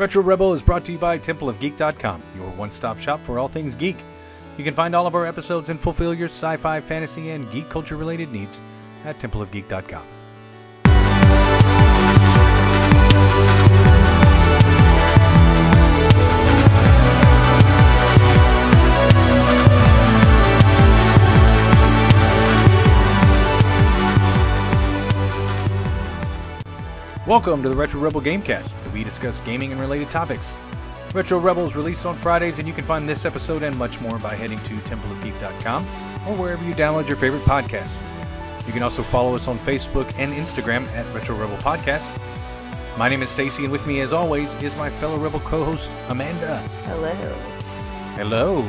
Retro 0.00 0.22
Rebel 0.22 0.54
is 0.54 0.62
brought 0.62 0.86
to 0.86 0.92
you 0.92 0.98
by 0.98 1.18
TempleOfGeek.com, 1.18 2.22
your 2.34 2.48
one-stop 2.52 2.98
shop 2.98 3.22
for 3.22 3.38
all 3.38 3.48
things 3.48 3.74
geek. 3.74 3.98
You 4.56 4.64
can 4.64 4.72
find 4.72 4.96
all 4.96 5.06
of 5.06 5.14
our 5.14 5.26
episodes 5.26 5.68
and 5.68 5.78
fulfill 5.78 6.14
your 6.14 6.30
sci-fi, 6.30 6.80
fantasy, 6.80 7.28
and 7.28 7.52
geek 7.52 7.68
culture-related 7.68 8.32
needs 8.32 8.62
at 9.04 9.18
TempleOfGeek.com. 9.18 10.19
Welcome 27.30 27.62
to 27.62 27.68
the 27.68 27.76
Retro 27.76 28.00
Rebel 28.00 28.20
Gamecast, 28.20 28.72
where 28.72 28.92
we 28.92 29.04
discuss 29.04 29.40
gaming 29.42 29.70
and 29.70 29.80
related 29.80 30.10
topics. 30.10 30.56
Retro 31.14 31.38
Rebel 31.38 31.64
is 31.64 31.76
released 31.76 32.04
on 32.04 32.12
Fridays, 32.12 32.58
and 32.58 32.66
you 32.66 32.74
can 32.74 32.84
find 32.84 33.08
this 33.08 33.24
episode 33.24 33.62
and 33.62 33.78
much 33.78 34.00
more 34.00 34.18
by 34.18 34.34
heading 34.34 34.58
to 34.64 34.74
templeofgeek.com 34.78 35.84
or 36.26 36.34
wherever 36.34 36.64
you 36.64 36.74
download 36.74 37.06
your 37.06 37.16
favorite 37.16 37.42
podcasts. 37.42 38.02
You 38.66 38.72
can 38.72 38.82
also 38.82 39.04
follow 39.04 39.36
us 39.36 39.46
on 39.46 39.58
Facebook 39.58 40.12
and 40.18 40.32
Instagram 40.32 40.88
at 40.88 41.06
Retro 41.14 41.36
Rebel 41.36 41.56
Podcast. 41.58 42.10
My 42.98 43.08
name 43.08 43.22
is 43.22 43.30
Stacy, 43.30 43.62
and 43.62 43.70
with 43.70 43.86
me, 43.86 44.00
as 44.00 44.12
always, 44.12 44.52
is 44.60 44.74
my 44.74 44.90
fellow 44.90 45.16
Rebel 45.16 45.38
co-host 45.38 45.88
Amanda. 46.08 46.58
Hello. 46.86 47.14
Hello. 48.16 48.68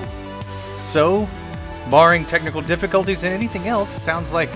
So, 0.85 1.27
barring 1.89 2.25
technical 2.25 2.61
difficulties 2.61 3.23
and 3.23 3.33
anything 3.33 3.67
else, 3.67 3.89
sounds 4.03 4.31
like 4.31 4.51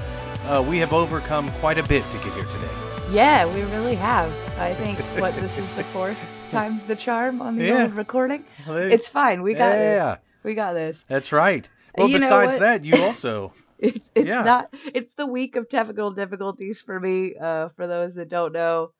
uh, 0.45 0.63
we 0.69 0.77
have 0.77 0.93
overcome 0.93 1.51
quite 1.53 1.79
a 1.79 1.83
bit 1.83 2.03
to 2.03 2.17
get 2.19 2.33
here 2.33 2.45
today. 2.45 2.84
Yeah, 3.11 3.45
we 3.45 3.61
really 3.61 3.95
have. 3.95 4.31
I 4.59 4.73
think 4.73 4.99
what 5.19 5.35
this 5.35 5.57
is 5.57 5.75
the 5.75 5.83
fourth 5.83 6.17
time's 6.49 6.85
the 6.85 6.95
charm 6.95 7.41
on 7.41 7.55
the 7.57 7.65
Yeah. 7.65 7.83
old 7.83 7.93
recording. 7.93 8.45
It's 8.67 9.07
fine. 9.07 9.41
We 9.41 9.53
got 9.53 9.73
Yeah. 9.73 10.15
this. 10.15 10.19
We 10.43 10.53
got 10.55 10.73
this. 10.73 11.03
That's 11.07 11.31
right. 11.31 11.67
Well, 11.97 12.07
You 12.09 12.19
besides 12.19 12.57
that, 12.59 12.83
you 12.85 13.01
also. 13.03 13.53
It, 13.77 14.01
it's 14.15 14.27
Yeah. 14.27 14.43
not. 14.43 14.73
It's 14.93 15.13
the 15.15 15.25
week 15.27 15.57
of 15.57 15.67
technical 15.67 16.11
difficulties 16.11 16.81
for 16.81 16.97
me. 16.97 17.35
Uh, 17.35 17.69
for 17.75 17.87
those 17.87 18.15
that 18.15 18.29
don't 18.29 18.53
know, 18.53 18.91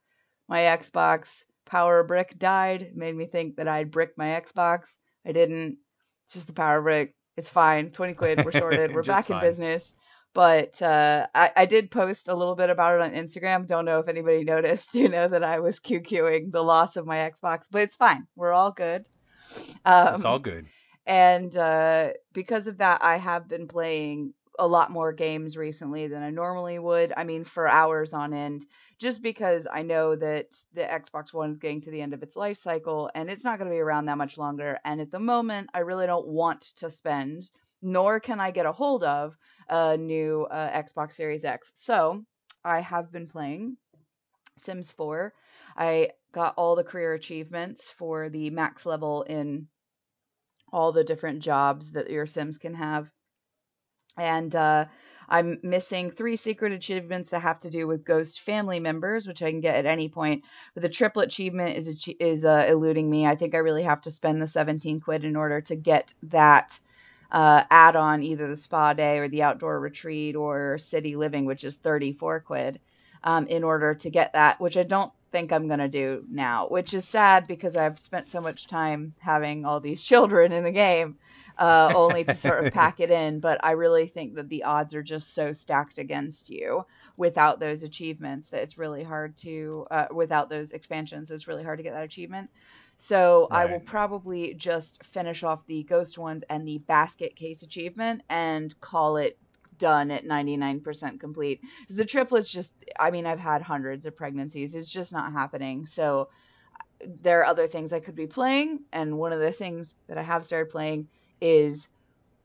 my 0.48 0.60
Xbox 0.60 1.44
power 1.64 2.04
brick 2.04 2.38
died. 2.38 2.82
It 2.82 2.96
made 2.96 3.16
me 3.16 3.24
think 3.26 3.56
that 3.56 3.68
I'd 3.68 3.90
brick 3.90 4.10
my 4.18 4.26
Xbox. 4.40 4.98
I 5.26 5.32
didn't. 5.32 5.78
It's 6.26 6.34
just 6.34 6.46
the 6.46 6.52
power 6.52 6.82
brick. 6.82 7.14
It's 7.38 7.48
fine. 7.48 7.90
Twenty 7.90 8.12
quid. 8.12 8.44
We're 8.44 8.52
sorted. 8.64 8.94
We're 8.94 9.02
back 9.02 9.26
fine. 9.28 9.38
in 9.38 9.48
business. 9.48 9.94
But 10.36 10.82
uh, 10.82 11.28
I, 11.34 11.50
I 11.56 11.64
did 11.64 11.90
post 11.90 12.28
a 12.28 12.34
little 12.34 12.56
bit 12.56 12.68
about 12.68 12.94
it 12.94 13.00
on 13.00 13.12
Instagram. 13.12 13.66
Don't 13.66 13.86
know 13.86 14.00
if 14.00 14.06
anybody 14.08 14.44
noticed, 14.54 14.94
you 14.94 15.08
know, 15.08 15.26
that 15.26 15.42
I 15.42 15.60
was 15.60 15.80
QQing 15.80 16.52
the 16.52 16.62
loss 16.62 16.96
of 16.98 17.06
my 17.06 17.16
Xbox, 17.16 17.62
but 17.70 17.80
it's 17.80 17.96
fine. 17.96 18.26
We're 18.36 18.52
all 18.52 18.70
good. 18.70 19.06
Um, 19.86 20.16
It's 20.16 20.24
all 20.26 20.38
good. 20.38 20.66
and 21.06 21.56
uh, 21.56 22.10
because 22.34 22.66
of 22.66 22.76
that, 22.78 23.02
I 23.02 23.16
have 23.16 23.48
been 23.48 23.66
playing 23.66 24.34
a 24.58 24.66
lot 24.68 24.90
more 24.90 25.10
games 25.14 25.56
recently 25.56 26.06
than 26.08 26.22
I 26.22 26.28
normally 26.28 26.78
would. 26.78 27.14
I 27.16 27.24
mean, 27.24 27.44
for 27.44 27.66
hours 27.66 28.12
on 28.12 28.34
end, 28.34 28.66
just 28.98 29.22
because 29.22 29.66
I 29.72 29.82
know 29.84 30.16
that 30.16 30.48
the 30.74 30.82
Xbox 30.82 31.32
One 31.32 31.48
is 31.50 31.56
getting 31.56 31.80
to 31.82 31.90
the 31.90 32.02
end 32.02 32.12
of 32.12 32.22
its 32.22 32.36
life 32.36 32.58
cycle 32.58 33.10
and 33.14 33.30
it's 33.30 33.44
not 33.44 33.58
going 33.58 33.70
to 33.70 33.74
be 33.74 33.80
around 33.80 34.04
that 34.06 34.18
much 34.18 34.36
longer. 34.36 34.78
And 34.84 35.00
at 35.00 35.10
the 35.10 35.18
moment, 35.18 35.70
I 35.72 35.78
really 35.80 36.06
don't 36.06 36.26
want 36.26 36.60
to 36.76 36.90
spend, 36.90 37.50
nor 37.80 38.20
can 38.20 38.38
I 38.38 38.50
get 38.50 38.66
a 38.66 38.72
hold 38.72 39.02
of 39.02 39.34
a 39.68 39.96
new 39.96 40.46
uh, 40.50 40.82
Xbox 40.82 41.12
Series 41.12 41.44
X. 41.44 41.72
So 41.74 42.24
I 42.64 42.80
have 42.80 43.12
been 43.12 43.28
playing 43.28 43.76
Sims 44.56 44.90
4. 44.92 45.32
I 45.76 46.10
got 46.32 46.54
all 46.56 46.76
the 46.76 46.84
career 46.84 47.14
achievements 47.14 47.90
for 47.90 48.28
the 48.28 48.50
max 48.50 48.86
level 48.86 49.22
in 49.22 49.68
all 50.72 50.92
the 50.92 51.04
different 51.04 51.40
jobs 51.40 51.92
that 51.92 52.10
your 52.10 52.26
Sims 52.26 52.58
can 52.58 52.74
have. 52.74 53.10
And 54.16 54.54
uh, 54.54 54.86
I'm 55.28 55.58
missing 55.62 56.10
three 56.10 56.36
secret 56.36 56.72
achievements 56.72 57.30
that 57.30 57.40
have 57.40 57.58
to 57.60 57.70
do 57.70 57.86
with 57.86 58.04
ghost 58.04 58.40
family 58.40 58.80
members, 58.80 59.26
which 59.26 59.42
I 59.42 59.50
can 59.50 59.60
get 59.60 59.76
at 59.76 59.86
any 59.86 60.08
point. 60.08 60.44
But 60.74 60.82
the 60.82 60.88
triplet 60.88 61.26
achievement 61.26 61.76
is 61.76 62.08
is 62.20 62.44
uh, 62.44 62.66
eluding 62.68 63.08
me. 63.08 63.26
I 63.26 63.36
think 63.36 63.54
I 63.54 63.58
really 63.58 63.82
have 63.82 64.00
to 64.02 64.10
spend 64.10 64.40
the 64.40 64.46
17 64.46 65.00
quid 65.00 65.24
in 65.24 65.36
order 65.36 65.60
to 65.62 65.76
get 65.76 66.14
that 66.24 66.78
uh, 67.30 67.64
add 67.70 67.96
on 67.96 68.22
either 68.22 68.48
the 68.48 68.56
spa 68.56 68.92
day 68.92 69.18
or 69.18 69.28
the 69.28 69.42
outdoor 69.42 69.78
retreat 69.78 70.36
or 70.36 70.78
city 70.78 71.16
living, 71.16 71.44
which 71.44 71.64
is 71.64 71.76
34 71.76 72.40
quid, 72.40 72.80
um, 73.24 73.46
in 73.48 73.64
order 73.64 73.94
to 73.94 74.10
get 74.10 74.32
that, 74.34 74.60
which 74.60 74.76
I 74.76 74.82
don't 74.82 75.12
think 75.32 75.52
I'm 75.52 75.66
going 75.66 75.80
to 75.80 75.88
do 75.88 76.24
now, 76.30 76.68
which 76.68 76.94
is 76.94 77.06
sad 77.06 77.46
because 77.46 77.76
I've 77.76 77.98
spent 77.98 78.28
so 78.28 78.40
much 78.40 78.68
time 78.68 79.14
having 79.18 79.64
all 79.64 79.80
these 79.80 80.02
children 80.10 80.52
in 80.52 80.64
the 80.64 80.72
game, 80.72 81.18
uh, 81.58 81.92
only 81.94 82.24
to 82.24 82.34
sort 82.34 82.64
of 82.64 82.72
pack 82.72 83.00
it 83.00 83.10
in. 83.10 83.40
But 83.40 83.64
I 83.64 83.72
really 83.72 84.06
think 84.06 84.36
that 84.36 84.48
the 84.48 84.64
odds 84.64 84.94
are 84.94 85.02
just 85.02 85.34
so 85.34 85.52
stacked 85.52 85.98
against 85.98 86.50
you 86.50 86.86
without 87.16 87.60
those 87.60 87.82
achievements 87.82 88.48
that 88.48 88.62
it's 88.62 88.78
really 88.78 89.02
hard 89.02 89.36
to, 89.38 89.86
uh, 89.90 90.06
without 90.12 90.48
those 90.48 90.72
expansions, 90.72 91.30
it's 91.30 91.48
really 91.48 91.64
hard 91.64 91.78
to 91.78 91.82
get 91.82 91.94
that 91.94 92.04
achievement. 92.04 92.50
So 92.96 93.48
I 93.52 93.66
will 93.66 93.80
probably 93.80 94.54
just 94.54 95.04
finish 95.04 95.42
off 95.42 95.66
the 95.66 95.84
ghost 95.84 96.18
ones 96.18 96.44
and 96.48 96.66
the 96.66 96.78
basket 96.78 97.36
case 97.36 97.62
achievement 97.62 98.22
and 98.30 98.74
call 98.80 99.18
it 99.18 99.38
done 99.76 100.10
at 100.10 100.24
99% 100.24 101.20
complete. 101.20 101.60
'Cause 101.88 101.96
The 101.98 102.04
triplets 102.06 102.50
just, 102.50 102.72
I 102.98 103.10
mean, 103.10 103.26
I've 103.26 103.38
had 103.40 103.62
hundreds 103.62 104.06
of 104.06 104.16
pregnancies. 104.16 104.74
It's 104.74 104.90
just 104.90 105.12
not 105.12 105.32
happening. 105.32 105.86
So 105.86 106.28
uh, 107.02 107.06
there 107.22 107.40
are 107.40 107.46
other 107.46 107.66
things 107.68 107.92
I 107.92 108.00
could 108.00 108.14
be 108.16 108.26
playing, 108.26 108.80
and 108.92 109.18
one 109.18 109.32
of 109.32 109.40
the 109.40 109.52
things 109.52 109.94
that 110.08 110.18
I 110.18 110.22
have 110.22 110.44
started 110.44 110.70
playing 110.70 111.08
is 111.40 111.88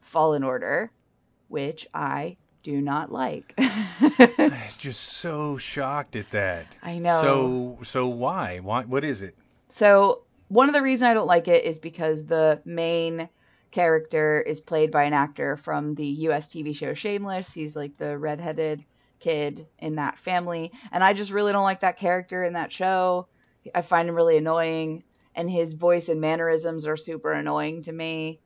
Fallen 0.02 0.44
Order, 0.44 0.92
which 1.50 1.88
I 1.94 2.38
do 2.64 2.82
not 2.82 3.12
like. 3.12 3.56
I'm 4.48 4.70
just 4.78 5.02
so 5.02 5.58
shocked 5.58 6.16
at 6.16 6.32
that. 6.32 6.68
I 6.84 7.00
know. 7.00 7.60
So 7.62 7.80
so 7.84 8.08
why? 8.08 8.60
Why? 8.60 8.84
What 8.84 9.04
is 9.04 9.22
it? 9.22 9.36
So 9.70 10.24
one 10.52 10.68
of 10.68 10.74
the 10.74 10.82
reasons 10.82 11.08
I 11.08 11.14
don't 11.14 11.28
like 11.28 11.48
it 11.48 11.64
is 11.64 11.80
because 11.80 12.26
the 12.26 12.62
main 12.66 13.30
character 13.72 14.42
is 14.42 14.60
played 14.60 14.92
by 14.92 15.04
an 15.04 15.14
actor 15.14 15.56
from 15.56 15.96
the 15.96 16.06
US 16.06 16.50
TV 16.50 16.76
show 16.76 16.94
Shameless. 16.94 17.54
He's 17.54 17.74
like 17.74 17.96
the 17.96 18.18
redheaded 18.18 18.84
kid 19.22 19.66
in 19.80 19.96
that 19.96 20.20
family, 20.20 20.74
and 20.92 21.06
I 21.06 21.14
just 21.14 21.32
really 21.32 21.54
don't 21.54 21.64
like 21.64 21.80
that 21.82 21.98
character 21.98 22.44
in 22.44 22.54
that 22.54 22.74
show. 22.74 23.28
I 23.74 23.82
find 23.82 24.10
him 24.10 24.16
really 24.16 24.36
annoying, 24.36 25.04
and 25.36 25.50
his 25.50 25.74
voice 25.74 26.10
and 26.10 26.20
mannerisms 26.20 26.86
are 26.86 26.98
super 26.98 27.32
annoying 27.32 27.84
to 27.84 27.92
me. 27.94 28.42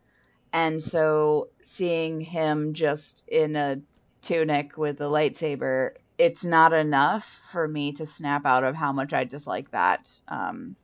And 0.53 0.83
so 0.83 1.49
seeing 1.63 2.22
him 2.22 2.73
just 2.73 3.27
in 3.27 3.55
a 3.55 3.81
tunic 4.22 4.77
with 4.77 5.01
a 5.01 5.05
lightsaber, 5.05 5.93
it's 6.19 6.45
not 6.45 6.72
enough 6.72 7.25
for 7.51 7.67
me 7.67 7.93
to 7.93 8.05
snap 8.05 8.45
out 8.45 8.63
of 8.63 8.75
how 8.75 8.91
much 8.91 9.11
I 9.11 9.23
dislike 9.23 9.72
that 9.72 10.07
um, 10.27 10.75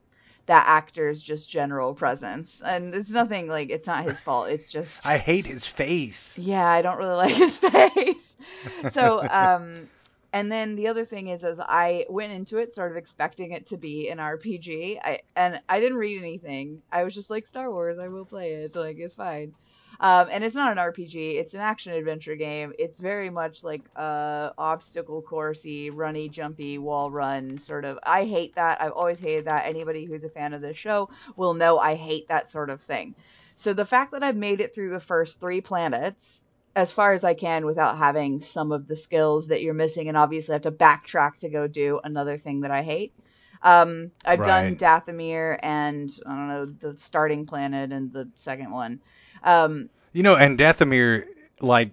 that 0.46 0.66
actor's 0.68 1.22
just 1.22 1.50
general 1.50 1.94
presence. 1.94 2.62
And 2.66 2.94
it's 2.94 3.09
nothing 3.09 3.47
like 3.47 3.69
it's 3.69 3.88
not 3.88 4.06
his 4.06 4.19
fault. 4.19 4.50
It's 4.50 4.72
just 4.72 5.07
I 5.07 5.18
hate 5.18 5.46
his 5.46 5.68
face. 5.68 6.38
yeah, 6.38 6.66
I 6.66 6.81
don't 6.81 6.97
really 6.97 7.16
like 7.16 7.35
his 7.35 7.57
face. 7.57 8.38
so, 8.91 9.28
um, 9.28 9.88
and 10.34 10.52
then 10.52 10.75
the 10.75 10.88
other 10.88 11.06
thing 11.06 11.28
is, 11.28 11.44
is 11.44 11.59
I 11.59 12.06
went 12.09 12.34
into 12.34 12.57
it 12.57 12.74
sort 12.74 12.91
of 12.91 12.97
expecting 12.97 13.52
it 13.52 13.68
to 13.68 13.78
be 13.78 14.09
an 14.09 14.18
RPG. 14.18 15.00
I 15.03 15.19
and 15.35 15.62
I 15.68 15.79
didn't 15.79 15.97
read 15.97 16.19
anything. 16.19 16.81
I 16.91 17.03
was 17.03 17.13
just 17.13 17.29
like 17.29 17.47
Star 17.47 17.69
Wars. 17.69 18.00
I 18.00 18.08
will 18.08 18.25
play 18.25 18.53
it. 18.53 18.75
Like 18.75 18.97
it's 18.97 19.16
fine. 19.16 19.53
Um, 20.02 20.30
and 20.32 20.44
it's 20.44 20.56
not 20.56 20.72
an 20.74 20.80
RPG. 20.80 21.38
It's 21.38 21.54
an 21.54 21.62
action 21.62 21.94
adventure 21.94 22.36
game. 22.36 22.74
It's 22.80 23.00
very 23.00 23.30
much 23.30 23.64
like 23.64 23.90
a 23.96 24.52
obstacle 24.58 25.24
coursey, 25.24 25.92
runny, 25.94 26.30
jumpy, 26.30 26.80
wall 26.80 27.12
run 27.12 27.60
sort 27.60 27.86
of. 27.86 28.00
I 28.04 28.26
hate 28.26 28.56
that. 28.56 28.82
I've 28.82 28.94
always 28.94 29.20
hated 29.20 29.46
that. 29.46 29.68
Anybody 29.68 30.06
who's 30.06 30.24
a 30.26 30.30
fan 30.30 30.54
of 30.54 30.62
this 30.62 30.78
show 30.78 31.10
will 31.38 31.54
know 31.54 31.80
I 31.80 31.96
hate 31.96 32.28
that 32.30 32.50
sort 32.50 32.72
of 32.72 32.82
thing. 32.82 33.16
So 33.56 33.74
the 33.74 33.86
fact 33.86 34.12
that 34.14 34.24
I've 34.24 34.36
made 34.36 34.59
it 34.62 34.74
through 34.76 34.92
the 34.92 35.00
first 35.00 35.40
three 35.40 35.62
planets 35.62 36.44
as 36.76 36.92
far 36.92 37.14
as 37.14 37.24
I 37.24 37.36
can 37.36 37.66
without 37.66 37.97
having 37.97 38.42
some 38.42 38.72
of 38.72 38.88
the 38.88 38.96
skills 38.96 39.47
that 39.50 39.62
you're 39.62 39.74
missing, 39.76 40.08
and 40.08 40.18
obviously 40.18 40.54
I 40.54 40.56
have 40.56 40.62
to 40.64 40.72
backtrack 40.72 41.38
to 41.42 41.50
go 41.50 41.68
do 41.68 42.00
another 42.04 42.38
thing 42.40 42.62
that 42.62 42.72
I 42.72 42.82
hate. 42.82 43.14
Um, 43.62 44.12
I've 44.26 44.40
Right. 44.40 44.44
done 44.44 44.78
Dathomir 44.78 45.59
and 45.62 46.09
I 46.26 46.30
don't 46.36 46.47
know 46.47 46.66
the 46.66 46.97
starting 46.97 47.46
planet 47.46 47.92
and 47.92 48.12
the 48.12 48.32
second 48.36 48.72
one. 48.72 49.02
Um, 49.43 49.90
You 50.14 50.23
know, 50.23 50.35
and 50.35 50.58
Dathomir 50.58 51.26
like 51.61 51.91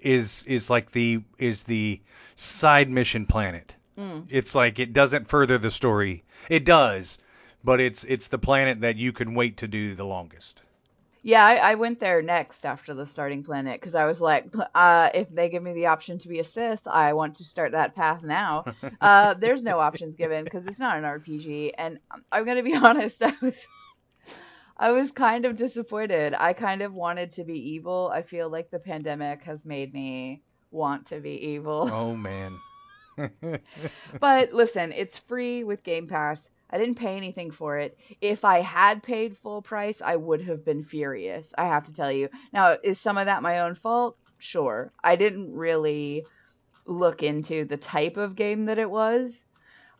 is 0.00 0.44
is 0.46 0.68
like 0.70 0.90
the 0.92 1.22
is 1.38 1.64
the 1.64 2.00
side 2.36 2.90
mission 2.90 3.26
planet. 3.26 3.74
mm, 3.96 4.26
It's 4.28 4.54
like 4.54 4.78
it 4.78 4.92
doesn't 4.92 5.28
further 5.28 5.58
the 5.58 5.70
story. 5.70 6.24
It 6.48 6.64
does, 6.64 7.18
but 7.64 7.80
it's 7.80 8.04
it's 8.04 8.28
the 8.28 8.38
planet 8.38 8.80
that 8.80 8.96
you 8.96 9.12
can 9.12 9.34
wait 9.34 9.58
to 9.58 9.68
do 9.68 9.94
the 9.94 10.04
longest. 10.04 10.60
Yeah, 11.24 11.46
I, 11.46 11.54
I 11.54 11.74
went 11.76 12.00
there 12.00 12.20
next 12.20 12.64
after 12.64 12.94
the 12.94 13.06
starting 13.06 13.44
planet 13.44 13.80
because 13.80 13.94
I 13.94 14.06
was 14.06 14.20
like, 14.20 14.52
uh, 14.74 15.10
if 15.14 15.28
they 15.30 15.48
give 15.48 15.62
me 15.62 15.72
the 15.72 15.86
option 15.86 16.18
to 16.18 16.28
be 16.28 16.40
a 16.40 16.44
Sith, 16.44 16.88
I 16.88 17.12
want 17.12 17.36
to 17.36 17.44
start 17.44 17.72
that 17.72 17.94
path 17.94 18.22
now. 18.24 18.64
Uh, 19.00 19.34
there's 19.34 19.62
no 19.64 19.78
options 19.80 20.14
given 20.14 20.44
because 20.44 20.66
it's 20.66 20.78
not 20.80 20.96
an 20.96 21.04
RPG, 21.04 21.72
and 21.76 21.98
I'm 22.32 22.44
gonna 22.44 22.62
be 22.64 22.74
honest, 22.88 23.22
I 23.22 23.32
was, 23.40 23.66
I 24.82 24.90
was 24.90 25.12
kind 25.12 25.46
of 25.46 25.54
disappointed. 25.54 26.34
I 26.36 26.54
kind 26.54 26.82
of 26.82 26.92
wanted 26.92 27.30
to 27.32 27.44
be 27.44 27.70
evil. 27.74 28.10
I 28.12 28.22
feel 28.22 28.48
like 28.48 28.68
the 28.68 28.80
pandemic 28.80 29.44
has 29.44 29.64
made 29.64 29.94
me 29.94 30.42
want 30.72 31.06
to 31.06 31.20
be 31.20 31.50
evil. 31.50 31.88
Oh 31.92 32.16
man. 32.28 32.58
but 34.18 34.52
listen, 34.52 34.90
it's 34.90 35.16
free 35.16 35.62
with 35.62 35.84
Game 35.84 36.08
Pass. 36.08 36.50
I 36.68 36.78
didn't 36.78 36.96
pay 36.96 37.16
anything 37.16 37.52
for 37.52 37.78
it. 37.78 37.96
If 38.20 38.44
I 38.44 38.58
had 38.58 39.04
paid 39.04 39.36
full 39.36 39.62
price, 39.62 40.02
I 40.02 40.16
would 40.16 40.40
have 40.42 40.64
been 40.64 40.82
furious. 40.82 41.54
I 41.56 41.66
have 41.66 41.84
to 41.84 41.94
tell 41.94 42.10
you. 42.10 42.28
Now, 42.52 42.76
is 42.82 42.98
some 42.98 43.18
of 43.18 43.26
that 43.26 43.40
my 43.40 43.60
own 43.60 43.76
fault? 43.76 44.16
Sure. 44.38 44.90
I 45.04 45.14
didn't 45.14 45.54
really 45.54 46.24
look 46.86 47.22
into 47.22 47.66
the 47.66 47.76
type 47.76 48.16
of 48.16 48.34
game 48.34 48.64
that 48.64 48.80
it 48.80 48.90
was, 48.90 49.44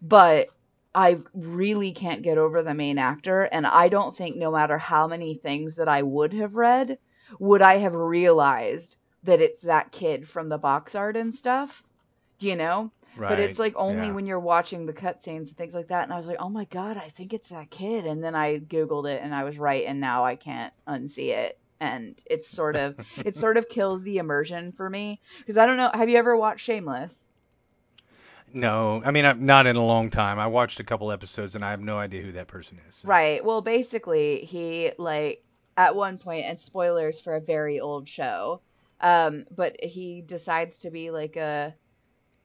but 0.01 0.49
I 0.95 1.21
really 1.35 1.93
can't 1.93 2.23
get 2.23 2.39
over 2.39 2.63
the 2.63 2.75
main 2.75 2.99
actor, 2.99 3.43
and 3.43 3.67
I 3.67 3.89
don't 3.89 4.17
think 4.17 4.37
no 4.37 4.51
matter 4.51 4.79
how 4.79 5.07
many 5.07 5.35
things 5.35 5.77
that 5.77 5.89
I 5.89 6.03
would 6.03 6.33
have 6.35 6.55
read, 6.55 6.99
would 7.39 7.63
I 7.63 7.79
have 7.79 7.95
realized 7.95 8.97
that 9.25 9.41
it's 9.41 9.63
that 9.63 9.93
kid 9.93 10.29
from 10.29 10.49
the 10.49 10.59
box 10.59 10.95
art 10.95 11.17
and 11.17 11.35
stuff. 11.35 11.83
Do 12.39 12.49
you 12.49 12.57
know? 12.57 12.91
Right. 13.17 13.29
But 13.29 13.41
it's 13.41 13.59
like 13.59 13.75
only 13.77 14.07
yeah. 14.07 14.13
when 14.13 14.27
you're 14.27 14.41
watching 14.41 14.87
the 14.87 14.93
cutscenes 14.93 15.49
and 15.49 15.57
things 15.57 15.75
like 15.75 15.89
that. 15.89 16.05
And 16.05 16.13
I 16.13 16.17
was 16.17 16.27
like, 16.27 16.39
oh 16.41 16.49
my 16.49 16.65
god, 16.65 16.97
I 16.97 17.09
think 17.09 17.33
it's 17.33 17.49
that 17.51 17.71
kid. 17.71 18.07
And 18.07 18.25
then 18.25 18.35
I 18.35 18.59
googled 18.59 19.09
it 19.09 19.23
and 19.23 19.35
I 19.35 19.45
was 19.45 19.59
right, 19.59 19.85
and 19.87 20.01
now 20.01 20.25
I 20.25 20.37
can't 20.37 20.73
unsee 20.89 21.29
it. 21.29 21.59
And 21.81 22.17
it's 22.27 22.49
sort 22.49 22.77
of 22.77 22.95
it 23.25 23.37
sort 23.37 23.57
of 23.57 23.69
kills 23.69 24.03
the 24.03 24.19
immersion 24.19 24.73
for 24.73 24.89
me 24.89 25.21
because 25.39 25.57
I 25.57 25.67
don't 25.67 25.77
know. 25.77 25.91
Have 25.93 26.09
you 26.09 26.17
ever 26.17 26.37
watched 26.37 26.65
Shameless? 26.65 27.27
No, 28.55 29.03
I 29.05 29.11
mean 29.11 29.25
I'm 29.25 29.47
not 29.47 29.67
in 29.67 29.77
a 29.77 29.85
long 29.85 30.11
time. 30.11 30.39
I 30.39 30.47
watched 30.47 30.81
a 30.81 30.85
couple 30.85 31.11
episodes 31.13 31.55
and 31.55 31.65
I 31.65 31.71
have 31.71 31.81
no 31.81 31.99
idea 31.99 32.23
who 32.23 32.33
that 32.33 32.49
person 32.49 32.81
is. 32.89 33.05
Right. 33.05 33.45
Well, 33.45 33.63
basically, 33.63 34.45
he 34.45 34.93
like 34.99 35.45
at 35.77 35.97
one 35.97 36.19
point, 36.19 36.47
and 36.47 36.59
spoilers 36.59 37.21
for 37.21 37.35
a 37.37 37.41
very 37.41 37.81
old 37.81 38.09
show, 38.09 38.61
um, 39.01 39.45
but 39.51 39.83
he 39.83 40.23
decides 40.23 40.81
to 40.81 40.91
be 40.91 41.11
like 41.11 41.37
a 41.37 41.75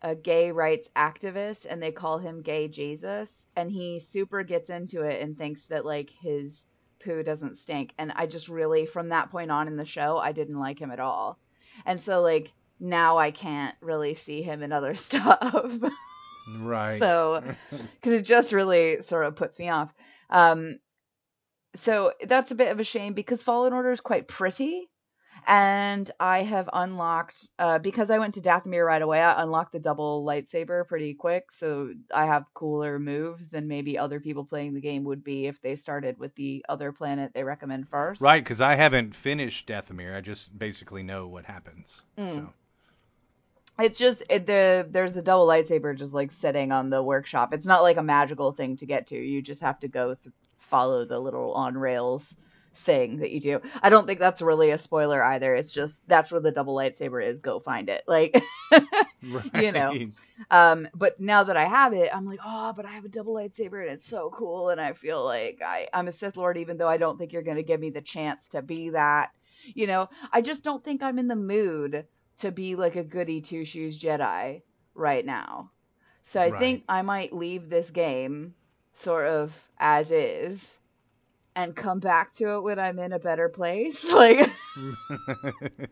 a 0.02 0.16
gay 0.16 0.52
rights 0.52 0.90
activist 0.96 1.66
and 1.68 1.82
they 1.82 1.92
call 1.92 2.20
him 2.20 2.42
gay 2.42 2.68
jesus 2.68 3.48
and 3.56 3.72
he 3.72 4.00
super 4.00 4.44
gets 4.44 4.70
into 4.70 5.02
it 5.02 5.22
and 5.22 5.38
thinks 5.38 5.66
that 5.68 5.86
like 5.86 6.12
his 6.22 6.66
poo 7.04 7.24
doesn't 7.24 7.58
stink 7.58 7.94
and 7.98 8.12
i 8.16 8.26
just 8.28 8.48
really 8.48 8.86
from 8.86 9.10
that 9.10 9.32
point 9.32 9.50
on 9.50 9.68
in 9.68 9.76
the 9.76 9.86
show 9.86 10.18
i 10.18 10.32
didn't 10.32 10.60
like 10.60 10.80
him 10.80 10.92
at 10.92 11.00
all 11.00 11.40
and 11.86 12.00
so 12.00 12.22
like 12.22 12.52
now 12.80 13.18
i 13.18 13.32
can't 13.32 13.76
really 13.82 14.14
see 14.14 14.42
him 14.42 14.64
in 14.64 14.72
other 14.72 14.96
stuff 15.08 15.76
Right. 16.60 17.00
so 17.00 17.44
because 17.72 18.14
it 18.14 18.24
just 18.24 18.54
really 18.54 19.02
sort 19.02 19.26
of 19.26 19.36
puts 19.36 19.60
me 19.60 19.70
off 19.70 19.94
um 20.30 20.80
so 21.76 22.14
that's 22.26 22.52
a 22.52 22.56
bit 22.56 22.72
of 22.72 22.80
a 22.80 22.84
shame 22.84 23.14
because 23.14 23.44
fallen 23.44 23.74
order 23.74 23.92
is 23.92 24.02
quite 24.02 24.28
pretty 24.28 24.90
and 25.48 26.12
I 26.20 26.44
have 26.44 26.70
unlocked 26.72 27.50
uh, 27.58 27.80
because 27.80 28.12
I 28.12 28.18
went 28.18 28.34
to 28.36 28.42
Dathomir 28.42 28.86
right 28.86 29.02
away. 29.02 29.22
I 29.22 29.42
unlocked 29.42 29.72
the 29.72 29.80
double 29.80 30.26
lightsaber 30.26 30.86
pretty 30.86 31.14
quick, 31.14 31.52
so 31.52 31.94
I 32.14 32.26
have 32.26 32.54
cooler 32.54 33.00
moves 33.00 33.48
than 33.50 33.70
maybe 33.70 33.98
other 33.98 34.20
people 34.20 34.44
playing 34.44 34.74
the 34.74 34.82
game 34.82 35.06
would 35.06 35.24
be 35.24 35.48
if 35.48 35.62
they 35.62 35.78
started 35.78 36.20
with 36.20 36.36
the 36.36 36.66
other 36.68 36.92
planet 36.92 37.32
they 37.34 37.46
recommend 37.46 37.88
first. 37.88 38.22
Right, 38.22 38.44
because 38.44 38.60
I 38.60 38.76
haven't 38.76 39.16
finished 39.16 39.68
Dathomir. 39.68 40.16
I 40.16 40.22
just 40.22 40.58
basically 40.58 41.04
know 41.04 41.28
what 41.28 41.46
happens. 41.46 42.02
Mm. 42.18 42.36
So. 42.36 42.54
It's 43.80 44.00
just 44.00 44.24
it, 44.30 44.48
the 44.48 44.88
there's 44.90 45.16
a 45.18 45.22
double 45.22 45.48
lightsaber 45.48 45.96
just 45.96 46.14
like 46.14 46.32
sitting 46.32 46.72
on 46.72 46.90
the 46.90 47.04
workshop. 47.04 47.54
It's 47.54 47.66
not 47.66 47.84
like 47.84 47.98
a 47.98 48.04
magical 48.04 48.52
thing 48.52 48.78
to 48.78 48.86
get 48.86 49.08
to. 49.08 49.16
You 49.16 49.42
just 49.42 49.62
have 49.62 49.80
to 49.82 49.88
go 49.88 50.16
th- 50.16 50.34
follow 50.58 51.06
the 51.06 51.20
little 51.20 51.54
on 51.54 51.78
rails 51.78 52.36
thing 52.76 53.18
that 53.18 53.32
you 53.32 53.40
do. 53.40 53.62
I 53.82 53.90
don't 53.90 54.06
think 54.06 54.20
that's 54.20 54.42
really 54.42 54.72
a 54.72 54.78
spoiler 54.78 55.24
either. 55.24 55.56
It's 55.56 55.72
just 55.72 56.08
that's 56.08 56.32
where 56.32 56.42
the 56.42 56.52
double 56.52 56.76
lightsaber 56.76 57.26
is. 57.26 57.40
Go 57.40 57.60
find 57.60 57.90
it. 57.90 58.04
Like 58.08 58.42
Right. 59.24 59.54
you 59.64 59.72
know. 59.72 59.98
Um, 60.52 60.88
but 60.94 61.20
now 61.20 61.44
that 61.44 61.58
I 61.58 61.66
have 61.66 61.94
it, 61.94 62.10
I'm 62.14 62.26
like, 62.26 62.40
oh, 62.46 62.74
but 62.76 62.86
I 62.86 62.92
have 62.92 63.06
a 63.06 63.10
double 63.10 63.34
lightsaber 63.34 63.82
and 63.82 63.92
it's 63.92 64.06
so 64.06 64.30
cool, 64.30 64.70
and 64.70 64.80
I 64.80 64.94
feel 64.94 65.24
like 65.24 65.62
I, 65.66 65.88
I'm 65.94 66.08
a 66.08 66.12
Sith 66.12 66.38
Lord, 66.38 66.58
even 66.58 66.78
though 66.78 66.88
I 66.88 66.98
don't 66.98 67.18
think 67.18 67.34
you're 67.34 67.42
gonna 67.42 67.64
give 67.64 67.80
me 67.80 67.90
the 67.90 68.02
chance 68.02 68.50
to 68.50 68.62
be 68.62 68.92
that. 68.92 69.32
You 69.74 69.88
know, 69.88 70.10
I 70.32 70.42
just 70.42 70.64
don't 70.64 70.84
think 70.84 71.04
I'm 71.04 71.20
in 71.20 71.28
the 71.28 71.36
mood 71.36 72.06
to 72.40 72.52
be 72.52 72.76
like 72.76 72.96
a 72.96 73.04
goody 73.04 73.42
two 73.42 73.66
shoes 73.66 74.00
Jedi 74.00 74.62
right 74.96 75.26
now. 75.26 75.72
So 76.24 76.42
I 76.42 76.50
Right. 76.50 76.52
think 76.52 76.84
I 76.90 77.02
might 77.04 77.34
leave 77.34 77.70
this 77.70 77.92
game 77.92 78.56
sort 78.94 79.28
of 79.28 79.54
as 79.80 80.12
is 80.12 80.78
and 81.56 81.76
come 81.76 82.00
back 82.00 82.34
to 82.34 82.56
it 82.56 82.62
when 82.62 82.80
I'm 82.80 83.00
in 83.00 83.14
a 83.14 83.20
better 83.20 83.50
place. 83.50 84.12
Like 84.14 84.50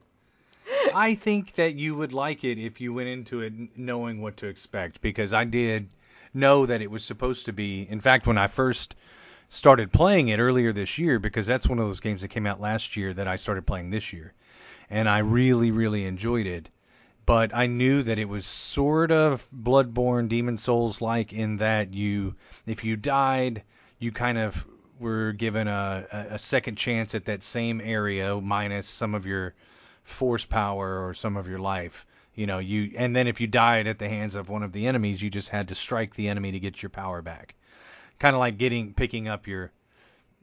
I 0.92 1.16
think 1.16 1.56
that 1.56 1.76
you 1.76 1.96
would 1.96 2.14
like 2.14 2.44
it 2.44 2.58
if 2.58 2.82
you 2.82 2.94
went 2.94 3.10
into 3.10 3.42
it 3.42 3.54
knowing 3.78 4.22
what 4.22 4.38
to 4.38 4.48
expect 4.48 5.02
because 5.02 5.34
I 5.34 5.46
did 5.46 5.90
know 6.34 6.66
that 6.66 6.82
it 6.82 6.92
was 6.92 7.04
supposed 7.04 7.46
to 7.46 7.54
be. 7.54 7.88
In 7.90 8.02
fact, 8.02 8.28
when 8.28 8.38
I 8.38 8.48
first 8.48 8.96
started 9.50 9.92
playing 9.92 10.30
it 10.30 10.40
earlier 10.40 10.74
this 10.74 10.98
year, 10.98 11.20
because 11.20 11.48
that's 11.48 11.68
one 11.68 11.80
of 11.80 11.86
those 11.86 12.00
games 12.00 12.22
that 12.22 12.30
came 12.30 12.48
out 12.48 12.62
last 12.62 12.98
year 12.98 13.14
that 13.14 13.28
I 13.28 13.36
started 13.38 13.66
playing 13.66 13.90
this 13.90 14.14
year, 14.14 14.34
and 14.90 15.10
I 15.10 15.20
really, 15.20 15.72
really 15.72 16.06
enjoyed 16.06 16.48
it. 16.48 16.70
But 17.26 17.56
I 17.56 17.66
knew 17.66 18.04
that 18.04 18.20
it 18.20 18.30
was 18.30 18.46
sort 18.46 19.12
of 19.12 19.48
Bloodborne, 19.52 20.30
Demon's 20.30 20.62
Souls 20.62 21.02
like 21.02 21.34
in 21.34 21.58
that 21.58 21.94
you, 21.94 22.36
if 22.68 22.84
you 22.84 22.96
died, 22.96 23.64
you 23.98 24.12
kind 24.12 24.38
of 24.38 24.64
were 25.00 25.34
given 25.34 25.68
a, 25.68 26.28
a, 26.32 26.40
second 26.40 26.76
chance 26.76 27.16
at 27.16 27.26
that 27.26 27.44
same 27.44 27.82
area 27.82 28.40
minus 28.40 28.88
some 28.88 29.14
of 29.16 29.26
your 29.26 29.54
force 30.04 30.46
power 30.46 31.06
or 31.06 31.14
some 31.14 31.36
of 31.36 31.48
your 31.48 31.60
life. 31.60 32.06
You 32.36 32.46
know, 32.46 32.60
you 32.60 32.94
and 32.98 33.16
then 33.16 33.28
if 33.28 33.42
you 33.42 33.48
died 33.48 33.88
at 33.88 33.98
the 33.98 34.10
hands 34.10 34.36
of 34.36 34.50
one 34.50 34.64
of 34.64 34.72
the 34.72 34.88
enemies, 34.88 35.22
you 35.22 35.30
just 35.30 35.50
had 35.50 35.70
to 35.70 35.76
strike 35.76 36.16
the 36.16 36.28
enemy 36.28 36.52
to 36.52 36.60
get 36.60 36.82
your 36.82 36.90
power 36.90 37.22
back. 37.22 37.56
Kind 38.20 38.36
of 38.36 38.40
like 38.40 38.58
getting 38.58 38.94
picking 38.94 39.28
up 39.28 39.48
your. 39.48 39.72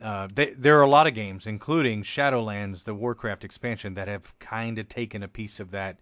Uh, 0.03 0.27
th- 0.29 0.55
there 0.59 0.79
are 0.79 0.83
a 0.83 0.89
lot 0.89 1.07
of 1.07 1.15
games, 1.15 1.47
including 1.47 2.03
Shadowlands, 2.03 2.83
the 2.85 2.95
Warcraft 2.95 3.45
expansion, 3.45 3.95
that 3.95 4.09
have 4.09 4.37
kind 4.39 4.79
of 4.79 4.89
taken 4.89 5.23
a 5.23 5.29
piece 5.29 5.61
of 5.61 5.71
that 5.71 5.99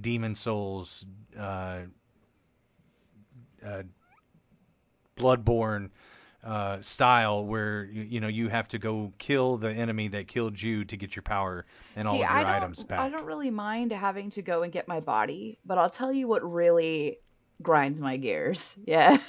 Demon's 0.00 0.40
Souls, 0.40 1.04
uh, 1.38 1.80
uh, 3.64 3.82
Bloodborne 5.18 5.90
uh, 6.42 6.80
style, 6.80 7.44
where 7.44 7.84
you, 7.84 8.02
you 8.02 8.20
know 8.20 8.28
you 8.28 8.48
have 8.48 8.68
to 8.68 8.78
go 8.78 9.12
kill 9.18 9.58
the 9.58 9.70
enemy 9.70 10.08
that 10.08 10.28
killed 10.28 10.60
you 10.60 10.84
to 10.86 10.96
get 10.96 11.14
your 11.14 11.22
power 11.22 11.66
and 11.94 12.08
all 12.08 12.14
of 12.14 12.20
your 12.20 12.28
I 12.28 12.56
items 12.56 12.82
back. 12.82 13.00
I 13.00 13.10
don't 13.10 13.26
really 13.26 13.50
mind 13.50 13.92
having 13.92 14.30
to 14.30 14.42
go 14.42 14.62
and 14.62 14.72
get 14.72 14.88
my 14.88 15.00
body, 15.00 15.58
but 15.64 15.76
I'll 15.76 15.90
tell 15.90 16.12
you 16.12 16.26
what 16.26 16.42
really 16.50 17.18
grinds 17.62 18.00
my 18.00 18.16
gears. 18.16 18.76
Yeah. 18.84 19.18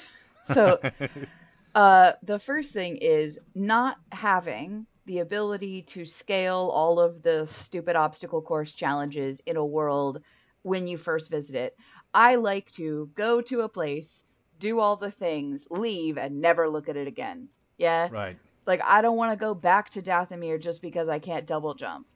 So, 0.53 0.77
uh, 1.75 2.13
the 2.23 2.39
first 2.39 2.73
thing 2.73 2.97
is 2.97 3.39
not 3.55 3.97
having 4.11 4.85
the 5.05 5.19
ability 5.19 5.83
to 5.83 6.05
scale 6.05 6.69
all 6.73 6.99
of 6.99 7.21
the 7.23 7.45
stupid 7.47 7.95
obstacle 7.95 8.41
course 8.41 8.71
challenges 8.71 9.39
in 9.45 9.57
a 9.57 9.65
world 9.65 10.21
when 10.61 10.87
you 10.87 10.97
first 10.97 11.29
visit 11.29 11.55
it. 11.55 11.75
I 12.13 12.35
like 12.35 12.71
to 12.73 13.09
go 13.15 13.41
to 13.41 13.61
a 13.61 13.69
place, 13.69 14.23
do 14.59 14.79
all 14.79 14.95
the 14.97 15.11
things, 15.11 15.65
leave, 15.69 16.17
and 16.17 16.41
never 16.41 16.69
look 16.69 16.87
at 16.89 16.95
it 16.97 17.07
again. 17.07 17.49
Yeah. 17.77 18.09
right, 18.11 18.37
Like, 18.65 18.81
I 18.83 19.01
don't 19.01 19.17
want 19.17 19.31
to 19.33 19.43
go 19.45 19.53
back 19.53 19.89
to 19.91 20.01
Dathomir 20.01 20.59
just 20.61 20.81
because 20.81 21.09
I 21.09 21.19
can't 21.19 21.45
double 21.47 21.73
jump. 21.73 22.07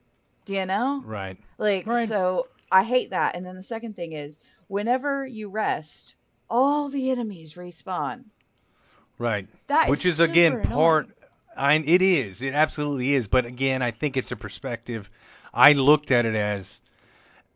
Do 0.45 0.53
you 0.53 0.65
know? 0.65 1.03
right. 1.05 1.37
Like, 1.57 1.85
Right. 1.87 2.07
so 2.07 2.47
I 2.71 2.83
hate 2.83 3.11
that. 3.11 3.35
And 3.35 3.45
then 3.45 3.55
the 3.55 3.63
second 3.63 3.95
thing 3.95 4.13
is, 4.13 4.39
whenever 4.67 5.25
you 5.25 5.49
rest, 5.49 6.15
all 6.49 6.89
the 6.89 7.09
enemies 7.11 7.55
respawn. 7.55 8.25
Right. 9.17 9.47
That 9.67 9.89
Which 9.89 10.05
is 10.05 10.17
super 10.17 10.31
again 10.31 10.61
part. 10.63 11.09
I 11.55 11.73
it 11.75 12.01
is. 12.01 12.41
It 12.41 12.53
absolutely 12.53 13.15
is. 13.15 13.27
But 13.27 13.45
again, 13.45 13.81
I 13.81 13.91
think 13.91 14.15
it's 14.15 14.31
a 14.31 14.35
perspective. 14.35 15.09
I 15.53 15.73
looked 15.73 16.11
at 16.11 16.25
it 16.25 16.35
as 16.35 16.79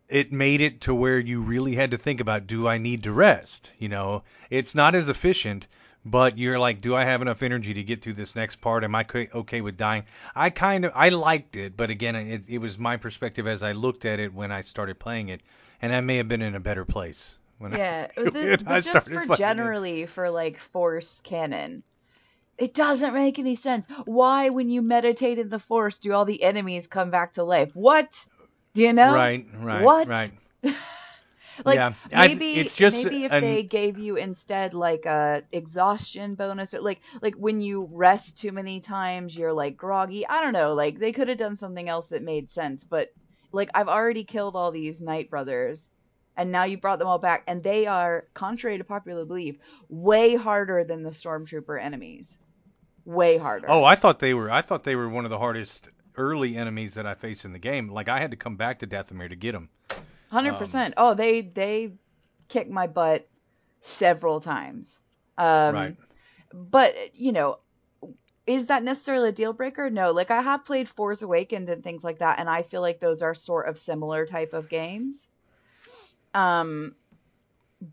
it 0.09 0.31
made 0.31 0.59
it 0.59 0.81
to 0.81 0.95
where 0.95 1.19
you 1.19 1.41
really 1.41 1.75
had 1.75 1.91
to 1.91 1.97
think 1.97 2.19
about 2.19 2.47
do 2.47 2.67
I 2.67 2.79
need 2.79 3.03
to 3.03 3.11
rest? 3.11 3.71
You 3.77 3.89
know, 3.89 4.23
it's 4.49 4.73
not 4.73 4.95
as 4.95 5.07
efficient, 5.07 5.67
but 6.03 6.37
you're 6.37 6.59
like, 6.59 6.81
do 6.81 6.95
I 6.95 7.05
have 7.05 7.21
enough 7.21 7.43
energy 7.43 7.75
to 7.75 7.83
get 7.83 8.01
through 8.01 8.13
this 8.13 8.35
next 8.35 8.55
part? 8.57 8.83
Am 8.83 8.95
I 8.95 9.05
okay 9.13 9.61
with 9.61 9.77
dying? 9.77 10.03
I 10.35 10.49
kind 10.49 10.85
of 10.85 10.93
I 10.95 11.09
liked 11.09 11.55
it, 11.55 11.77
but 11.77 11.91
again, 11.91 12.15
it, 12.15 12.43
it 12.47 12.57
was 12.57 12.79
my 12.79 12.97
perspective 12.97 13.45
as 13.45 13.61
I 13.61 13.73
looked 13.73 14.05
at 14.05 14.19
it 14.19 14.33
when 14.33 14.51
I 14.51 14.61
started 14.61 14.99
playing 14.99 15.29
it, 15.29 15.41
and 15.81 15.93
I 15.93 16.01
may 16.01 16.17
have 16.17 16.27
been 16.27 16.41
in 16.41 16.55
a 16.55 16.59
better 16.59 16.85
place 16.85 17.37
when 17.61 17.73
I, 17.75 17.79
Yeah, 17.79 18.07
when 18.15 18.33
the, 18.33 18.59
I 18.65 18.81
but 18.81 18.81
just 18.81 19.11
for 19.11 19.25
playing 19.25 19.59
it. 19.59 19.73
generally 19.73 20.05
for 20.07 20.29
like 20.29 20.59
force 20.59 21.21
canon, 21.21 21.83
It 22.57 22.73
doesn't 22.73 23.13
make 23.13 23.39
any 23.39 23.55
sense. 23.55 23.87
Why, 24.05 24.49
when 24.49 24.69
you 24.69 24.81
meditate 24.81 25.39
in 25.39 25.49
the 25.49 25.59
force, 25.59 25.99
do 25.99 26.13
all 26.13 26.25
the 26.25 26.43
enemies 26.43 26.87
come 26.87 27.11
back 27.11 27.33
to 27.33 27.43
life? 27.43 27.71
What? 27.75 28.09
Do 28.73 28.83
you 28.83 28.93
know? 28.93 29.31
Right, 29.31 29.45
right, 29.53 29.93
What? 29.93 30.07
right. 30.07 30.31
Like 31.65 31.85
Yeah, 31.85 31.95
I- 32.15 32.29
maybe 32.29 32.53
it's 32.53 32.73
just 32.75 33.05
maybe 33.05 33.23
if 33.25 33.37
an- 33.37 33.39
they 33.39 33.63
gave 33.63 33.97
you 33.97 34.15
instead 34.17 34.73
like 34.73 35.05
a 35.05 35.43
exhaustion 35.51 36.35
bonus 36.35 36.73
or 36.73 36.81
like 36.81 37.01
like 37.21 37.35
when 37.35 37.61
you 37.61 37.87
rest 37.91 38.37
too 38.39 38.51
many 38.51 38.79
times 38.81 39.37
you're 39.37 39.53
like 39.53 39.75
groggy. 39.77 40.27
I 40.27 40.41
don't 40.41 40.53
know. 40.53 40.73
Like 40.73 40.99
they 40.99 41.11
could 41.11 41.29
have 41.29 41.37
done 41.37 41.55
something 41.55 41.87
else 41.89 42.07
that 42.09 42.23
made 42.23 42.49
sense, 42.49 42.83
but 42.83 43.09
like 43.51 43.69
I've 43.73 43.89
already 43.89 44.23
killed 44.23 44.55
all 44.55 44.71
these 44.71 45.01
Night 45.01 45.29
Brothers 45.29 45.89
and 46.41 46.51
now 46.51 46.63
you 46.63 46.75
brought 46.75 46.98
them 46.98 47.07
all 47.07 47.19
back 47.19 47.43
and 47.45 47.62
they 47.62 47.86
are 47.86 48.25
contrary 48.33 48.79
to 48.79 48.83
popular 48.83 49.25
belief 49.25 49.60
way 49.89 50.36
harder 50.36 50.83
than 50.83 51.03
the 51.03 51.12
stormtrooper 51.12 51.79
enemies. 51.79 52.36
Way 53.05 53.38
harder. 53.38 53.67
Oh, 53.69 53.83
I 53.83 53.95
thought 53.95 54.17
they 54.17 54.33
were. 54.33 54.50
I 54.50 54.63
thought 54.63 54.83
they 54.83 54.95
were 54.95 55.07
one 55.07 55.24
of 55.24 55.29
the 55.29 55.38
hardest 55.38 55.89
early 56.17 56.57
enemies 56.57 56.95
that 56.95 57.05
I 57.05 57.13
faced 57.13 57.45
in 57.45 57.53
the 57.53 57.60
game. 57.60 57.89
Like 57.89 58.10
I 58.10 58.19
had 58.19 58.31
to 58.31 58.38
come 58.38 58.55
back 58.55 58.79
to 58.79 58.88
Dathomir 58.88 59.29
to 59.29 59.36
get 59.36 59.51
them. 59.51 59.69
Hundred 60.31 60.57
percent. 60.57 60.95
Oh, 60.98 61.13
they 61.13 61.41
they 61.41 61.91
kicked 62.48 62.71
my 62.71 62.88
butt 62.88 63.27
several 63.81 64.39
times. 64.41 65.00
Um, 65.38 65.75
right. 65.75 65.95
But 66.53 66.95
you 67.13 67.33
know, 67.33 67.60
is 68.48 68.67
that 68.67 68.83
necessarily 68.83 69.29
a 69.29 69.33
deal 69.33 69.53
breaker? 69.53 69.91
No. 69.91 70.12
Like 70.12 70.31
I 70.31 70.41
have 70.41 70.65
played 70.65 70.89
Force 70.89 71.21
Awakens 71.21 71.69
and 71.69 71.83
things 71.83 72.03
like 72.03 72.19
that, 72.19 72.39
and 72.39 72.50
I 72.50 72.63
feel 72.63 72.81
like 72.81 73.00
those 73.00 73.21
are 73.21 73.36
sort 73.36 73.67
of 73.67 73.77
similar 73.77 74.25
type 74.25 74.53
of 74.53 74.69
games. 74.69 75.27
Um, 76.33 76.95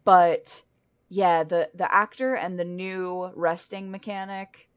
but 0.04 0.62
yeah, 1.08 1.44
the 1.44 1.70
the 1.74 1.92
actor 1.92 2.34
and 2.34 2.58
the 2.58 2.64
new 2.64 3.30
resting 3.34 3.90
mechanic 3.90 4.68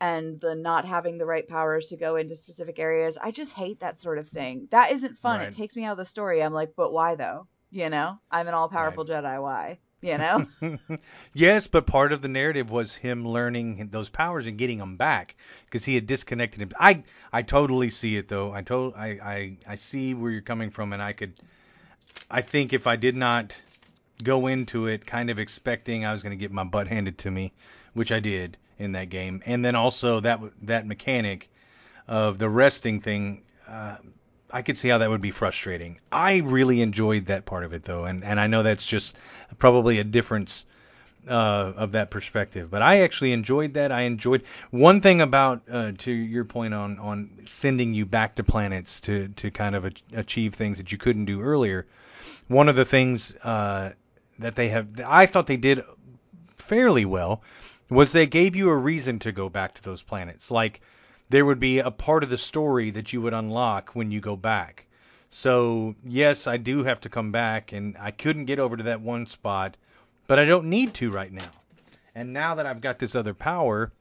and 0.00 0.40
the 0.40 0.54
not 0.54 0.84
having 0.84 1.18
the 1.18 1.26
right 1.26 1.46
powers 1.46 1.88
to 1.88 1.96
go 1.96 2.16
into 2.16 2.36
specific 2.36 2.78
areas, 2.78 3.18
I 3.20 3.30
just 3.30 3.52
hate 3.52 3.80
that 3.80 3.98
sort 3.98 4.18
of 4.18 4.28
thing. 4.28 4.68
That 4.70 4.92
isn't 4.92 5.18
fun. 5.18 5.40
Right. 5.40 5.48
It 5.48 5.54
takes 5.54 5.76
me 5.76 5.84
out 5.84 5.92
of 5.92 5.98
the 5.98 6.04
story. 6.04 6.42
I'm 6.42 6.52
like, 6.52 6.74
but 6.76 6.92
why 6.92 7.16
though? 7.16 7.46
You 7.70 7.90
know, 7.90 8.18
I'm 8.30 8.48
an 8.48 8.54
all 8.54 8.68
powerful 8.68 9.04
Jedi. 9.04 9.42
Why? 9.42 9.78
You 10.00 10.16
know? 10.16 10.46
yes, 11.34 11.66
but 11.66 11.86
part 11.86 12.12
of 12.12 12.22
the 12.22 12.28
narrative 12.28 12.70
was 12.70 12.94
him 12.94 13.26
learning 13.26 13.88
those 13.90 14.08
powers 14.08 14.46
and 14.46 14.56
getting 14.56 14.78
them 14.78 14.96
back 14.96 15.34
because 15.64 15.84
he 15.84 15.96
had 15.96 16.06
disconnected 16.06 16.62
him. 16.62 16.70
I 16.78 17.02
I 17.32 17.42
totally 17.42 17.90
see 17.90 18.16
it 18.16 18.28
though. 18.28 18.52
I 18.52 18.62
told 18.62 18.94
I, 18.94 19.08
I 19.22 19.56
I 19.66 19.74
see 19.74 20.14
where 20.14 20.30
you're 20.30 20.40
coming 20.40 20.70
from, 20.70 20.92
and 20.92 21.02
I 21.02 21.12
could. 21.12 21.34
I 22.30 22.42
think 22.42 22.72
if 22.72 22.86
I 22.86 22.96
did 22.96 23.16
not 23.16 23.56
go 24.22 24.46
into 24.48 24.86
it 24.86 25.06
kind 25.06 25.30
of 25.30 25.38
expecting 25.38 26.04
I 26.04 26.12
was 26.12 26.22
going 26.22 26.36
to 26.36 26.36
get 26.36 26.52
my 26.52 26.64
butt 26.64 26.88
handed 26.88 27.18
to 27.18 27.30
me, 27.30 27.52
which 27.94 28.12
I 28.12 28.20
did 28.20 28.56
in 28.78 28.92
that 28.92 29.08
game, 29.08 29.42
and 29.46 29.64
then 29.64 29.74
also 29.74 30.20
that 30.20 30.40
that 30.62 30.86
mechanic 30.86 31.48
of 32.06 32.38
the 32.38 32.48
resting 32.48 33.00
thing. 33.00 33.42
Uh, 33.66 33.96
I 34.50 34.62
could 34.62 34.78
see 34.78 34.88
how 34.88 34.98
that 34.98 35.10
would 35.10 35.20
be 35.20 35.30
frustrating. 35.30 36.00
I 36.10 36.38
really 36.38 36.80
enjoyed 36.80 37.26
that 37.26 37.44
part 37.44 37.64
of 37.64 37.72
it 37.72 37.82
though, 37.82 38.04
and 38.04 38.24
and 38.24 38.40
I 38.40 38.46
know 38.46 38.62
that's 38.62 38.86
just 38.86 39.16
probably 39.58 39.98
a 39.98 40.04
difference 40.04 40.64
uh, 41.28 41.72
of 41.76 41.92
that 41.92 42.10
perspective. 42.10 42.70
But 42.70 42.82
I 42.82 43.00
actually 43.00 43.32
enjoyed 43.32 43.74
that. 43.74 43.92
I 43.92 44.02
enjoyed 44.02 44.44
one 44.70 45.00
thing 45.00 45.20
about 45.20 45.62
uh, 45.70 45.92
to 45.98 46.12
your 46.12 46.44
point 46.44 46.74
on 46.74 46.98
on 46.98 47.30
sending 47.46 47.94
you 47.94 48.06
back 48.06 48.36
to 48.36 48.44
planets 48.44 49.00
to 49.02 49.28
to 49.28 49.50
kind 49.50 49.74
of 49.74 49.84
a, 49.84 49.92
achieve 50.14 50.54
things 50.54 50.78
that 50.78 50.92
you 50.92 50.98
couldn't 50.98 51.26
do 51.26 51.40
earlier. 51.42 51.86
One 52.48 52.68
of 52.68 52.76
the 52.76 52.84
things 52.84 53.34
uh, 53.36 53.92
that 54.38 54.56
they 54.56 54.68
have, 54.70 55.00
I 55.06 55.26
thought 55.26 55.46
they 55.46 55.56
did 55.56 55.82
fairly 56.56 57.04
well, 57.04 57.42
was 57.90 58.12
they 58.12 58.26
gave 58.26 58.56
you 58.56 58.68
a 58.70 58.76
reason 58.76 59.18
to 59.20 59.32
go 59.32 59.48
back 59.48 59.74
to 59.74 59.82
those 59.82 60.02
planets. 60.02 60.50
Like 60.50 60.80
there 61.30 61.44
would 61.44 61.60
be 61.60 61.78
a 61.78 61.90
part 61.90 62.22
of 62.22 62.30
the 62.30 62.38
story 62.38 62.90
that 62.90 63.12
you 63.12 63.22
would 63.22 63.34
unlock 63.34 63.90
when 63.90 64.10
you 64.10 64.20
go 64.20 64.36
back. 64.36 64.86
So, 65.30 65.94
yes, 66.06 66.46
I 66.46 66.56
do 66.56 66.84
have 66.84 67.02
to 67.02 67.10
come 67.10 67.32
back, 67.32 67.72
and 67.72 67.96
I 67.98 68.12
couldn't 68.12 68.46
get 68.46 68.58
over 68.58 68.78
to 68.78 68.84
that 68.84 69.02
one 69.02 69.26
spot, 69.26 69.76
but 70.26 70.38
I 70.38 70.46
don't 70.46 70.70
need 70.70 70.94
to 70.94 71.10
right 71.10 71.32
now. 71.32 71.50
And 72.14 72.32
now 72.32 72.54
that 72.54 72.66
I've 72.66 72.80
got 72.80 72.98
this 72.98 73.14
other 73.14 73.34
power 73.34 73.92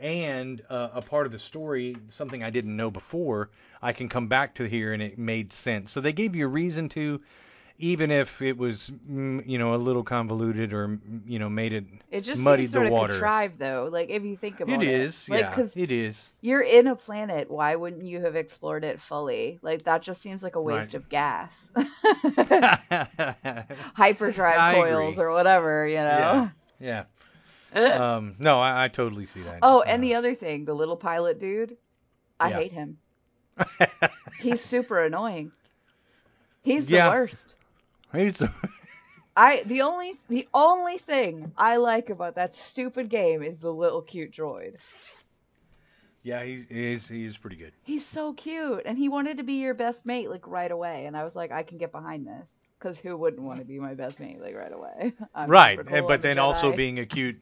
and 0.00 0.60
uh, 0.68 0.88
a 0.94 1.00
part 1.00 1.26
of 1.26 1.32
the 1.32 1.38
story, 1.38 1.96
something 2.08 2.42
I 2.42 2.50
didn't 2.50 2.76
know 2.76 2.90
before, 2.90 3.50
I 3.80 3.92
can 3.92 4.08
come 4.08 4.26
back 4.26 4.56
to 4.56 4.68
here 4.68 4.92
and 4.92 5.00
it 5.00 5.16
made 5.16 5.52
sense. 5.52 5.92
So 5.92 6.00
they 6.00 6.12
gave 6.12 6.34
you 6.34 6.46
a 6.46 6.48
reason 6.48 6.88
to, 6.90 7.20
even 7.78 8.10
if 8.10 8.42
it 8.42 8.56
was, 8.56 8.90
mm, 9.08 9.46
you 9.46 9.58
know, 9.58 9.74
a 9.74 9.76
little 9.76 10.04
convoluted 10.04 10.72
or, 10.72 10.88
mm, 10.88 11.22
you 11.26 11.38
know, 11.38 11.48
made 11.48 11.72
it 11.72 11.84
It 12.10 12.22
just 12.22 12.34
muddied 12.34 12.44
seems 12.44 12.70
sort 12.70 12.72
the 12.72 12.86
of 12.86 12.90
water. 12.90 12.94
contrived, 12.94 13.58
though. 13.58 13.88
Like 13.90 14.10
if 14.10 14.22
you 14.24 14.36
think 14.36 14.60
about 14.60 14.66
It 14.66 14.88
it, 14.88 14.92
is, 15.06 15.28
like 15.28 15.30
yeah, 15.30 15.66
it 15.74 15.90
is. 15.90 16.32
you're 16.42 16.62
in 16.62 16.86
a 16.88 16.96
planet, 16.96 17.50
why 17.50 17.76
wouldn't 17.76 18.06
you 18.06 18.20
have 18.22 18.36
explored 18.36 18.84
it 18.84 19.00
fully? 19.00 19.58
Like 19.62 19.84
that 19.84 20.02
just 20.02 20.22
seems 20.22 20.42
like 20.42 20.56
a 20.56 20.62
waste 20.62 20.72
Right. 20.72 20.94
of 20.94 21.08
gas, 21.08 21.72
hyperdrive 23.94 24.56
I 24.56 24.66
coils 24.66 24.74
agree. 24.74 25.18
or 25.18 25.30
whatever, 25.30 25.86
you 25.86 25.96
know. 25.96 26.24
yeah, 26.24 26.48
yeah. 26.80 27.04
Um, 27.90 28.36
no, 28.38 28.60
I, 28.60 28.84
I 28.84 28.88
totally 28.88 29.26
see 29.26 29.42
that. 29.42 29.58
oh, 29.62 29.82
and 29.82 30.02
the 30.02 30.14
other 30.14 30.34
thing, 30.34 30.64
the 30.64 30.74
little 30.74 30.96
pilot 30.96 31.40
dude, 31.40 31.76
I 32.40 32.48
Yeah. 32.48 32.50
hate 32.50 32.72
him. 32.72 32.98
He's 34.36 34.62
super 34.62 35.02
annoying. 35.02 35.52
He's 36.62 36.88
the 36.88 36.96
Yeah. 36.96 36.98
worst. 36.98 37.53
He's- 38.14 38.42
I 39.36 39.62
the 39.66 39.82
only 39.82 40.14
the 40.28 40.46
only 40.54 40.98
thing 40.98 41.52
I 41.56 41.76
like 41.78 42.08
about 42.10 42.36
that 42.36 42.54
stupid 42.54 43.08
game 43.08 43.42
is 43.42 43.60
the 43.60 43.72
little 43.72 44.00
cute 44.02 44.30
droid. 44.32 44.76
yeah, 46.22 46.42
he's 46.44 46.66
he's 46.68 47.08
he's 47.08 47.36
pretty 47.36 47.56
good. 47.56 47.72
He's 47.82 48.06
so 48.06 48.32
cute, 48.32 48.82
and 48.86 48.96
he 48.96 49.08
wanted 49.08 49.38
to 49.38 49.42
be 49.42 49.54
your 49.54 49.74
best 49.74 50.06
mate 50.06 50.30
like 50.30 50.46
right 50.46 50.70
away, 50.70 51.06
and 51.06 51.16
I 51.16 51.24
was 51.24 51.34
like, 51.34 51.50
I 51.50 51.64
can 51.64 51.78
get 51.78 51.90
behind 51.92 52.26
this, 52.26 52.50
because 52.78 52.98
who 53.00 53.16
wouldn't 53.16 53.42
want 53.42 53.58
to 53.58 53.64
be 53.64 53.78
my 53.80 53.94
best 53.94 54.20
mate 54.20 54.40
like 54.40 54.54
right 54.54 54.72
away? 54.72 55.12
I'm 55.34 55.50
right, 55.50 55.78
cool, 55.84 55.94
and- 55.96 56.06
but 56.06 56.14
I'm 56.14 56.20
then 56.20 56.38
also 56.38 56.72
being 56.72 57.00
a 57.00 57.06
cute, 57.06 57.40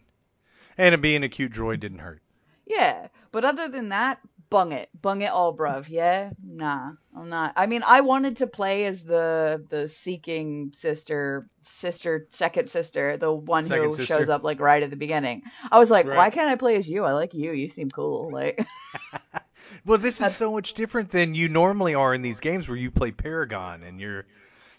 and 0.79 1.01
being 1.03 1.23
a 1.25 1.29
cute 1.29 1.53
droid 1.53 1.81
didn't 1.81 1.99
hurt. 1.99 2.23
yeah. 2.67 3.09
But 3.33 3.45
other 3.47 3.69
than 3.69 3.91
that, 3.91 4.19
bung 4.53 4.73
it, 4.73 4.91
bung 5.01 5.23
it 5.23 5.31
all, 5.31 5.57
bruv. 5.57 5.89
Yeah, 5.89 6.31
nah, 6.45 6.93
I'm 7.17 7.29
not. 7.29 7.55
I 7.57 7.67
mean, 7.67 7.83
I 7.85 8.03
wanted 8.03 8.37
to 8.37 8.47
play 8.47 8.85
as 8.85 9.03
the 9.03 9.65
the 9.69 9.89
seeking 9.89 10.71
sister, 10.75 11.49
sister, 11.63 12.27
second 12.29 12.69
sister, 12.69 13.17
the 13.17 13.33
one 13.33 13.65
Second 13.65 13.85
who 13.85 13.93
sister. 13.93 14.05
shows 14.05 14.29
up 14.29 14.45
like 14.45 14.61
right 14.61 14.83
at 14.83 14.91
the 14.91 14.97
beginning. 14.97 15.43
I 15.71 15.79
was 15.79 15.91
like, 15.91 16.07
why 16.07 16.31
can't 16.31 16.51
I 16.51 16.57
play 16.57 16.77
as 16.77 16.89
you? 16.89 17.05
I 17.05 17.13
like 17.13 17.35
you. 17.35 17.53
You 17.53 17.69
seem 17.69 17.91
cool. 17.91 18.31
Like. 18.43 18.67
Well, 19.87 19.99
this 19.99 20.21
is 20.21 20.37
so 20.37 20.53
much 20.53 20.75
different 20.75 21.09
than 21.09 21.35
you 21.35 21.49
normally 21.49 21.95
are 21.95 22.15
in 22.15 22.23
these 22.23 22.41
games 22.41 22.69
where 22.69 22.77
you 22.77 22.91
play 22.91 23.11
Paragon 23.11 23.83
and 23.83 24.01
you're, 24.01 24.27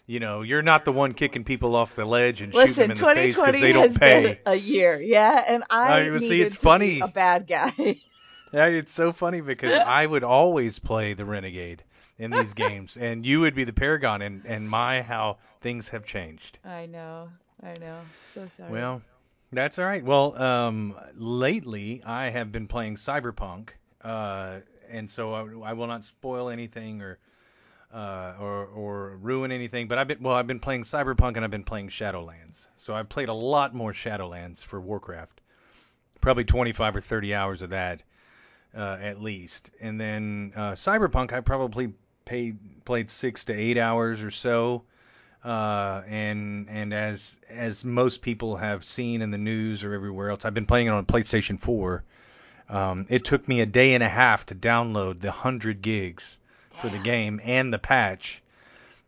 you 0.06 0.20
know, 0.20 0.42
you're 0.42 0.62
not 0.62 0.84
the 0.84 0.92
one 0.92 1.14
kicking 1.14 1.44
people 1.44 1.74
off 1.74 1.96
the 1.96 2.04
ledge 2.04 2.40
and 2.40 2.54
shooting 2.54 2.74
them 2.74 2.90
in 2.92 2.96
the 2.96 3.14
face 3.14 3.34
because 3.34 3.60
they 3.60 3.72
don't 3.72 3.98
pay. 3.98 4.22
been 4.22 4.38
a 4.46 4.54
year, 4.54 5.00
yeah, 5.00 5.44
and 5.46 5.64
I 5.68 6.10
well, 6.10 6.20
see, 6.20 6.40
it's 6.40 6.56
funny. 6.56 7.00
a 7.00 7.08
bad 7.08 7.46
guy. 7.46 7.72
Yeah, 8.54 8.66
it's 8.66 8.92
so 8.92 9.12
funny 9.12 9.40
because 9.40 9.72
I 9.86 10.06
would 10.06 10.22
always 10.22 10.78
play 10.78 11.14
the 11.14 11.24
Renegade 11.24 11.82
in 12.18 12.30
these 12.30 12.54
games, 12.64 12.96
and 12.96 13.26
you 13.26 13.40
would 13.40 13.56
be 13.56 13.64
the 13.64 13.72
Paragon, 13.72 14.22
and 14.22 14.46
and 14.46 14.70
my 14.70 15.02
how 15.02 15.38
things 15.60 15.88
have 15.88 16.06
changed. 16.06 16.58
I 16.64 16.86
know, 16.86 17.30
I 17.62 17.74
know. 17.80 17.98
So 18.32 18.48
sorry. 18.56 18.70
Well, 18.70 19.02
that's 19.50 19.80
all 19.80 19.84
right. 19.84 20.04
Well, 20.04 20.40
um, 20.40 20.94
lately 21.16 22.02
I 22.06 22.30
have 22.30 22.52
been 22.52 22.68
playing 22.68 22.94
Cyberpunk, 22.94 23.70
uh, 24.02 24.60
and 24.88 25.10
so 25.10 25.34
I, 25.34 25.70
I 25.70 25.72
will 25.72 25.88
not 25.88 26.04
spoil 26.04 26.48
anything 26.48 27.02
or 27.02 27.18
uh, 27.92 28.34
or 28.40 28.66
or 28.66 29.16
ruin 29.16 29.50
anything. 29.50 29.88
But 29.88 29.98
I've 29.98 30.06
been 30.06 30.22
well, 30.22 30.36
I've 30.36 30.46
been 30.46 30.60
playing 30.60 30.84
Cyberpunk 30.84 31.34
and 31.34 31.44
I've 31.44 31.50
been 31.50 31.64
playing 31.64 31.88
Shadowlands. 31.88 32.68
So 32.76 32.94
I've 32.94 33.08
played 33.08 33.30
a 33.30 33.34
lot 33.34 33.74
more 33.74 33.92
Shadowlands 33.92 34.62
for 34.62 34.80
Warcraft, 34.80 35.40
probably 36.20 36.44
25 36.44 36.94
or 36.94 37.00
30 37.00 37.34
hours 37.34 37.60
of 37.60 37.70
that 37.70 38.04
uh, 38.76 38.98
at 39.00 39.20
least. 39.20 39.70
And 39.80 40.00
then 40.00 40.52
uh, 40.56 40.72
Cyberpunk, 40.72 41.32
I 41.32 41.40
probably 41.40 41.92
paid, 42.24 42.84
played 42.84 43.10
six 43.10 43.46
to 43.46 43.52
eight 43.52 43.78
hours 43.78 44.22
or 44.22 44.30
so. 44.30 44.84
Uh, 45.44 46.02
and 46.08 46.70
and 46.70 46.94
as 46.94 47.38
as 47.50 47.84
most 47.84 48.22
people 48.22 48.56
have 48.56 48.82
seen 48.82 49.20
in 49.20 49.30
the 49.30 49.36
news 49.36 49.84
or 49.84 49.92
everywhere 49.92 50.30
else, 50.30 50.46
I've 50.46 50.54
been 50.54 50.64
playing 50.64 50.86
it 50.86 50.90
on 50.90 51.04
PlayStation 51.04 51.60
4. 51.60 52.02
Um, 52.70 53.04
it 53.10 53.26
took 53.26 53.46
me 53.46 53.60
a 53.60 53.66
day 53.66 53.92
and 53.92 54.02
a 54.02 54.08
half 54.08 54.46
to 54.46 54.54
download 54.54 55.20
the 55.20 55.28
100 55.28 55.82
gigs 55.82 56.38
for 56.80 56.88
the 56.88 56.98
game 56.98 57.42
and 57.44 57.70
the 57.70 57.78
patch. 57.78 58.42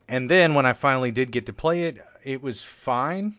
And 0.09 0.31
then 0.31 0.53
when 0.53 0.67
I 0.67 0.75
finally 0.75 1.11
did 1.11 1.33
get 1.33 1.47
to 1.47 1.55
play 1.55 1.85
it, 1.85 2.05
it 2.23 2.43
was 2.43 2.63
fine 2.63 3.35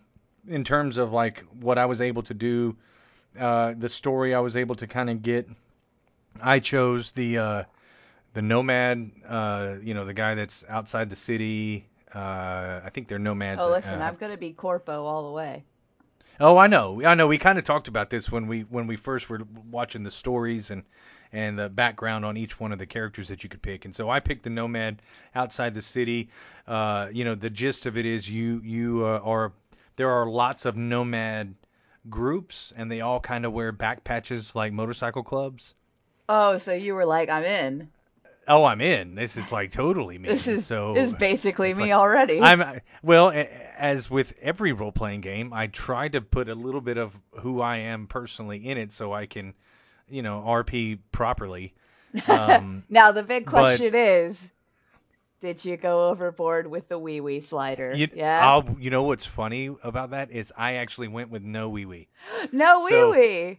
in 0.47 0.63
terms 0.63 0.97
of 0.97 1.11
like 1.11 1.41
what 1.59 1.77
I 1.77 1.85
was 1.85 2.01
able 2.01 2.23
to 2.23 2.33
do, 2.33 2.75
uh, 3.39 3.73
the 3.77 3.89
story 3.89 4.33
I 4.33 4.39
was 4.39 4.55
able 4.55 4.75
to 4.75 4.87
kind 4.87 5.09
of 5.09 5.21
get. 5.21 5.47
I 6.41 6.59
chose 6.59 7.11
the 7.11 7.37
uh, 7.37 7.63
the 8.33 8.41
nomad, 8.41 9.11
uh, 9.27 9.75
you 9.81 9.93
know, 9.93 10.05
the 10.05 10.13
guy 10.13 10.35
that's 10.35 10.63
outside 10.67 11.09
the 11.09 11.15
city. 11.15 11.87
Uh, 12.13 12.81
I 12.83 12.89
think 12.93 13.07
they're 13.07 13.19
nomads. 13.19 13.61
oh, 13.63 13.71
listen, 13.71 14.01
uh, 14.01 14.05
I'm 14.05 14.15
gonna 14.15 14.37
be 14.37 14.53
corpo 14.53 15.03
all 15.03 15.27
the 15.27 15.33
way. 15.33 15.63
Oh, 16.39 16.57
I 16.57 16.67
know. 16.67 17.03
I 17.03 17.15
know. 17.15 17.27
We 17.27 17.37
kind 17.39 17.57
of 17.57 17.65
talked 17.65 17.87
about 17.87 18.09
this 18.09 18.31
when 18.31 18.47
we 18.47 18.61
when 18.61 18.87
we 18.87 18.95
first 18.95 19.29
were 19.29 19.41
watching 19.71 20.03
the 20.03 20.11
stories 20.11 20.71
and 20.71 20.83
and 21.33 21.57
the 21.59 21.67
background 21.67 22.25
on 22.25 22.37
each 22.37 22.59
one 22.59 22.71
of 22.71 22.79
the 22.79 22.85
characters 22.85 23.27
that 23.29 23.43
you 23.43 23.49
could 23.49 23.61
pick. 23.61 23.85
And 23.85 23.93
so 23.95 24.09
I 24.09 24.19
picked 24.19 24.43
the 24.43 24.49
nomad 24.49 25.01
outside 25.35 25.73
the 25.73 25.81
city. 25.81 26.29
Uh, 26.65 27.09
you 27.11 27.25
know, 27.25 27.35
the 27.35 27.49
gist 27.49 27.85
of 27.85 27.97
it 27.97 28.05
is 28.05 28.29
you 28.29 28.61
you 28.63 29.05
uh, 29.05 29.19
are 29.23 29.51
there 29.95 30.09
are 30.11 30.27
lots 30.29 30.65
of 30.65 30.77
nomad 30.77 31.55
groups 32.09 32.71
and 32.77 32.89
they 32.89 33.01
all 33.01 33.19
kind 33.19 33.45
of 33.45 33.51
wear 33.51 33.71
back 33.71 34.03
patches 34.03 34.55
like 34.55 34.71
motorcycle 34.71 35.23
clubs. 35.23 35.73
Oh, 36.29 36.57
so 36.57 36.73
you 36.73 36.93
were 36.95 37.05
like, 37.05 37.29
I'm 37.29 37.43
in. 37.43 37.89
Oh, 38.47 38.63
I'm 38.63 38.79
in. 38.79 39.15
This 39.15 39.35
is 39.35 39.51
like 39.51 39.71
totally 39.71 40.17
me. 40.17 40.29
This 40.29 40.47
is 40.47 40.65
so 40.65 40.93
this 40.93 41.11
is 41.11 41.17
basically 41.17 41.73
me 41.73 41.85
like- 41.85 41.91
already. 41.93 42.41
I'm 42.41 42.81
well, 43.03 43.31
as 43.77 44.09
with 44.09 44.33
every 44.41 44.71
role-playing 44.71 45.21
game, 45.21 45.51
I 45.51 45.67
try 45.67 46.07
to 46.07 46.21
put 46.21 46.47
a 46.47 46.55
little 46.55 46.81
bit 46.81 46.97
of 46.97 47.13
who 47.41 47.61
I 47.61 47.77
am 47.77 48.07
personally 48.07 48.67
in 48.69 48.77
it, 48.77 48.93
so 48.93 49.11
I 49.11 49.25
can, 49.25 49.53
you 50.09 50.21
know, 50.21 50.43
RP 50.45 50.99
properly. 51.11 51.73
Um, 52.27 52.83
now 52.89 53.11
the 53.11 53.21
big 53.21 53.45
but- 53.45 53.51
question 53.51 53.93
is, 53.93 54.39
did 55.41 55.63
you 55.63 55.77
go 55.77 56.09
overboard 56.09 56.65
with 56.65 56.87
the 56.87 56.97
wee 56.97 57.19
wee 57.19 57.41
slider? 57.41 57.93
you, 57.95 58.07
yeah. 58.13 58.39
I'll, 58.49 58.77
you 58.79 58.89
know 58.89 59.03
what's 59.03 59.25
funny 59.25 59.69
about 59.83 60.11
that 60.11 60.31
is 60.31 60.51
I 60.57 60.75
actually 60.75 61.09
went 61.09 61.29
with 61.29 61.43
no 61.43 61.69
wee 61.69 61.85
wee. 61.85 62.07
no 62.51 62.85
wee 62.85 63.03
wee. 63.03 63.53
So 63.53 63.57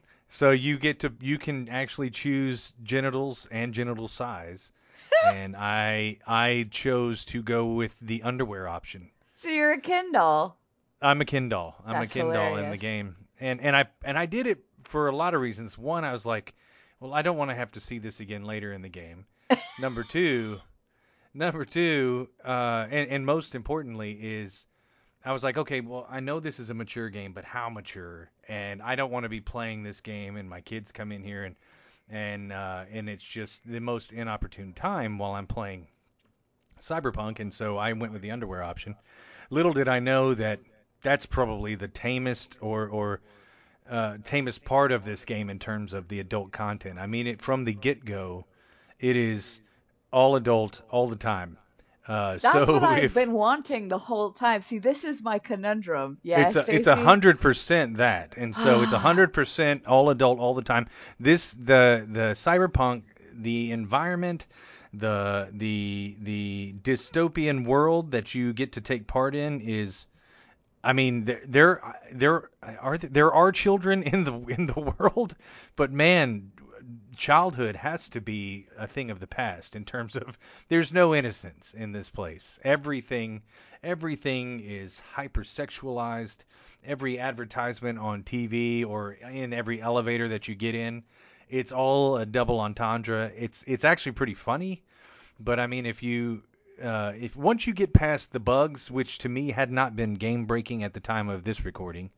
you 0.51 0.79
get 0.79 1.01
to 1.01 1.13
you 1.21 1.39
can 1.39 1.69
actually 1.69 2.11
choose 2.11 2.73
genitals 2.83 3.49
and 3.51 3.73
genital 3.73 4.09
size, 4.09 4.71
and 5.27 5.57
I 5.57 6.19
I 6.27 6.69
chose 6.71 7.25
to 7.27 7.43
go 7.43 7.67
with 7.67 7.99
the 8.01 8.23
underwear 8.23 8.69
option. 8.69 9.11
So 9.37 9.49
you're 9.49 9.73
a 9.73 9.81
Ken 9.81 10.13
doll. 10.13 10.57
I'm 11.01 11.21
a 11.21 11.25
Ken 11.25 11.49
doll. 11.49 11.77
I'm 11.87 11.95
That's 11.95 12.11
a 12.11 12.15
Ken 12.15 12.33
doll 12.33 12.57
in 12.57 12.71
the 12.71 12.77
game, 12.77 13.17
and 13.41 13.61
and 13.61 13.75
I 13.75 13.87
and 14.05 14.19
I 14.19 14.27
did 14.27 14.47
it 14.47 14.65
for 14.85 15.09
a 15.09 15.17
lot 15.17 15.35
of 15.35 15.41
reasons. 15.41 15.79
One, 15.79 16.05
I 16.05 16.13
was 16.13 16.27
like, 16.27 16.55
well, 17.01 17.15
I 17.15 17.23
don't 17.23 17.37
want 17.37 17.51
to 17.51 17.55
have 17.55 17.73
to 17.73 17.81
see 17.81 17.99
this 17.99 18.21
again 18.21 18.45
later 18.45 18.73
in 18.73 18.83
the 18.83 18.89
game. 18.89 19.27
number 19.79 20.03
two, 20.03 20.59
number 21.35 21.65
two, 21.65 22.29
uh, 22.45 22.87
and 22.91 23.11
and 23.11 23.27
most 23.27 23.55
importantly 23.55 24.13
is, 24.13 24.67
I 25.25 25.33
was 25.33 25.43
like, 25.43 25.59
okay, 25.59 25.81
well, 25.81 26.07
I 26.09 26.21
know 26.21 26.41
this 26.41 26.61
is 26.61 26.71
a 26.71 26.75
mature 26.75 27.09
game, 27.11 27.33
but 27.33 27.45
how 27.45 27.69
mature? 27.69 28.31
And 28.47 28.81
I 28.81 28.95
don't 28.95 29.11
want 29.11 29.25
to 29.25 29.29
be 29.29 29.41
playing 29.41 29.83
this 29.83 30.01
game, 30.01 30.37
and 30.37 30.49
my 30.49 30.61
kids 30.61 30.93
come 30.93 31.13
in 31.13 31.23
here 31.23 31.45
and 31.45 31.57
and 32.11 32.53
uh, 32.53 32.85
and 32.91 33.09
it's 33.09 33.27
just 33.27 33.67
the 33.67 33.81
most 33.81 34.13
inopportune 34.13 34.73
time 34.73 35.19
while 35.19 35.33
I'm 35.33 35.47
playing 35.47 35.89
Cyberpunk, 36.81 37.41
and 37.41 37.53
so 37.53 37.77
I 37.77 37.93
went 37.93 38.13
with 38.13 38.23
the 38.23 38.31
underwear 38.31 38.63
option. 38.63 38.95
Little 39.51 39.73
did 39.73 39.89
I 39.89 39.99
know 39.99 40.35
that 40.35 40.61
that's 41.03 41.27
probably 41.27 41.75
the 41.75 41.89
tamest 41.89 42.57
or 42.61 42.89
or 42.89 43.21
uh, 43.91 44.19
tamest 44.23 44.65
part 44.65 44.93
of 44.93 45.05
this 45.05 45.25
game 45.25 45.51
in 45.51 45.59
terms 45.59 45.93
of 45.93 46.09
the 46.09 46.21
adult 46.21 46.53
content. 46.53 46.99
I 46.99 47.07
mean, 47.07 47.27
it 47.27 47.43
from 47.43 47.65
the 47.65 47.73
get-go, 47.73 48.47
it 48.99 49.17
is 49.17 49.61
all 50.13 50.37
adult 50.37 50.83
all 50.91 51.07
the 51.07 51.17
time. 51.17 51.59
Uh, 52.09 52.39
That's 52.39 52.67
so 52.67 52.73
what 52.73 52.83
I've 52.85 53.05
if 53.05 53.15
been 53.15 53.33
wanting 53.33 53.89
the 53.89 53.99
whole 53.99 54.33
time. 54.33 54.63
See, 54.63 54.79
this 54.79 55.05
is 55.05 55.23
my 55.23 55.39
conundrum. 55.39 56.17
Yeah, 56.23 56.51
it's 56.67 56.87
a, 56.87 56.93
a 56.93 56.97
hundred 56.97 57.39
percent 57.39 57.99
that, 57.99 58.35
and 58.39 58.57
so 58.57 58.83
it's 58.83 58.93
a 58.93 58.99
hundred 59.09 59.35
percent 59.35 59.87
all 59.87 60.09
adult 60.09 60.39
all 60.39 60.55
the 60.55 60.63
time. 60.63 60.89
This 61.21 61.53
the 61.53 62.07
the 62.11 62.31
cyberpunk, 62.31 63.03
the 63.35 63.73
environment, 63.73 64.47
the 64.95 65.51
the 65.53 66.17
the 66.23 66.75
dystopian 66.83 67.67
world 67.67 68.13
that 68.13 68.35
you 68.35 68.55
get 68.55 68.73
to 68.73 68.81
take 68.81 69.07
part 69.07 69.35
in 69.35 69.61
is, 69.61 70.07
I 70.83 70.95
mean, 70.95 71.27
there 71.27 71.43
there 71.45 71.83
there 72.11 72.51
are 72.81 72.97
there 72.97 73.33
are 73.35 73.53
children 73.53 74.03
in 74.03 74.25
the 74.25 74.33
in 74.47 74.65
the 74.65 74.81
world, 74.99 75.35
but 75.77 75.93
man, 75.93 76.53
childhood 77.17 77.77
has 77.77 78.09
to 78.11 78.21
be 78.21 78.67
a 78.77 78.87
thing 78.87 79.11
of 79.11 79.21
the 79.21 79.27
past 79.27 79.77
in 79.77 79.85
terms 79.85 80.17
of 80.17 80.39
there's 80.69 80.93
no 80.93 81.15
innocence 81.15 81.75
in 81.75 81.93
this 81.93 82.11
place. 82.11 82.59
Everything 82.65 83.43
everything 83.83 84.61
is 84.61 85.01
hypersexualized. 85.17 86.39
Every 86.85 87.19
advertisement 87.19 87.99
on 87.99 88.23
TV 88.23 88.87
or 88.87 89.13
in 89.13 89.53
every 89.53 89.83
elevator 89.83 90.29
that 90.29 90.47
you 90.47 90.55
get 90.55 90.75
in, 90.75 91.03
it's 91.49 91.73
all 91.73 92.17
a 92.17 92.27
double 92.27 92.61
entendre. 92.61 93.33
It's 93.37 93.65
it's 93.67 93.85
actually 93.85 94.13
pretty 94.13 94.35
funny, 94.35 94.83
but 95.41 95.59
I 95.59 95.67
mean 95.67 95.87
if 95.87 96.03
you 96.03 96.43
uh, 96.83 97.13
if 97.19 97.35
once 97.37 97.67
you 97.67 97.73
get 97.73 97.93
past 97.93 98.33
the 98.33 98.41
bugs, 98.41 98.91
which 98.91 99.19
to 99.19 99.29
me 99.29 99.51
had 99.51 99.73
not 99.73 99.97
been 99.97 100.15
game 100.15 100.47
breaking 100.47 100.85
at 100.85 100.95
the 100.95 101.01
time 101.01 101.29
of 101.29 101.43
this 101.43 101.65
recording, 101.65 102.11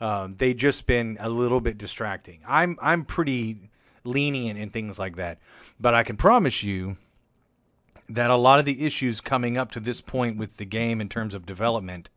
um, 0.00 0.36
they 0.36 0.54
just 0.54 0.86
been 0.86 1.16
a 1.20 1.28
little 1.28 1.60
bit 1.60 1.78
distracting. 1.78 2.40
I'm 2.46 2.78
I'm 2.80 3.04
pretty 3.04 3.70
lenient 4.06 4.58
in 4.58 4.70
things 4.70 4.98
like 4.98 5.16
that, 5.16 5.38
but 5.78 5.94
I 5.94 6.02
can 6.02 6.16
promise 6.16 6.62
you 6.62 6.96
that 8.08 8.30
a 8.30 8.36
lot 8.36 8.58
of 8.58 8.64
the 8.64 8.86
issues 8.86 9.20
coming 9.20 9.56
up 9.56 9.72
to 9.72 9.80
this 9.80 10.00
point 10.00 10.36
with 10.36 10.56
the 10.56 10.64
game 10.64 11.00
in 11.00 11.08
terms 11.08 11.34
of 11.34 11.46
development 11.46 12.08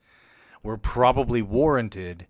were 0.61 0.77
probably 0.77 1.41
warranted. 1.41 2.27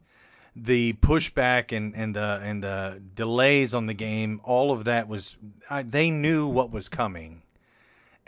The 0.56 0.94
pushback 0.94 1.76
and, 1.76 1.96
and 1.96 2.16
the 2.16 2.42
and 2.44 2.64
the 2.64 3.02
delays 3.16 3.74
on 3.74 3.86
the 3.86 3.94
game, 3.94 4.42
all 4.44 4.72
of 4.72 4.86
that 4.86 5.08
was 5.08 5.38
I, 5.70 5.84
they 5.84 6.10
knew 6.10 6.48
what 6.48 6.72
was 6.72 6.90
coming, 6.90 7.44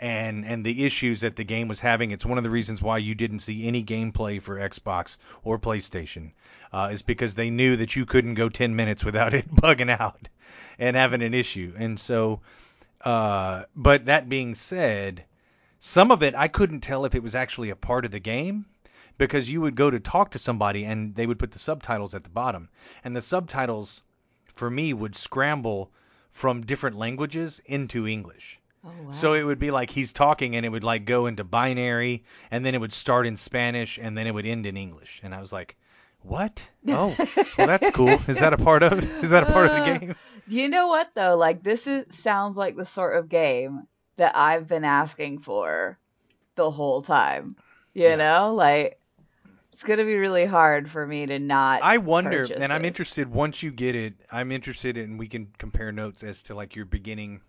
and 0.00 0.44
and 0.44 0.64
the 0.64 0.84
issues 0.84 1.20
that 1.20 1.36
the 1.36 1.44
game 1.44 1.68
was 1.68 1.80
having. 1.80 2.10
It's 2.10 2.24
one 2.24 2.38
of 2.38 2.44
the 2.44 2.50
reasons 2.50 2.80
why 2.80 2.98
you 2.98 3.14
didn't 3.14 3.40
see 3.40 3.66
any 3.66 3.84
gameplay 3.84 4.40
for 4.40 4.56
Xbox 4.56 5.18
or 5.42 5.58
PlayStation, 5.58 6.32
uh, 6.72 6.90
is 6.92 7.02
because 7.02 7.34
they 7.34 7.50
knew 7.50 7.76
that 7.76 7.96
you 7.96 8.06
couldn't 8.06 8.34
go 8.34 8.48
10 8.48 8.76
minutes 8.76 9.04
without 9.04 9.34
it 9.34 9.52
bugging 9.54 9.90
out 9.90 10.28
and 10.82 10.96
having 10.96 11.22
an 11.22 11.32
issue. 11.32 11.72
And 11.78 11.98
so, 11.98 12.40
uh, 13.04 13.64
but 13.76 14.06
that 14.06 14.28
being 14.28 14.56
said, 14.56 15.22
some 15.78 16.10
of 16.10 16.24
it 16.24 16.34
I 16.34 16.48
couldn't 16.48 16.80
tell 16.80 17.04
if 17.04 17.14
it 17.14 17.22
was 17.22 17.36
actually 17.36 17.70
a 17.70 17.76
part 17.76 18.04
of 18.04 18.10
the 18.10 18.18
game 18.18 18.66
because 19.16 19.48
you 19.48 19.60
would 19.60 19.76
go 19.76 19.88
to 19.88 20.00
talk 20.00 20.32
to 20.32 20.40
somebody 20.40 20.84
and 20.84 21.14
they 21.14 21.24
would 21.24 21.38
put 21.38 21.52
the 21.52 21.60
subtitles 21.60 22.14
at 22.14 22.24
the 22.24 22.30
bottom, 22.30 22.68
and 23.04 23.14
the 23.14 23.22
subtitles 23.22 24.02
for 24.46 24.68
me 24.68 24.92
would 24.92 25.14
scramble 25.14 25.92
from 26.30 26.66
different 26.66 26.98
languages 26.98 27.60
into 27.64 28.08
English. 28.08 28.58
Oh, 28.84 28.90
wow. 29.04 29.12
So 29.12 29.34
it 29.34 29.44
would 29.44 29.60
be 29.60 29.70
like 29.70 29.90
he's 29.90 30.12
talking 30.12 30.56
and 30.56 30.66
it 30.66 30.70
would 30.70 30.82
like 30.82 31.04
go 31.04 31.26
into 31.26 31.44
binary 31.44 32.24
and 32.50 32.66
then 32.66 32.74
it 32.74 32.80
would 32.80 32.92
start 32.92 33.28
in 33.28 33.36
Spanish 33.36 33.98
and 33.98 34.18
then 34.18 34.26
it 34.26 34.34
would 34.34 34.46
end 34.46 34.66
in 34.66 34.76
English. 34.76 35.20
And 35.22 35.32
I 35.32 35.40
was 35.40 35.52
like, 35.52 35.76
"What? 36.22 36.68
Oh, 36.90 37.20
well 37.56 37.66
that's 37.66 37.90
cool. 37.90 38.22
Is 38.28 38.40
that 38.40 38.52
a 38.52 38.56
part 38.56 38.82
of 38.82 39.08
is 39.22 39.30
that 39.30 39.42
a 39.42 39.46
part 39.46 39.66
of 39.66 39.72
the 39.72 39.80
Uh, 39.80 39.98
game?" 39.98 40.14
You 40.46 40.68
know 40.68 40.88
what 40.88 41.10
though? 41.14 41.36
Like 41.36 41.62
this 41.62 41.86
is 41.86 42.06
sounds 42.10 42.56
like 42.56 42.76
the 42.76 42.84
sort 42.84 43.16
of 43.16 43.28
game 43.28 43.86
that 44.16 44.36
I've 44.36 44.66
been 44.66 44.84
asking 44.84 45.38
for 45.40 45.98
the 46.56 46.70
whole 46.70 47.02
time. 47.02 47.56
You 47.94 48.08
Yeah. 48.10 48.16
know, 48.16 48.54
like 48.54 48.98
it's 49.72 49.84
gonna 49.84 50.04
be 50.04 50.16
really 50.16 50.44
hard 50.46 50.90
for 50.90 51.06
me 51.06 51.26
to 51.26 51.38
not. 51.38 51.82
I 51.82 51.98
wonder 51.98 52.44
and 52.56 52.72
I'm 52.72 52.84
interested 52.84 53.28
once 53.28 53.62
you 53.62 53.70
get 53.70 53.94
it, 53.94 54.14
I'm 54.30 54.52
interested 54.52 54.96
and 54.96 55.18
we 55.18 55.28
can 55.28 55.48
compare 55.58 55.92
notes 55.92 56.22
as 56.22 56.42
to 56.44 56.54
like 56.54 56.76
your 56.76 56.84
beginning 56.86 57.40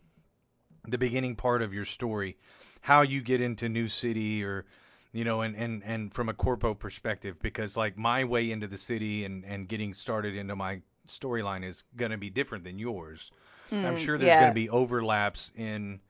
the 0.88 0.98
beginning 0.98 1.36
part 1.36 1.62
of 1.62 1.74
your 1.74 1.86
story, 1.86 2.38
how 2.82 3.02
you 3.02 3.22
get 3.22 3.42
into 3.42 3.70
Night 3.70 3.92
City 3.92 4.44
or 4.44 4.66
you 5.14 5.26
know, 5.26 5.42
and, 5.42 5.56
and, 5.56 5.84
and 5.86 6.14
from 6.14 6.30
a 6.30 6.36
corpo 6.36 6.76
perspective, 6.76 7.38
because 7.42 7.78
like 7.78 7.98
my 7.98 8.26
way 8.26 8.52
into 8.52 8.68
the 8.68 8.78
city 8.78 9.26
and, 9.26 9.46
and 9.46 9.70
getting 9.70 9.94
started 9.96 10.36
into 10.36 10.56
my 10.58 10.82
storyline 11.08 11.64
is 11.66 11.84
gonna 11.98 12.18
be 12.20 12.32
different 12.32 12.66
than 12.66 12.80
yours. 12.80 13.32
I'm 13.84 13.96
Mm, 13.96 13.98
sure 13.98 14.18
there's 14.18 14.36
yeah. 14.36 14.38
going 14.38 14.50
to 14.52 14.54
be 14.54 14.70
overlaps 14.70 15.52
in 15.56 16.02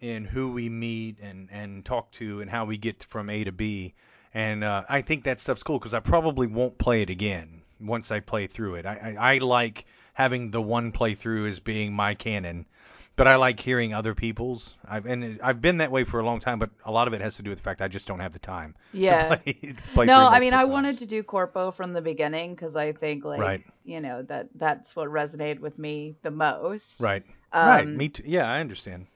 in 0.00 0.24
who 0.24 0.52
we 0.52 0.68
meet 0.68 1.18
and 1.20 1.48
and 1.52 1.84
talk 1.84 2.10
to 2.12 2.40
and 2.42 2.50
how 2.50 2.64
we 2.66 2.76
get 2.76 3.04
from 3.04 3.30
A 3.30 3.44
to 3.44 3.52
B. 3.52 3.94
And 4.34 4.64
uh, 4.64 4.84
I 4.88 5.02
think 5.02 5.24
that 5.24 5.40
stuff's 5.40 5.62
cool 5.62 5.78
because 5.78 5.94
I 5.94 6.00
probably 6.00 6.46
won't 6.46 6.78
play 6.78 7.02
it 7.02 7.10
again 7.10 7.62
once 7.80 8.10
I 8.10 8.20
play 8.20 8.46
through 8.46 8.76
it. 8.76 8.86
I, 8.86 9.16
I 9.18 9.34
I 9.34 9.38
like 9.38 9.86
having 10.14 10.50
the 10.50 10.62
one 10.62 10.92
playthrough 10.92 11.48
as 11.48 11.60
being 11.60 11.94
my 11.94 12.14
canon, 12.14 12.66
but 13.16 13.26
I 13.26 13.36
like 13.36 13.60
hearing 13.60 13.94
other 13.94 14.14
people's. 14.14 14.76
I've 14.88 15.06
and 15.06 15.40
I've 15.42 15.60
been 15.60 15.78
that 15.78 15.90
way 15.90 16.04
for 16.04 16.20
a 16.20 16.24
long 16.24 16.40
time, 16.40 16.58
but 16.58 16.70
a 16.84 16.90
lot 16.92 17.08
of 17.08 17.14
it 17.14 17.20
has 17.20 17.36
to 17.36 17.42
do 17.42 17.50
with 17.50 17.58
the 17.58 17.62
fact 17.62 17.82
I 17.82 17.88
just 17.88 18.06
don't 18.06 18.20
have 18.20 18.32
the 18.32 18.38
time 18.38 18.74
Yeah. 18.92 19.36
play. 19.36 19.74
play 19.94 20.06
no, 20.06 20.28
I 20.28 20.40
mean 20.40 20.54
I 20.54 20.64
wanted 20.64 20.98
to 20.98 21.06
do 21.06 21.22
corpo 21.22 21.70
from 21.70 21.92
the 21.92 22.00
beginning 22.02 22.54
because 22.54 22.76
I 22.76 22.92
think 22.92 23.24
like 23.24 23.40
Right. 23.40 23.64
you 23.84 24.00
know 24.00 24.22
that 24.22 24.48
that's 24.54 24.94
what 24.96 25.08
resonated 25.08 25.60
with 25.60 25.78
me 25.78 26.16
the 26.22 26.30
most. 26.30 27.00
Right. 27.00 27.24
right. 27.52 27.86
Um, 27.86 27.96
Me 27.96 28.08
too. 28.08 28.24
Yeah, 28.26 28.50
I 28.50 28.60
understand. 28.60 29.06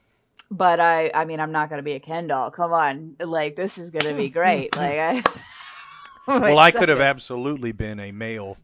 But 0.51 0.79
I 0.81 1.11
I 1.15 1.25
mean 1.25 1.41
I'm 1.41 1.53
not 1.53 1.71
gonna 1.71 1.83
be 1.83 1.93
a 1.93 2.01
Ken 2.01 2.27
doll. 2.27 2.51
Come 2.51 2.73
on, 2.73 3.17
like 3.21 3.57
this 3.57 3.79
is 3.79 3.91
gonna 3.91 4.15
be 4.15 4.29
great. 4.29 4.77
like 4.77 4.99
I. 4.99 5.23
I'm 6.29 6.41
well, 6.43 6.59
I 6.59 6.71
could 6.73 6.89
have 6.89 7.01
absolutely 7.01 7.73
been 7.73 8.01
a 8.01 8.13
male 8.13 8.57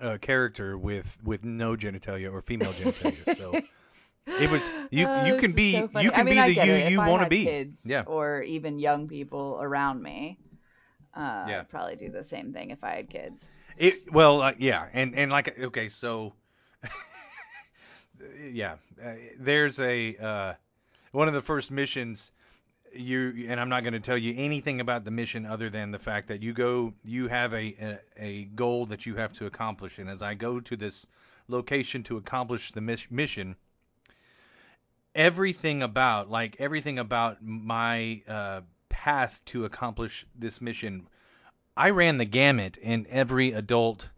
uh, 0.00 0.18
character 0.20 0.76
with 0.78 1.18
with 1.22 1.44
no 1.44 1.76
genitalia 1.76 2.32
or 2.32 2.40
female 2.42 2.72
genitalia. 2.72 3.36
So 3.36 3.60
it 4.26 4.50
was 4.50 4.70
you. 4.90 5.06
Oh, 5.08 5.24
you 5.24 5.40
can 5.40 5.52
be 5.52 5.72
so 5.72 5.88
you 5.98 6.10
I 6.10 6.14
can 6.14 6.24
mean, 6.24 6.34
be 6.34 6.40
I 6.40 6.48
the 6.48 6.66
you. 6.66 6.74
You 6.90 6.98
want 6.98 7.22
to 7.22 7.28
be. 7.28 7.44
Kids 7.44 7.84
Yeah. 7.84 8.02
Or 8.06 8.42
even 8.42 8.78
young 8.78 9.08
people 9.08 9.58
around 9.60 10.02
me. 10.02 10.38
Uh, 11.14 11.44
Yeah. 11.48 11.60
I'd 11.60 11.68
probably 11.68 11.96
do 11.96 12.10
the 12.10 12.24
same 12.24 12.52
thing 12.52 12.70
if 12.70 12.82
I 12.84 12.96
had 12.96 13.10
kids. 13.10 13.48
It 13.76 14.12
well, 14.12 14.42
uh, 14.42 14.54
yeah, 14.58 14.88
and 14.92 15.14
and 15.14 15.30
like 15.30 15.58
okay, 15.58 15.88
so 15.88 16.34
yeah, 18.52 18.76
uh, 19.04 19.12
there's 19.38 19.80
a 19.80 20.16
uh, 20.16 20.54
one 21.12 21.28
of 21.28 21.34
the 21.34 21.42
first 21.42 21.70
missions. 21.70 22.32
You 22.94 23.46
and 23.48 23.60
I'm 23.60 23.68
not 23.70 23.82
going 23.82 23.94
to 23.94 24.00
tell 24.00 24.18
you 24.18 24.34
anything 24.36 24.80
about 24.80 25.04
the 25.04 25.10
mission 25.10 25.46
other 25.46 25.70
than 25.70 25.90
the 25.92 25.98
fact 25.98 26.28
that 26.28 26.42
you 26.42 26.52
go, 26.52 26.92
you 27.04 27.28
have 27.28 27.54
a, 27.54 27.74
a 27.80 27.98
a 28.16 28.44
goal 28.46 28.86
that 28.86 29.06
you 29.06 29.14
have 29.16 29.32
to 29.34 29.46
accomplish, 29.46 29.98
and 29.98 30.10
as 30.10 30.22
I 30.22 30.34
go 30.34 30.60
to 30.60 30.76
this 30.76 31.06
location 31.48 32.02
to 32.04 32.18
accomplish 32.18 32.72
the 32.72 32.80
mis- 32.80 33.10
mission, 33.10 33.56
everything 35.14 35.82
about 35.82 36.30
like 36.30 36.56
everything 36.58 36.98
about 36.98 37.38
my 37.42 38.22
uh, 38.28 38.60
path 38.88 39.40
to 39.46 39.64
accomplish 39.64 40.26
this 40.34 40.60
mission, 40.60 41.06
I 41.76 41.90
ran 41.90 42.18
the 42.18 42.24
gamut 42.24 42.76
in 42.76 43.06
every 43.08 43.52
adult 43.52 44.10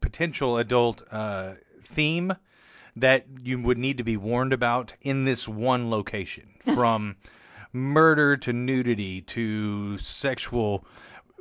potential 0.00 0.58
adult 0.58 1.02
uh, 1.10 1.54
theme 1.84 2.34
that 2.96 3.26
you 3.42 3.60
would 3.60 3.78
need 3.78 3.98
to 3.98 4.04
be 4.04 4.16
warned 4.16 4.52
about 4.52 4.94
in 5.00 5.24
this 5.24 5.46
one 5.46 5.90
location. 5.90 6.48
From 6.64 7.16
murder 7.72 8.36
to 8.36 8.52
nudity 8.52 9.22
to 9.22 9.96
sexual 9.98 10.84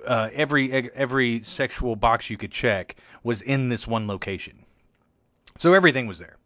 uh, 0.06 0.30
every 0.34 0.72
every 0.72 1.44
sexual 1.44 1.96
box 1.96 2.30
you 2.30 2.38
could 2.38 2.52
check 2.52 2.96
was 3.24 3.42
in 3.42 3.70
this 3.70 3.88
one 3.88 4.08
location. 4.08 4.66
So 5.58 5.74
everything 5.74 6.08
was 6.08 6.20
there 6.20 6.38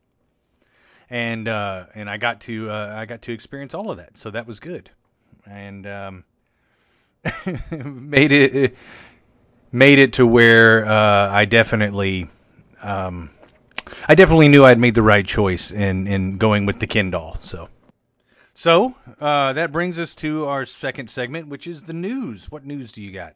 and 1.13 1.47
uh, 1.47 1.85
and 1.93 2.09
I 2.09 2.17
got 2.17 2.41
to 2.41 2.71
uh, 2.71 2.95
I 2.97 3.05
got 3.05 3.21
to 3.23 3.33
experience 3.33 3.75
all 3.75 3.91
of 3.91 3.97
that 3.97 4.17
so 4.17 4.31
that 4.31 4.47
was 4.47 4.59
good 4.59 4.89
and 5.45 5.85
um, 5.85 6.23
made 7.85 8.31
it 8.31 8.75
made 9.71 9.99
it 9.99 10.13
to 10.13 10.25
where 10.25 10.83
uh, 10.83 11.29
I 11.29 11.45
definitely 11.45 12.29
um, 12.81 13.29
I 14.07 14.15
definitely 14.15 14.47
knew 14.47 14.65
I'd 14.65 14.79
made 14.79 14.95
the 14.95 15.03
right 15.03 15.25
choice 15.25 15.69
in 15.69 16.07
in 16.07 16.39
going 16.39 16.65
with 16.65 16.79
the 16.79 16.87
Ken 16.87 17.11
doll. 17.11 17.37
So 17.41 17.69
so 18.55 18.95
uh, 19.21 19.53
that 19.53 19.71
brings 19.71 19.99
us 19.99 20.15
to 20.15 20.45
our 20.45 20.65
second 20.65 21.11
segment, 21.11 21.47
which 21.47 21.67
is 21.67 21.83
the 21.83 21.93
news. 21.93 22.49
What 22.49 22.65
news 22.65 22.91
do 22.91 23.03
you 23.03 23.11
got? 23.11 23.35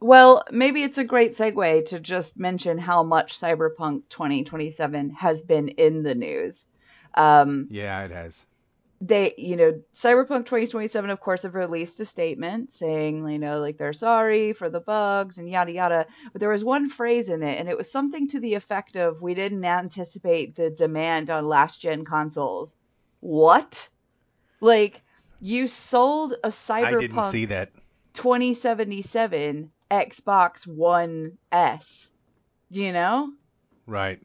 Well, 0.00 0.44
maybe 0.50 0.82
it's 0.82 0.98
a 0.98 1.04
great 1.04 1.32
segue 1.32 1.86
to 1.86 2.00
just 2.00 2.38
mention 2.38 2.78
how 2.78 3.02
much 3.02 3.38
Cyberpunk 3.38 4.04
2077 4.08 5.10
has 5.10 5.42
been 5.42 5.68
in 5.68 6.04
the 6.04 6.14
news. 6.14 6.64
Um, 7.18 7.66
Yeah, 7.70 8.04
it 8.04 8.10
has. 8.12 8.46
they, 9.00 9.34
you 9.36 9.56
know, 9.56 9.80
Cyberpunk 9.94 10.46
2077, 10.46 11.10
of 11.10 11.20
course, 11.20 11.42
have 11.42 11.54
released 11.54 12.00
a 12.00 12.04
statement 12.04 12.72
saying, 12.72 13.28
you 13.28 13.38
know, 13.38 13.60
like 13.60 13.76
they're 13.76 13.92
sorry 13.92 14.52
for 14.52 14.70
the 14.70 14.80
bugs 14.80 15.38
and 15.38 15.48
yada 15.48 15.72
yada. 15.72 16.06
But 16.32 16.40
there 16.40 16.48
was 16.48 16.64
one 16.64 16.88
phrase 16.88 17.28
in 17.28 17.42
it, 17.42 17.58
and 17.60 17.68
it 17.68 17.76
was 17.76 17.90
something 17.90 18.28
to 18.28 18.40
the 18.40 18.54
effect 18.54 18.96
of, 18.96 19.22
"We 19.22 19.34
didn't 19.34 19.64
anticipate 19.64 20.56
the 20.56 20.70
demand 20.70 21.30
on 21.30 21.46
last 21.46 21.80
gen 21.80 22.04
consoles." 22.04 22.74
What? 23.20 23.88
Like 24.60 25.02
you 25.40 25.66
sold 25.66 26.32
a 26.32 26.52
I 26.70 26.90
didn't 26.92 27.16
Cyberpunk 27.16 27.24
see 27.24 27.44
that. 27.46 27.70
2077 28.14 29.70
Xbox 29.90 30.66
One 30.66 31.38
S. 31.52 32.10
Do 32.70 32.82
you 32.82 32.92
know? 32.92 33.32
Right. 33.86 34.20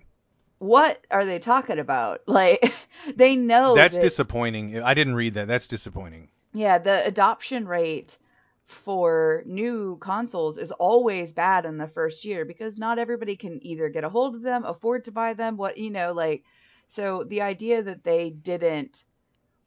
What 0.63 1.05
are 1.11 1.25
they 1.25 1.39
talking 1.39 1.77
about? 1.77 2.21
Like 2.27 2.73
they 3.15 3.35
know 3.35 3.75
That's 3.75 3.97
that, 3.97 4.01
disappointing. 4.01 4.81
I 4.81 4.93
didn't 4.93 5.15
read 5.15 5.33
that. 5.33 5.47
That's 5.47 5.67
disappointing. 5.67 6.29
yeah, 6.53 6.77
the 6.77 7.05
adoption 7.05 7.67
rate 7.67 8.17
for 8.65 9.43
new 9.45 9.97
consoles 9.97 10.57
is 10.57 10.71
always 10.71 11.33
bad 11.33 11.65
in 11.65 11.77
the 11.77 11.87
first 11.89 12.23
year 12.23 12.45
because 12.45 12.77
not 12.77 12.97
everybody 12.97 13.35
can 13.35 13.59
either 13.61 13.89
get 13.89 14.05
a 14.05 14.09
hold 14.09 14.35
of 14.35 14.41
them, 14.41 14.63
afford 14.63 15.03
to 15.03 15.11
buy 15.11 15.33
them, 15.33 15.57
what 15.57 15.77
you 15.77 15.89
know, 15.89 16.13
like 16.13 16.45
so 16.87 17.25
the 17.25 17.41
idea 17.41 17.83
that 17.83 18.05
they 18.05 18.29
didn't 18.29 19.03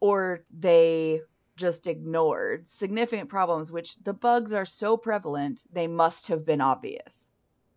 or 0.01 0.45
they 0.59 1.21
just 1.57 1.87
ignored 1.87 2.69
significant 2.69 3.29
problems 3.29 3.71
which 3.71 3.97
the 4.03 4.15
bugs 4.15 4.55
are 4.55 4.67
so 4.67 4.97
prevalent 4.97 5.63
they 5.73 5.89
must 5.89 6.29
have 6.29 6.47
been 6.47 6.63
obvious. 6.63 7.29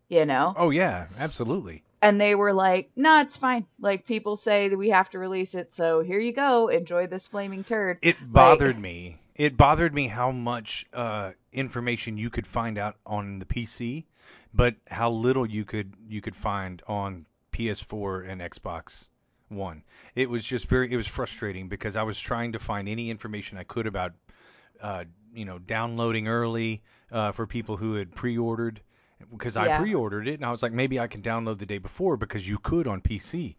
You 0.07 0.25
know? 0.25 0.53
Oh 0.55 0.69
yeah, 0.69 1.07
absolutely. 1.19 1.83
And 2.01 2.19
they 2.19 2.35
were 2.35 2.53
like, 2.53 2.91
"Nah, 2.95 3.21
it's 3.21 3.37
fine. 3.37 3.65
Like 3.79 4.05
people 4.05 4.37
say 4.37 4.69
that 4.69 4.77
we 4.77 4.89
have 4.89 5.09
to 5.11 5.19
release 5.19 5.55
it, 5.55 5.73
so 5.73 6.01
here 6.01 6.19
you 6.19 6.31
go. 6.31 6.67
Enjoy 6.67 7.07
this 7.07 7.27
flaming 7.27 7.63
turd." 7.63 7.99
It 8.01 8.17
bothered 8.21 8.79
me. 8.79 9.19
It 9.35 9.55
bothered 9.55 9.93
me 9.93 10.07
how 10.07 10.31
much 10.31 10.85
uh, 10.93 11.31
information 11.53 12.17
you 12.17 12.29
could 12.29 12.47
find 12.47 12.77
out 12.77 12.95
on 13.05 13.39
the 13.39 13.45
PC, 13.45 14.05
but 14.53 14.75
how 14.87 15.11
little 15.11 15.45
you 15.45 15.65
could 15.65 15.93
you 16.07 16.21
could 16.21 16.35
find 16.35 16.81
on 16.87 17.25
PS4 17.53 18.29
and 18.29 18.41
Xbox 18.41 19.07
One. 19.49 19.83
It 20.15 20.29
was 20.29 20.43
just 20.43 20.67
very 20.67 20.91
it 20.91 20.97
was 20.97 21.07
frustrating 21.07 21.69
because 21.69 21.95
I 21.95 22.03
was 22.03 22.19
trying 22.19 22.53
to 22.53 22.59
find 22.59 22.87
any 22.87 23.09
information 23.09 23.57
I 23.57 23.63
could 23.63 23.87
about 23.87 24.13
uh, 24.81 25.05
you 25.33 25.45
know 25.45 25.59
downloading 25.59 26.27
early 26.27 26.81
uh, 27.11 27.31
for 27.31 27.47
people 27.47 27.77
who 27.77 27.95
had 27.95 28.13
pre-ordered 28.13 28.81
because 29.31 29.57
I 29.57 29.77
pre-ordered 29.77 30.27
it 30.27 30.35
and 30.35 30.45
I 30.45 30.51
was 30.51 30.63
like 30.63 30.71
maybe 30.71 30.99
I 30.99 31.07
can 31.07 31.21
download 31.21 31.59
the 31.59 31.65
day 31.65 31.77
before 31.77 32.17
because 32.17 32.47
you 32.47 32.57
could 32.59 32.87
on 32.87 33.01
PC. 33.01 33.55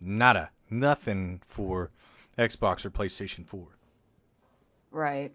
Nada, 0.00 0.50
nothing 0.68 1.40
for 1.46 1.90
Xbox 2.38 2.84
or 2.84 2.90
PlayStation 2.90 3.46
4. 3.46 3.66
Right. 4.90 5.32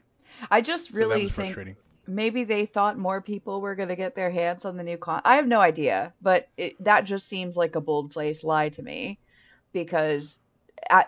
I 0.49 0.61
just 0.61 0.91
really 0.91 1.23
was 1.23 1.33
think 1.33 1.47
frustrating. 1.47 1.75
maybe 2.07 2.43
they 2.43 2.65
thought 2.65 2.97
more 2.97 3.21
people 3.21 3.61
were 3.61 3.75
going 3.75 3.89
to 3.89 3.95
get 3.95 4.15
their 4.15 4.29
hands 4.29 4.65
on 4.65 4.77
the 4.77 4.83
new 4.83 4.97
con. 4.97 5.21
I 5.25 5.35
have 5.35 5.47
no 5.47 5.59
idea, 5.59 6.13
but 6.21 6.47
it, 6.57 6.81
that 6.83 7.05
just 7.05 7.27
seems 7.27 7.57
like 7.57 7.75
a 7.75 7.81
bold-faced 7.81 8.43
lie 8.43 8.69
to 8.69 8.83
me 8.83 9.19
because 9.73 10.39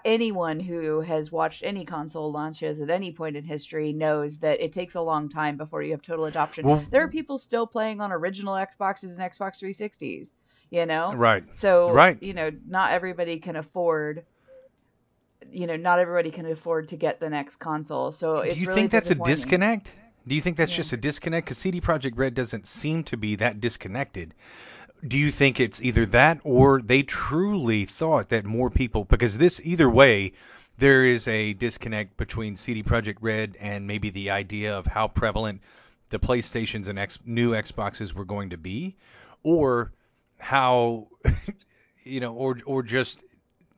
anyone 0.06 0.60
who 0.60 1.02
has 1.02 1.32
watched 1.32 1.64
any 1.64 1.86
console 1.86 2.32
launches 2.32 2.82
at 2.82 2.90
any 2.90 3.12
point 3.12 3.36
in 3.36 3.44
history 3.44 3.94
knows 3.94 4.38
that 4.40 4.62
it 4.62 4.74
takes 4.74 4.96
a 4.96 5.02
long 5.02 5.30
time 5.30 5.58
before 5.58 5.82
you 5.84 5.92
have 5.92 6.02
total 6.02 6.26
adoption. 6.26 6.66
Well- 6.66 6.86
there 6.92 7.04
are 7.04 7.10
people 7.10 7.38
still 7.38 7.68
playing 7.68 8.02
on 8.02 8.12
original 8.12 8.54
Xboxes 8.54 9.20
and 9.20 9.32
Xbox 9.32 9.60
360s, 9.60 10.32
you 10.70 10.86
know? 10.86 11.14
Right. 11.14 11.44
So, 11.54 11.92
Right. 11.92 12.22
you 12.22 12.34
know, 12.34 12.52
not 12.68 12.92
everybody 12.92 13.40
can 13.40 13.56
afford 13.56 14.26
you 15.52 15.68
know, 15.68 15.76
not 15.76 16.00
everybody 16.00 16.32
can 16.32 16.46
afford 16.46 16.88
to 16.88 16.96
get 16.96 17.20
the 17.20 17.30
next 17.30 17.58
console. 17.58 18.12
So 18.12 18.38
it's 18.38 18.56
Do 18.56 18.62
you 18.62 18.68
really 18.70 18.82
think 18.82 18.92
that's 18.92 19.12
a 19.12 19.16
disconnect? 19.16 19.94
Do 20.26 20.36
you 20.36 20.42
think 20.42 20.58
that's 20.58 20.72
Yeah. 20.72 20.78
just 20.78 20.94
a 20.94 20.98
disconnect? 20.98 21.46
Because 21.46 21.58
CD 21.58 21.82
Projekt 21.82 22.14
Red 22.18 22.34
doesn't 22.34 22.66
seem 22.66 23.04
to 23.06 23.18
be 23.18 23.36
that 23.36 23.60
disconnected. 23.60 24.34
Do 25.06 25.18
you 25.18 25.32
think 25.32 25.60
it's 25.60 25.82
either 25.82 26.06
that 26.08 26.40
or 26.44 26.82
they 26.82 27.04
truly 27.04 27.86
thought 27.86 28.30
that 28.30 28.46
more 28.46 28.70
people, 28.70 29.04
because 29.04 29.38
this, 29.38 29.60
either 29.64 29.90
way, 29.90 30.34
there 30.78 31.06
is 31.06 31.28
a 31.28 31.54
disconnect 31.54 32.16
between 32.18 32.56
CD 32.56 32.84
Projekt 32.84 33.18
Red 33.22 33.58
and 33.60 33.86
maybe 33.86 34.10
the 34.10 34.30
idea 34.32 34.78
of 34.78 34.86
how 34.88 35.08
prevalent 35.08 35.62
the 36.10 36.20
PlayStations 36.20 36.88
and 36.88 36.98
X, 36.98 37.20
new 37.26 37.52
Xboxes 37.52 38.14
were 38.14 38.26
going 38.26 38.52
to 38.52 38.58
be, 38.58 38.96
or 39.44 39.92
how, 40.40 41.08
you 42.04 42.20
know, 42.20 42.34
or 42.34 42.58
or 42.66 42.84
just 42.84 43.24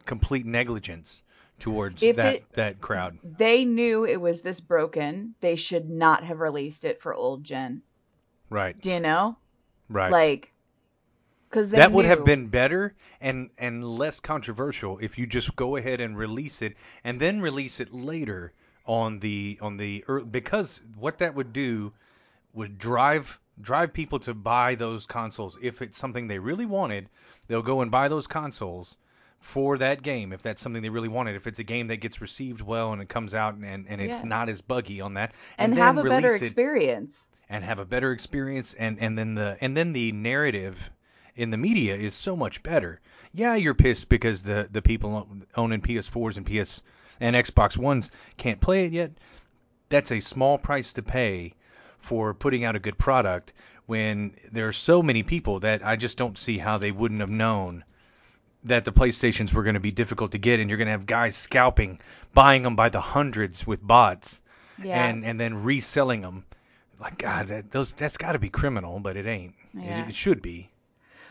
complete 0.05 0.45
negligence 0.45 1.23
towards 1.59 2.03
If 2.03 2.17
that 2.17 2.35
it- 2.35 2.45
that 2.53 2.81
crowd. 2.81 3.17
They 3.23 3.65
knew 3.65 4.05
it 4.05 4.19
was 4.21 4.41
this 4.41 4.59
broken. 4.59 5.33
They 5.41 5.55
should 5.55 5.89
not 5.89 6.23
have 6.23 6.39
released 6.39 6.85
it 6.85 7.01
for 7.01 7.13
old 7.13 7.43
gen. 7.43 7.81
Right. 8.49 8.79
Do 8.79 8.91
you 8.91 8.99
know? 8.99 9.38
Right. 9.89 10.11
Like, 10.11 10.51
because 11.49 11.71
that 11.71 11.91
would 11.91 12.05
have 12.05 12.25
been 12.25 12.47
better 12.47 12.93
and 13.21 13.49
and 13.58 13.84
less 13.84 14.19
controversial 14.19 14.97
if 15.01 15.17
you 15.17 15.25
just 15.25 15.55
go 15.55 15.75
ahead 15.75 16.01
and 16.01 16.17
release 16.17 16.62
it 16.62 16.75
and 17.03 17.19
then 17.19 17.41
release 17.41 17.79
it 17.79 17.93
later 17.93 18.51
on 18.86 19.19
the 19.19 19.58
on 19.62 19.77
the 19.77 20.03
because 20.31 20.81
what 20.97 21.19
that 21.19 21.36
would 21.36 21.53
do 21.53 21.91
would 22.53 22.77
drive 22.77 23.39
drive 23.62 23.93
people 23.93 24.19
to 24.19 24.34
buy 24.34 24.75
those 24.75 25.05
consoles 25.05 25.58
if 25.62 25.81
it's 25.81 25.97
something 25.97 26.27
they 26.27 26.39
really 26.39 26.65
wanted 26.65 27.10
they'll 27.47 27.62
go 27.62 27.81
and 27.81 27.91
buy 27.91 28.08
those 28.08 28.27
consoles 28.27 28.95
for 29.39 29.77
that 29.77 30.01
game 30.01 30.34
if 30.34 30.41
that's 30.41 30.62
something 30.62 30.81
they 30.81 30.89
really 30.89 31.08
wanted 31.08 31.36
if 31.36 31.47
it's 31.47 31.60
a 31.60 31.63
game 31.63 31.88
that 31.88 31.97
gets 31.97 32.21
received 32.21 32.62
well 32.62 32.93
and 32.93 33.01
it 33.01 33.10
comes 33.10 33.34
out 33.34 33.55
and, 33.55 33.86
and 33.88 34.01
it's 34.01 34.19
Yeah. 34.19 34.27
not 34.29 34.49
as 34.49 34.62
buggy 34.62 35.01
on 35.01 35.13
that 35.15 35.34
and, 35.58 35.71
then 35.73 35.77
have 35.77 35.97
a 35.97 36.03
better 36.03 36.34
experience. 36.36 37.27
and 37.49 37.63
have 37.63 37.79
a 37.79 37.86
better 37.86 38.12
experience 38.12 38.73
and 38.73 38.99
and 38.99 39.17
then 39.17 39.36
the 39.36 39.58
and 39.62 39.75
then 39.77 39.93
the 39.93 40.12
narrative 40.12 40.89
in 41.36 41.52
the 41.52 41.58
media 41.58 41.95
is 41.95 42.13
so 42.13 42.36
much 42.36 42.63
better. 42.63 43.00
Yeah, 43.34 43.56
you're 43.56 43.74
pissed 43.74 44.10
because 44.10 44.43
the 44.43 44.67
the 44.71 44.82
people 44.82 45.28
owning 45.56 45.82
PS4s 45.82 46.38
and 46.38 46.45
PS 46.45 46.82
and 47.19 47.36
Xbox 47.36 47.78
Ones 47.78 48.12
can't 48.38 48.62
play 48.62 48.86
it 48.86 48.93
yet. 48.93 49.12
That's 49.89 50.12
a 50.12 50.19
small 50.19 50.58
price 50.58 50.93
to 50.93 51.02
pay 51.04 51.54
for 52.00 52.34
putting 52.34 52.63
out 52.63 52.76
a 52.76 52.80
good 52.80 52.98
product 52.98 53.54
when 53.86 54.36
there 54.52 54.67
are 54.67 54.74
so 54.74 55.02
many 55.04 55.24
people 55.24 55.60
that 55.62 55.86
I 55.86 55.95
just 55.95 56.17
don't 56.17 56.38
see 56.38 56.58
how 56.58 56.78
they 56.78 56.91
wouldn't 56.91 57.19
have 57.21 57.30
known 57.30 57.84
that 58.63 58.84
the 58.84 58.91
PlayStations 58.91 59.54
were 59.54 59.62
going 59.63 59.76
to 59.76 59.80
be 59.80 59.91
difficult 59.91 60.32
to 60.32 60.39
get 60.39 60.60
and 60.60 60.69
you're 60.69 60.78
going 60.78 60.88
to 60.88 60.91
have 60.93 61.06
guys 61.06 61.36
scalping, 61.36 62.00
buying 62.34 62.63
them 62.63 62.76
by 62.76 62.89
the 62.89 63.00
hundreds 63.02 63.65
with 63.67 63.80
bots 63.82 64.41
Yeah. 64.82 65.06
and 65.06 65.24
and 65.24 65.39
then 65.39 65.63
reselling 65.63 66.21
them 66.21 66.45
like 67.00 67.17
God, 67.19 67.48
that, 67.50 67.71
those 67.71 67.91
that's 67.91 68.17
got 68.17 68.32
to 68.32 68.39
be 68.39 68.50
criminal, 68.50 69.00
but 69.00 69.17
it 69.17 69.26
ain't. 69.28 69.54
Yeah. 69.74 70.04
It, 70.06 70.10
it 70.10 70.15
should 70.15 70.41
be. 70.41 70.69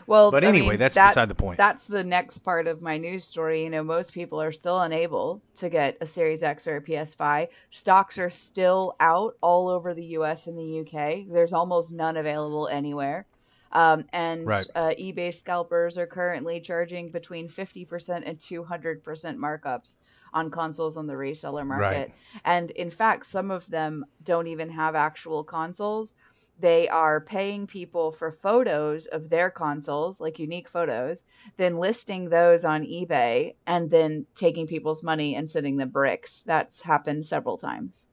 Well, 0.07 0.31
But 0.31 0.43
I 0.43 0.49
anyway, 0.49 0.69
mean, 0.71 0.79
that's 0.79 0.95
that- 0.95 1.09
beside 1.09 1.29
the 1.29 1.35
point. 1.35 1.57
That's 1.57 1.85
the 1.87 2.03
next 2.03 2.39
part 2.39 2.67
of 2.67 2.81
my 2.81 2.97
news 2.97 3.25
story. 3.25 3.63
You 3.63 3.69
know, 3.69 3.83
most 3.83 4.13
people 4.13 4.41
are 4.41 4.51
still 4.51 4.79
unable 4.81 5.41
to 5.55 5.69
get 5.69 5.97
a 6.01 6.05
Series 6.05 6.43
X 6.43 6.67
or 6.67 6.77
a 6.77 6.81
PS5. 6.81 7.47
Stocks 7.71 8.17
are 8.17 8.29
still 8.29 8.95
out 8.99 9.35
all 9.41 9.67
over 9.69 9.93
the 9.93 10.05
US 10.17 10.47
and 10.47 10.57
the 10.57 10.79
UK. 10.81 11.25
There's 11.31 11.53
almost 11.53 11.93
none 11.93 12.17
available 12.17 12.67
anywhere. 12.67 13.25
Um, 13.71 14.05
and 14.13 14.45
Right. 14.47 14.67
uh, 14.75 14.91
eBay 14.97 15.33
scalpers 15.33 15.97
are 15.97 16.07
currently 16.07 16.61
charging 16.61 17.11
between 17.11 17.49
50% 17.49 18.23
and 18.25 18.39
200% 18.39 19.37
markups 19.37 19.97
on 20.33 20.51
consoles 20.51 20.97
on 20.97 21.07
the 21.07 21.13
reseller 21.13 21.65
market. 21.65 22.11
And 22.43 22.69
in 22.71 22.89
fact, 22.91 23.25
some 23.25 23.51
of 23.51 23.65
them 23.67 24.05
don't 24.23 24.47
even 24.47 24.69
have 24.69 24.93
actual 24.95 25.43
consoles 25.43 26.13
they 26.59 26.87
are 26.87 27.19
paying 27.19 27.67
people 27.67 28.11
for 28.13 28.31
photos 28.31 29.07
of 29.07 29.29
their 29.29 29.49
consoles, 29.49 30.21
like 30.21 30.39
unique 30.39 30.69
photos, 30.69 31.23
then 31.57 31.77
listing 31.77 32.29
those 32.29 32.63
on 32.63 32.83
eBay 32.83 33.55
and 33.67 33.89
then 33.89 34.25
taking 34.35 34.67
people's 34.67 35.03
money 35.03 35.35
and 35.35 35.49
sending 35.49 35.77
them 35.77 35.89
bricks. 35.89 36.43
That's 36.45 36.81
happened 36.81 37.25
several 37.25 37.57
times. 37.57 38.07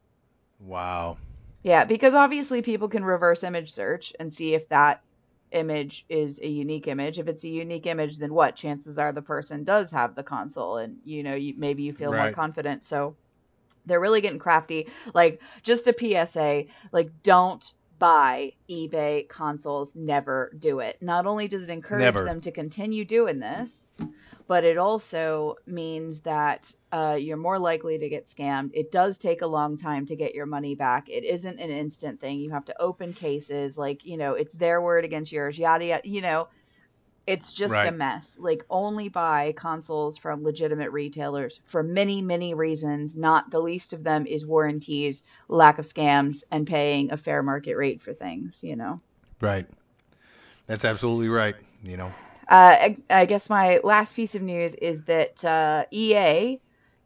Wow. 0.61 1.19
Yeah, 1.63 1.85
because 1.85 2.15
obviously 2.15 2.63
people 2.63 2.89
can 2.89 3.05
reverse 3.05 3.45
image 3.45 3.71
search 3.71 4.13
and 4.19 4.33
see 4.33 4.55
if 4.55 4.69
that 4.71 5.01
image 5.53 6.05
is 6.09 6.41
a 6.41 6.49
unique 6.49 6.89
image. 6.89 7.19
If 7.19 7.29
it's 7.29 7.45
a 7.45 7.49
unique 7.49 7.87
image, 7.87 8.19
then 8.19 8.35
what? 8.35 8.57
Chances 8.57 8.99
are 8.99 9.13
the 9.13 9.23
person 9.23 9.63
does 9.63 9.93
have 9.93 10.15
the 10.15 10.25
console 10.25 10.79
and 10.79 10.97
you 11.05 11.23
know, 11.23 11.35
you 11.35 11.55
maybe 11.57 11.85
you 11.85 11.93
feel 11.93 12.11
more 12.13 12.33
confident. 12.33 12.83
So 12.83 13.17
they're 13.87 14.01
really 14.01 14.21
getting 14.21 14.39
crafty. 14.39 14.89
Like 15.15 15.41
just 15.63 15.87
a 15.87 15.95
PSA, 15.97 16.65
like 16.93 17.11
don't 17.23 17.65
buy 17.99 18.53
eBay 18.71 19.29
consoles, 19.29 19.95
never 19.95 20.53
do 20.59 20.81
it. 20.81 20.99
Not 21.01 21.27
only 21.27 21.49
does 21.49 21.65
it 21.65 21.71
encourage 21.71 22.03
Never. 22.03 22.25
them 22.25 22.41
to 22.43 22.51
continue 22.51 23.05
doing 23.05 23.39
this, 23.39 23.87
but 24.49 24.65
it 24.65 24.77
also 24.77 25.55
means 25.67 26.21
that 26.23 26.73
uh, 26.91 27.17
you're 27.19 27.37
more 27.37 27.59
likely 27.59 27.99
to 27.99 28.09
get 28.09 28.27
scammed. 28.27 28.71
It 28.75 28.91
does 28.91 29.19
take 29.19 29.43
a 29.43 29.47
long 29.47 29.77
time 29.77 30.07
to 30.07 30.17
get 30.17 30.35
your 30.35 30.47
money 30.47 30.75
back. 30.75 31.09
It 31.09 31.25
isn't 31.25 31.59
an 31.61 31.71
instant 31.71 32.21
thing. 32.21 32.41
You 32.41 32.51
have 32.51 32.65
to 32.67 32.83
open 32.83 33.15
cases, 33.15 33.79
like, 33.79 34.05
you 34.05 34.17
know, 34.17 34.35
it's 34.35 34.57
their 34.57 34.83
word 34.83 35.05
against 35.05 35.33
yours, 35.33 35.59
yada, 35.59 35.85
yada, 35.85 36.09
you 36.09 36.21
know. 36.21 36.49
It's 37.27 37.53
just 37.53 37.75
a 37.75 37.93
mess. 37.93 38.37
Like, 38.39 38.65
only 38.69 39.09
buy 39.09 39.53
consoles 39.57 40.19
from 40.19 40.43
legitimate 40.43 40.91
retailers 40.91 41.61
for 41.65 41.83
many, 41.83 42.21
many 42.21 42.55
reasons. 42.55 43.17
Not 43.17 43.51
the 43.51 43.61
least 43.61 43.93
of 43.93 44.03
them 44.03 44.27
is 44.27 44.45
warranties, 44.45 45.23
lack 45.49 45.79
of 45.79 45.85
scams, 45.85 46.43
and 46.51 46.67
paying 46.67 47.13
a 47.13 47.17
fair 47.17 47.43
market 47.43 47.77
rate 47.77 48.03
for 48.03 48.13
things, 48.13 48.65
you 48.65 48.75
know. 48.75 49.01
Right. 49.41 49.67
That's 50.67 50.85
absolutely 50.85 51.29
right. 51.29 51.55
You 51.83 51.97
know. 51.97 52.13
Uh, 52.49 52.77
I, 52.81 52.97
I 53.09 53.25
guess 53.27 53.49
my 53.49 53.81
last 53.85 54.15
piece 54.15 54.35
of 54.35 54.43
news 54.43 54.75
is 54.75 55.05
that 55.05 55.45
uh, 55.45 55.85
EA 55.91 56.61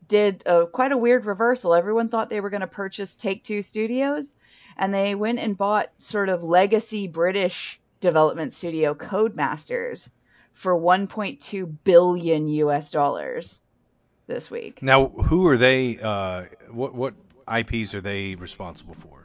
did 0.08 0.42
a, 0.46 0.66
quite 0.66 0.92
a 0.92 0.96
weird 0.96 1.26
reversal. 1.26 1.74
Everyone 1.74 2.08
thought 2.08 2.30
they 2.30 2.40
were 2.40 2.50
going 2.50 2.60
to 2.62 2.66
purchase 2.66 3.16
Take 3.16 3.44
Two 3.44 3.62
Studios, 3.62 4.34
and 4.76 4.94
they 4.94 5.14
went 5.14 5.38
and 5.38 5.56
bought 5.56 5.90
sort 5.98 6.28
of 6.28 6.42
legacy 6.42 7.06
British 7.06 7.80
development 8.06 8.52
studio 8.52 8.94
Codemasters 8.94 10.08
for 10.52 10.78
1.2 10.78 11.76
billion 11.82 12.46
US 12.48 12.92
dollars 12.92 13.60
this 14.28 14.48
week. 14.48 14.80
Now, 14.80 15.08
who 15.08 15.46
are 15.48 15.56
they? 15.56 15.98
Uh, 15.98 16.44
what 16.70 16.94
what 16.94 17.14
IPs 17.52 17.94
are 17.94 18.00
they 18.00 18.36
responsible 18.36 18.94
for? 18.94 19.24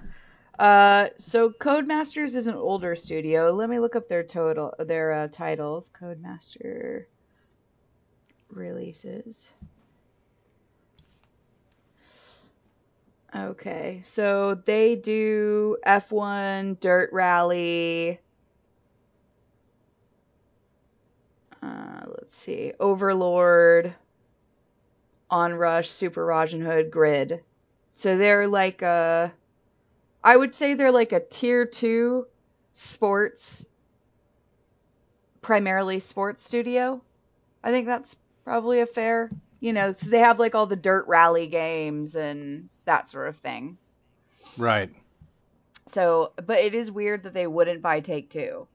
Uh, 0.57 1.09
so 1.17 1.51
Codemasters 1.51 2.33
is 2.35 2.47
an 2.47 2.55
older 2.55 2.95
studio. 2.95 3.51
Let 3.51 3.69
me 3.69 3.77
look 3.77 3.95
up 3.95 4.09
their 4.09 4.23
total, 4.23 4.73
their 4.79 5.13
uh, 5.13 5.27
titles. 5.27 5.89
Codemaster 5.89 7.05
releases. 8.49 9.51
Okay, 13.33 14.01
so 14.03 14.55
they 14.65 14.97
do 14.97 15.77
F1, 15.85 16.79
Dirt 16.81 17.11
Rally. 17.13 18.19
Uh, 21.61 22.05
let's 22.07 22.35
see, 22.35 22.73
Overlord, 22.79 23.93
Onrush, 25.29 25.87
Super 25.87 26.25
Robin 26.25 26.61
Hood, 26.61 26.91
Grid. 26.91 27.43
So 27.93 28.17
they're 28.17 28.47
like 28.47 28.81
a 28.81 29.31
I 30.23 30.37
would 30.37 30.53
say 30.53 30.73
they're 30.73 30.91
like 30.91 31.11
a 31.11 31.19
tier 31.19 31.65
two 31.65 32.27
sports, 32.73 33.65
primarily 35.41 35.99
sports 35.99 36.43
studio. 36.43 37.01
I 37.63 37.71
think 37.71 37.87
that's 37.87 38.15
probably 38.43 38.81
a 38.81 38.85
fair, 38.85 39.31
you 39.59 39.73
know, 39.73 39.93
so 39.95 40.09
they 40.09 40.19
have 40.19 40.39
like 40.39 40.55
all 40.55 40.67
the 40.67 40.75
dirt 40.75 41.07
rally 41.07 41.47
games 41.47 42.15
and 42.15 42.69
that 42.85 43.09
sort 43.09 43.27
of 43.29 43.37
thing. 43.37 43.77
Right. 44.57 44.91
So, 45.87 46.33
but 46.35 46.59
it 46.59 46.73
is 46.73 46.91
weird 46.91 47.23
that 47.23 47.33
they 47.33 47.47
wouldn't 47.47 47.81
buy 47.81 47.99
Take 47.99 48.29
Two 48.29 48.67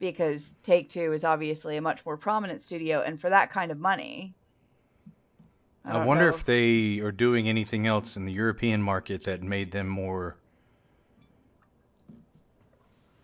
because 0.00 0.56
Take 0.62 0.88
Two 0.88 1.12
is 1.12 1.24
obviously 1.24 1.76
a 1.76 1.80
much 1.80 2.04
more 2.04 2.16
prominent 2.16 2.60
studio, 2.62 3.02
and 3.02 3.20
for 3.20 3.30
that 3.30 3.50
kind 3.52 3.70
of 3.70 3.78
money, 3.78 4.34
I, 5.84 5.92
don't 5.92 6.06
wonder 6.06 6.24
know. 6.24 6.34
if 6.34 6.44
they 6.44 6.98
are 7.00 7.12
doing 7.12 7.48
anything 7.48 7.86
else 7.86 8.16
in 8.16 8.24
the 8.24 8.32
European 8.32 8.82
market 8.82 9.24
that 9.24 9.42
made 9.42 9.70
them 9.70 9.88
more. 9.88 10.36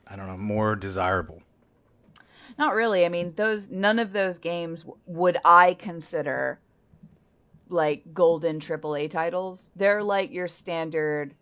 I 0.07 0.15
don't 0.15 0.29
know, 0.29 0.37
more 0.37 0.77
desirable. 0.77 1.43
Not 2.59 2.75
really. 2.75 3.05
I 3.05 3.09
mean, 3.09 3.35
those 3.35 3.71
none 3.71 3.99
of 3.99 4.13
those 4.13 4.39
games 4.39 4.85
would 5.07 5.37
I 5.45 5.75
consider 5.75 6.61
like 7.69 8.15
golden 8.15 8.61
AAA 8.61 9.11
titles. 9.11 9.71
They're 9.77 10.03
like 10.03 10.33
your 10.33 10.49
standard 10.49 11.35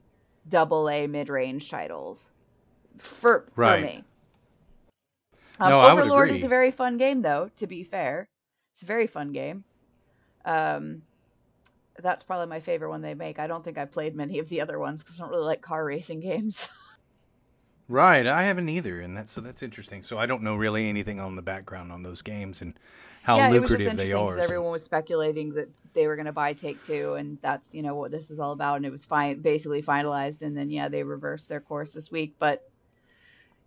double 0.48 0.88
A 0.88 1.06
mid-range 1.06 1.70
titles 1.70 2.32
for 2.98 3.46
for 3.54 3.78
me. 3.80 4.04
Um, 5.58 5.70
No, 5.70 5.80
Overlord 5.82 6.30
is 6.30 6.44
a 6.44 6.48
very 6.48 6.70
fun 6.70 6.98
game, 6.98 7.22
though. 7.22 7.50
To 7.56 7.66
be 7.66 7.84
fair, 7.84 8.28
it's 8.72 8.82
a 8.82 8.86
very 8.86 9.06
fun 9.06 9.32
game. 9.32 9.64
Um, 10.44 11.02
that's 12.02 12.24
probably 12.24 12.46
my 12.46 12.60
favorite 12.60 12.90
one 12.90 13.02
they 13.02 13.14
make. 13.14 13.38
I 13.38 13.46
don't 13.46 13.64
think 13.64 13.78
I 13.78 13.84
played 13.84 14.16
many 14.16 14.40
of 14.40 14.48
the 14.48 14.60
other 14.60 14.78
ones 14.78 15.02
because 15.02 15.20
I 15.20 15.24
don't 15.24 15.30
really 15.30 15.46
like 15.46 15.62
car 15.62 15.84
racing 15.84 16.20
games. 16.20 16.68
Right, 17.86 18.26
I 18.26 18.44
haven't 18.44 18.70
either, 18.70 19.00
and 19.00 19.14
that's 19.14 19.30
so 19.30 19.42
that's 19.42 19.62
interesting. 19.62 20.02
So 20.02 20.16
I 20.16 20.24
don't 20.24 20.42
know 20.42 20.56
really 20.56 20.88
anything 20.88 21.20
on 21.20 21.36
the 21.36 21.42
background 21.42 21.92
on 21.92 22.02
those 22.02 22.22
games 22.22 22.62
and 22.62 22.72
how 23.22 23.36
yeah, 23.36 23.50
it 23.50 23.60
was 23.60 23.72
just 23.72 23.80
lucrative 23.80 23.98
they 23.98 24.04
interesting 24.04 24.26
are. 24.26 24.32
so- 24.32 24.42
everyone 24.42 24.72
was 24.72 24.82
speculating 24.82 25.52
that 25.54 25.68
they 25.92 26.06
were 26.06 26.16
going 26.16 26.24
to 26.24 26.32
buy 26.32 26.54
Take 26.54 26.82
Two, 26.82 27.12
and 27.14 27.36
that's 27.42 27.74
you 27.74 27.82
know 27.82 27.94
what 27.94 28.10
this 28.10 28.30
is 28.30 28.40
all 28.40 28.52
about, 28.52 28.76
and 28.76 28.86
it 28.86 28.90
was 28.90 29.04
fine, 29.04 29.42
basically 29.42 29.82
finalized, 29.82 30.40
and 30.42 30.56
then 30.56 30.70
yeah, 30.70 30.88
they 30.88 31.02
reversed 31.02 31.50
their 31.50 31.60
course 31.60 31.92
this 31.92 32.10
week, 32.10 32.36
but 32.38 32.66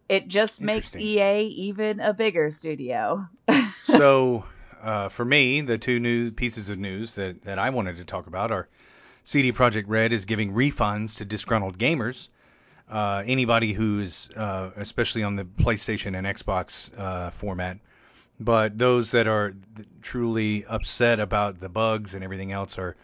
it 0.10 0.28
just 0.28 0.62
makes 0.62 0.96
EA 0.96 1.48
even 1.48 2.00
a 2.00 2.14
bigger 2.14 2.52
studio. 2.52 3.28
so 3.84 4.46
uh, 4.82 5.10
for 5.10 5.26
me, 5.26 5.62
the 5.62 5.78
two 5.78 6.00
new 6.00 6.32
pieces 6.32 6.70
of 6.70 6.80
news 6.80 7.16
that, 7.16 7.44
that 7.44 7.60
I 7.60 7.70
wanted 7.72 7.98
to 7.98 8.06
talk 8.06 8.28
about 8.28 8.52
are 8.52 8.68
CD 9.24 9.52
Projekt 9.52 9.86
Red 9.88 10.14
is 10.14 10.26
giving 10.26 10.54
refunds 10.54 11.18
to 11.18 11.26
disgruntled 11.26 11.78
gamers. 11.78 12.30
Uh, 12.90 13.22
anybody 13.26 13.74
who's, 13.74 14.32
uh, 14.32 14.72
especially 14.78 15.24
on 15.24 15.36
the 15.36 15.44
PlayStation 15.44 16.18
and 16.18 16.26
Xbox 16.26 16.98
uh, 16.98 17.32
format, 17.32 17.80
but 18.40 18.78
those 18.78 19.12
that 19.12 19.28
are 19.28 19.54
truly 20.02 20.64
upset 20.66 21.20
about 21.20 21.60
the 21.60 21.68
bugs 21.68 22.14
and 22.14 22.24
everything 22.24 22.54
else 22.54 22.78
are 22.78 22.96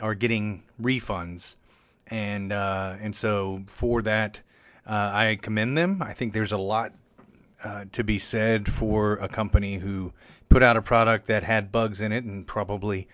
are 0.00 0.14
getting 0.14 0.62
refunds, 0.80 1.54
and 2.08 2.52
uh, 2.52 2.96
and 3.00 3.16
so 3.16 3.62
for 3.68 4.02
that, 4.02 4.40
uh, 4.86 4.90
I 4.92 5.38
commend 5.40 5.76
them. 5.76 6.02
I 6.02 6.12
think 6.12 6.32
there's 6.32 6.52
a 6.52 6.58
lot 6.58 6.92
uh, 7.62 7.84
to 7.92 8.04
be 8.04 8.18
said 8.18 8.68
for 8.68 9.14
a 9.14 9.28
company 9.28 9.78
who 9.78 10.12
put 10.48 10.62
out 10.62 10.76
a 10.76 10.82
product 10.82 11.28
that 11.28 11.44
had 11.44 11.70
bugs 11.70 12.00
in 12.00 12.12
it 12.12 12.24
and 12.24 12.46
probably 12.46 13.08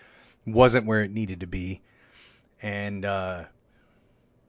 wasn't 0.47 0.87
where 0.87 1.03
it 1.03 1.11
needed 1.11 1.41
to 1.41 1.47
be, 1.47 1.83
and 2.63 3.05
uh, 3.05 3.45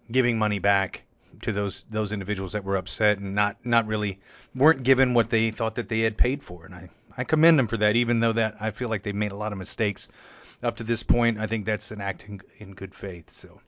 giving 0.10 0.40
money 0.40 0.60
back 0.60 1.04
to 1.42 1.52
those 1.52 1.84
those 1.90 2.12
individuals 2.12 2.54
that 2.54 2.64
were 2.64 2.78
upset 2.78 3.20
and 3.20 3.36
not 3.36 3.58
not 3.64 3.86
really 3.86 4.20
weren't 4.56 4.84
given 4.84 5.14
what 5.14 5.30
they 5.30 5.52
thought 5.52 5.76
that 5.76 5.90
they 5.90 6.00
had 6.00 6.18
paid 6.18 6.44
for, 6.44 6.66
and 6.66 6.74
I 6.74 6.90
I 7.18 7.26
commend 7.26 7.60
them 7.60 7.68
for 7.68 7.78
that, 7.78 7.98
even 7.98 8.22
though 8.22 8.34
that 8.34 8.58
I 8.62 8.72
feel 8.72 8.90
like 8.90 9.04
they 9.04 9.12
made 9.12 9.34
a 9.34 9.36
lot 9.36 9.52
of 9.52 9.58
mistakes 9.58 10.08
up 10.64 10.78
to 10.78 10.84
this 10.84 11.04
point. 11.04 11.40
I 11.40 11.48
think 11.48 11.66
that's 11.66 11.92
an 11.92 12.00
act 12.00 12.26
in, 12.28 12.42
in 12.58 12.74
good 12.74 12.96
faith. 12.96 13.30
So. 13.30 13.60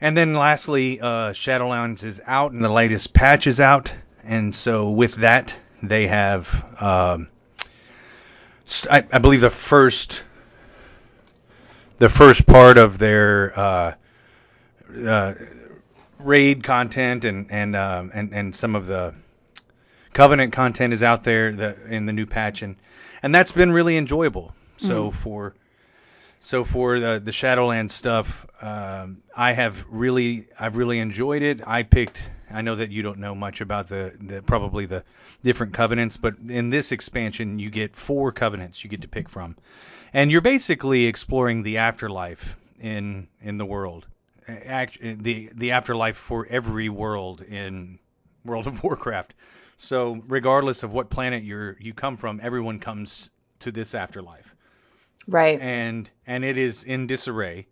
And 0.00 0.16
then 0.16 0.34
lastly, 0.34 1.00
uh, 1.00 1.32
Shadowlands 1.32 2.04
is 2.04 2.20
out 2.26 2.52
and 2.52 2.62
the 2.62 2.68
latest 2.68 3.14
patch 3.14 3.46
is 3.46 3.60
out. 3.60 3.92
And 4.24 4.54
so 4.54 4.90
with 4.90 5.16
that, 5.16 5.58
they 5.82 6.06
have, 6.06 6.48
um, 6.80 7.28
I, 8.90 9.04
I 9.12 9.18
believe 9.18 9.40
the 9.40 9.50
first, 9.50 10.22
the 11.98 12.08
first 12.08 12.46
part 12.46 12.78
of 12.78 12.98
their 12.98 13.58
uh, 13.58 13.94
uh, 15.06 15.34
raid 16.18 16.64
content 16.64 17.24
and 17.24 17.50
and 17.50 17.76
um, 17.76 18.10
and 18.14 18.32
and 18.32 18.56
some 18.56 18.74
of 18.74 18.86
the 18.86 19.14
covenant 20.12 20.52
content 20.52 20.92
is 20.92 21.02
out 21.02 21.22
there 21.22 21.52
the, 21.52 21.76
in 21.88 22.06
the 22.06 22.12
new 22.12 22.26
patch 22.26 22.62
and 22.62 22.76
and 23.22 23.34
that's 23.34 23.52
been 23.52 23.72
really 23.72 23.96
enjoyable. 23.96 24.54
So 24.76 25.10
Mm. 25.10 25.14
for 25.14 25.54
so 26.44 26.62
for 26.62 27.00
the 27.00 27.22
the 27.24 27.30
Shadowlands 27.30 27.92
stuff, 27.92 28.46
um, 28.60 29.22
I 29.34 29.52
have 29.54 29.82
really 29.88 30.46
I've 30.58 30.76
really 30.76 30.98
enjoyed 30.98 31.40
it. 31.40 31.66
I 31.66 31.84
picked. 31.84 32.22
I 32.50 32.60
know 32.60 32.76
that 32.76 32.90
you 32.90 33.02
don't 33.02 33.18
know 33.18 33.34
much 33.34 33.62
about 33.62 33.88
the, 33.88 34.14
the 34.20 34.42
probably 34.42 34.84
the 34.84 35.04
different 35.42 35.72
covenants, 35.72 36.18
but 36.18 36.34
in 36.46 36.68
this 36.68 36.92
expansion 36.92 37.58
you 37.58 37.70
get 37.70 37.96
four 37.96 38.30
covenants 38.30 38.84
you 38.84 38.90
get 38.90 39.02
to 39.02 39.08
pick 39.08 39.30
from, 39.30 39.56
and 40.12 40.30
you're 40.30 40.42
basically 40.42 41.06
exploring 41.06 41.62
the 41.62 41.78
afterlife 41.78 42.58
in 42.78 43.26
in 43.40 43.56
the 43.56 43.64
world. 43.64 44.06
Act, 44.46 44.98
the 45.00 45.50
the 45.54 45.70
afterlife 45.70 46.16
for 46.16 46.46
every 46.46 46.90
world 46.90 47.40
in 47.40 47.98
World 48.44 48.66
of 48.66 48.82
Warcraft. 48.82 49.34
So 49.78 50.22
regardless 50.28 50.82
of 50.82 50.92
what 50.92 51.08
planet 51.08 51.42
you're 51.42 51.78
you 51.80 51.94
come 51.94 52.18
from, 52.18 52.38
everyone 52.42 52.80
comes 52.80 53.30
to 53.60 53.72
this 53.72 53.94
afterlife 53.94 54.53
Right. 55.26 55.60
and 55.60 56.10
and 56.26 56.44
it 56.44 56.58
is 56.58 56.84
in 56.84 57.06
disarray. 57.06 57.66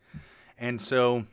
And 0.58 0.80
so 0.80 1.24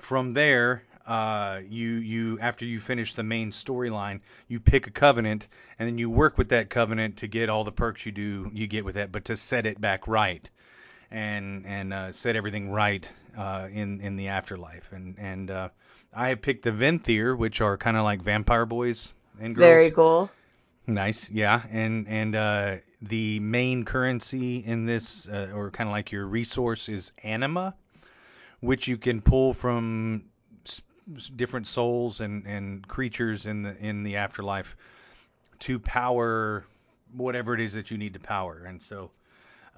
from 0.00 0.32
there, 0.32 0.82
uh, 1.06 1.60
you 1.68 1.90
you 1.90 2.38
after 2.40 2.64
you 2.64 2.80
finish 2.80 3.14
the 3.14 3.22
main 3.22 3.50
storyline, 3.50 4.20
you 4.48 4.60
pick 4.60 4.86
a 4.86 4.90
covenant, 4.90 5.48
and 5.78 5.86
then 5.86 5.98
you 5.98 6.08
work 6.10 6.38
with 6.38 6.48
that 6.50 6.70
covenant 6.70 7.18
to 7.18 7.26
get 7.26 7.48
all 7.48 7.64
the 7.64 7.72
perks 7.72 8.06
you 8.06 8.12
do 8.12 8.50
you 8.54 8.66
get 8.66 8.84
with 8.84 8.94
that, 8.94 9.12
but 9.12 9.26
to 9.26 9.36
set 9.36 9.66
it 9.66 9.80
back 9.80 10.08
right, 10.08 10.48
and 11.10 11.66
and 11.66 11.92
uh, 11.92 12.12
set 12.12 12.36
everything 12.36 12.70
right 12.70 13.08
uh, 13.36 13.68
in 13.70 14.00
in 14.00 14.16
the 14.16 14.28
afterlife. 14.28 14.92
And 14.92 15.18
and 15.18 15.50
uh, 15.50 15.68
I 16.12 16.28
have 16.28 16.40
picked 16.42 16.64
the 16.64 16.72
Venthyr, 16.72 17.36
which 17.36 17.60
are 17.60 17.76
kind 17.76 17.96
of 17.96 18.04
like 18.04 18.22
vampire 18.22 18.66
boys 18.66 19.12
and 19.40 19.54
girls. 19.54 19.66
Very 19.66 19.90
cool. 19.90 20.30
Nice, 20.86 21.30
yeah, 21.30 21.62
and 21.70 22.06
and 22.08 22.36
uh, 22.36 22.76
the 23.00 23.40
main 23.40 23.84
currency 23.86 24.58
in 24.58 24.84
this, 24.84 25.26
uh, 25.26 25.50
or 25.54 25.70
kind 25.70 25.88
of 25.88 25.92
like 25.92 26.12
your 26.12 26.26
resource, 26.26 26.90
is 26.90 27.10
anima, 27.22 27.74
which 28.60 28.86
you 28.86 28.98
can 28.98 29.22
pull 29.22 29.54
from 29.54 30.24
different 31.36 31.66
souls 31.66 32.20
and, 32.20 32.46
and 32.46 32.86
creatures 32.86 33.46
in 33.46 33.62
the 33.62 33.74
in 33.78 34.02
the 34.02 34.16
afterlife 34.16 34.76
to 35.60 35.78
power 35.78 36.66
whatever 37.14 37.54
it 37.54 37.60
is 37.60 37.72
that 37.72 37.90
you 37.90 37.96
need 37.96 38.12
to 38.14 38.20
power. 38.20 38.64
And 38.66 38.82
so 38.82 39.10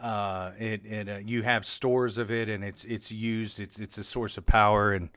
uh, 0.01 0.53
it 0.59 0.85
it 0.85 1.09
uh, 1.09 1.16
you 1.19 1.42
have 1.42 1.64
stores 1.64 2.19
of 2.19 2.33
it, 2.33 2.49
and 2.49 2.64
it's 2.64 2.83
it's 2.83 3.12
used. 3.12 3.61
It's 3.61 3.79
it's 3.79 3.97
a 3.99 4.05
source 4.05 4.38
of 4.38 4.47
power 4.47 4.92
and. 4.92 5.09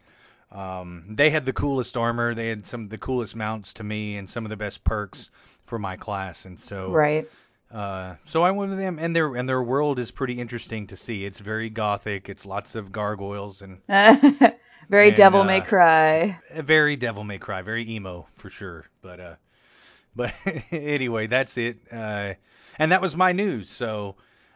Um, 0.51 1.05
they 1.09 1.29
had 1.29 1.45
the 1.45 1.53
coolest 1.53 1.95
armor. 1.95 2.33
They 2.33 2.47
had 2.47 2.65
some 2.65 2.85
of 2.85 2.89
the 2.89 2.97
coolest 2.97 3.35
mounts 3.35 3.75
to 3.75 3.83
me, 3.83 4.17
and 4.17 4.27
some 4.27 4.47
of 4.47 4.49
the 4.49 4.57
best 4.57 4.83
perks 4.83 5.29
for 5.69 5.79
my 5.79 5.95
class. 5.95 6.45
And 6.45 6.59
so, 6.59 6.91
Right. 6.91 7.29
uh, 7.71 8.15
so 8.25 8.43
I 8.43 8.51
went 8.51 8.71
with 8.71 8.79
them, 8.79 8.99
and 8.99 9.15
their 9.15 9.35
and 9.35 9.47
their 9.47 9.61
world 9.63 9.99
is 9.99 10.11
pretty 10.11 10.39
interesting 10.39 10.87
to 10.87 10.95
see. 10.97 11.23
It's 11.25 11.39
very 11.39 11.69
gothic. 11.69 12.27
It's 12.29 12.45
lots 12.45 12.75
of 12.75 12.91
gargoyles 12.91 13.61
and 13.61 13.79
Very 14.89 15.09
And, 15.09 15.17
Devil 15.17 15.41
uh, 15.41 15.45
May 15.45 15.61
Cry. 15.61 16.39
very 16.55 16.95
Devil 16.95 17.23
May 17.23 17.37
Cry, 17.37 17.61
very 17.61 17.87
emo 17.91 18.27
for 18.37 18.49
sure. 18.49 18.85
But 19.01 19.19
uh, 19.19 19.35
but 20.15 20.33
anyway, 20.71 21.27
that's 21.27 21.57
it. 21.57 21.77
Uh, 21.91 22.33
and 22.79 22.91
that 22.91 23.01
was 23.01 23.15
my 23.15 23.31
news. 23.31 23.69
So 23.69 24.15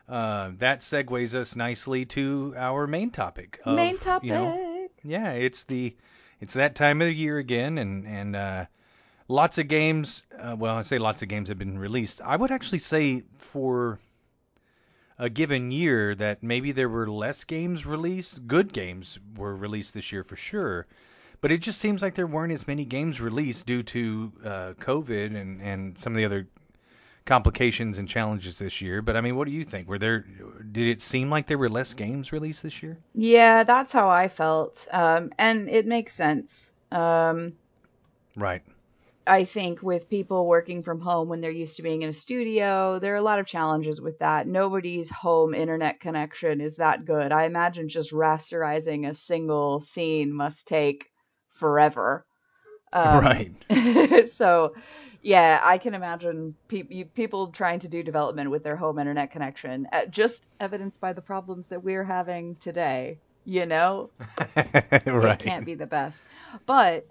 uh, 0.10 0.52
that 0.58 0.82
segues 0.82 1.36
us 1.36 1.56
nicely 1.56 2.06
to 2.06 2.54
our 2.58 2.88
main 2.88 3.12
topic. 3.12 3.60
Of, 3.64 3.76
Main 3.76 3.98
topic. 4.00 4.28
You 4.30 4.34
know, 4.36 4.88
yeah, 5.04 5.34
it's 5.34 5.66
the 5.66 5.96
it's 6.42 6.54
that 6.56 6.76
time 6.76 7.02
of 7.02 7.08
the 7.08 7.14
year 7.14 7.38
again, 7.38 7.78
and 7.78 8.08
and 8.08 8.36
uh, 8.36 8.66
lots 9.34 9.58
of 9.58 9.68
games. 9.68 10.26
Uh, 10.40 10.56
well, 10.58 10.78
I 10.78 10.82
say 10.82 11.00
lots 11.00 11.22
of 11.24 11.28
games 11.28 11.50
have 11.50 11.58
been 11.58 11.78
released. 11.78 12.22
I 12.22 12.36
would 12.36 12.52
actually 12.52 12.80
say 12.80 13.24
for 13.38 14.00
a 15.18 15.30
given 15.30 15.72
year 15.72 16.16
that 16.16 16.44
maybe 16.44 16.72
there 16.72 16.90
were 16.90 17.10
less 17.10 17.44
games 17.44 17.86
released. 17.86 18.48
Good 18.48 18.72
games 18.72 19.20
were 19.36 19.56
released 19.56 19.94
this 19.94 20.12
year 20.12 20.24
for 20.24 20.36
sure, 20.36 20.86
but 21.42 21.52
it 21.52 21.60
just 21.60 21.80
seems 21.80 22.02
like 22.02 22.16
there 22.16 22.28
weren't 22.28 22.54
as 22.54 22.68
many 22.68 22.86
games 22.86 23.20
released 23.20 23.66
due 23.66 23.84
to 23.84 24.32
uh, 24.44 24.74
COVID 24.80 25.36
and 25.36 25.62
and 25.62 25.98
some 25.98 26.14
of 26.14 26.18
the 26.18 26.26
other 26.26 26.48
complications 27.26 27.98
and 27.98 28.08
challenges 28.08 28.60
this 28.60 28.82
year. 28.82 29.02
But 29.02 29.16
I 29.16 29.22
mean, 29.22 29.36
what 29.36 29.48
do 29.48 29.54
you 29.54 29.64
think? 29.64 29.88
Were 29.88 30.00
there 30.00 30.20
did 30.72 30.88
it 30.88 31.02
seem 31.02 31.30
like 31.30 31.48
there 31.48 31.58
were 31.58 31.70
less 31.70 31.94
games 31.94 32.32
released 32.32 32.64
this 32.64 32.84
year? 32.84 32.98
Yeah, 33.16 33.64
that's 33.64 33.92
how 33.92 34.10
I 34.10 34.28
felt. 34.28 34.88
Um, 34.92 35.32
and 35.38 35.70
it 35.70 35.88
makes 35.88 36.14
sense. 36.14 36.72
Um, 36.92 37.54
Right. 38.36 38.64
I 39.26 39.46
think 39.46 39.82
with 39.82 40.10
people 40.10 40.46
working 40.46 40.84
from 40.84 41.00
home 41.00 41.30
when 41.30 41.40
they're 41.40 41.52
used 41.52 41.78
to 41.78 41.84
being 41.84 42.02
in 42.02 42.10
a 42.10 42.14
studio, 42.14 43.00
there 43.00 43.14
are 43.14 43.18
a 43.18 43.22
lot 43.22 43.40
of 43.40 43.46
challenges 43.46 44.02
with 44.02 44.20
that. 44.20 44.48
Nobody's 44.48 45.10
home 45.10 45.54
internet 45.54 46.02
connection 46.02 46.60
is 46.60 46.78
that 46.78 47.06
good. 47.06 47.32
I 47.32 47.46
imagine 47.46 47.88
just 47.88 48.12
rasterizing 48.12 49.08
a 49.08 49.14
single 49.14 49.80
scene 49.80 50.34
must 50.34 50.68
take 50.68 51.10
forever. 51.52 52.26
Um, 52.92 53.24
right. 53.24 54.30
so, 54.30 54.76
yeah, 55.22 55.62
I 55.64 55.78
can 55.78 55.94
imagine 55.94 56.56
pe- 56.68 56.84
you, 56.90 57.06
people 57.06 57.48
trying 57.48 57.80
to 57.80 57.88
do 57.88 58.04
development 58.04 58.52
with 58.52 58.64
their 58.64 58.76
home 58.76 59.00
internet 59.00 59.32
connection, 59.32 59.88
uh, 59.94 60.06
just 60.08 60.50
evidenced 60.60 61.00
by 61.00 61.14
the 61.14 61.22
problems 61.22 61.70
that 61.70 61.84
we're 61.84 62.04
having 62.04 62.58
today. 62.58 63.20
You 63.46 63.66
know, 63.66 64.10
it 64.56 65.06
right. 65.06 65.40
can't 65.40 65.66
be 65.66 65.76
the 65.76 65.86
best. 65.86 66.24
But 66.66 67.06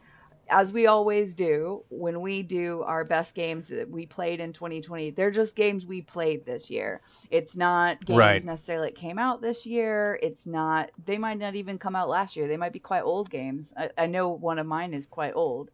as 0.52 0.72
we 0.72 0.86
always 0.86 1.34
do, 1.34 1.84
when 1.90 2.20
we 2.20 2.42
do 2.42 2.82
our 2.82 3.04
best 3.04 3.34
games 3.34 3.68
that 3.68 3.90
we 3.90 4.06
played 4.06 4.40
in 4.40 4.52
2020, 4.52 5.10
they're 5.10 5.30
just 5.32 5.56
games 5.56 5.86
we 5.86 6.02
played 6.02 6.44
this 6.46 6.70
year. 6.70 7.02
It's 7.30 7.56
not 7.56 8.04
games 8.04 8.44
Right. 8.44 8.44
necessarily 8.44 8.88
that 8.88 8.96
came 8.96 9.18
out 9.18 9.42
this 9.42 9.66
year. 9.66 10.18
It's 10.22 10.46
not, 10.46 10.90
they 11.04 11.18
might 11.18 11.38
not 11.38 11.56
even 11.56 11.78
come 11.78 11.96
out 11.96 12.08
last 12.08 12.36
year. 12.36 12.48
They 12.48 12.58
might 12.58 12.72
be 12.72 12.80
quite 12.80 13.02
old 13.02 13.30
games. 13.30 13.72
I, 13.76 13.90
I 13.98 14.06
know 14.06 14.30
one 14.30 14.58
of 14.58 14.66
mine 14.66 14.94
is 14.94 15.06
quite 15.06 15.34
old. 15.34 15.70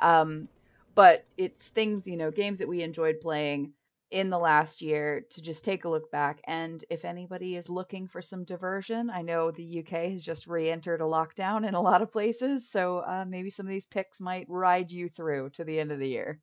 Um, 0.00 0.48
but 0.94 1.26
it's 1.36 1.68
things, 1.68 2.06
you 2.06 2.16
know, 2.16 2.30
games 2.30 2.58
that 2.60 2.68
we 2.68 2.82
enjoyed 2.82 3.20
playing 3.20 3.72
in 4.10 4.28
the 4.28 4.38
last 4.38 4.82
year 4.82 5.24
to 5.30 5.40
just 5.40 5.64
take 5.64 5.84
a 5.84 5.88
look 5.88 6.10
back. 6.10 6.40
And 6.44 6.84
if 6.90 7.04
anybody 7.04 7.56
is 7.56 7.68
looking 7.68 8.08
for 8.08 8.20
some 8.20 8.44
diversion, 8.44 9.08
I 9.10 9.22
know 9.22 9.50
the 9.50 9.80
UK 9.80 10.10
has 10.10 10.24
just 10.24 10.46
re 10.46 10.70
entered 10.70 11.00
a 11.00 11.04
lockdown 11.04 11.66
in 11.66 11.74
a 11.74 11.80
lot 11.80 12.02
of 12.02 12.12
places. 12.12 12.68
So 12.68 12.98
uh, 12.98 13.24
maybe 13.26 13.50
some 13.50 13.66
of 13.66 13.70
these 13.70 13.86
picks 13.86 14.20
might 14.20 14.46
ride 14.48 14.90
you 14.90 15.08
through 15.08 15.50
to 15.50 15.64
the 15.64 15.78
end 15.78 15.92
of 15.92 15.98
the 15.98 16.08
year. 16.08 16.40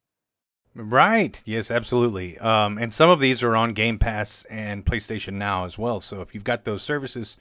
Right. 0.73 1.41
Yes, 1.45 1.71
absolutely. 1.71 2.37
Um, 2.37 2.77
and 2.77 2.93
some 2.93 3.09
of 3.09 3.19
these 3.19 3.43
are 3.43 3.55
on 3.55 3.73
Game 3.73 3.97
Pass 3.97 4.45
and 4.45 4.85
PlayStation 4.85 5.33
Now 5.33 5.65
as 5.65 5.77
well. 5.77 6.01
So 6.01 6.21
if 6.21 6.35
you've 6.35 6.43
got 6.43 6.63
those 6.63 6.83
services, 6.83 7.37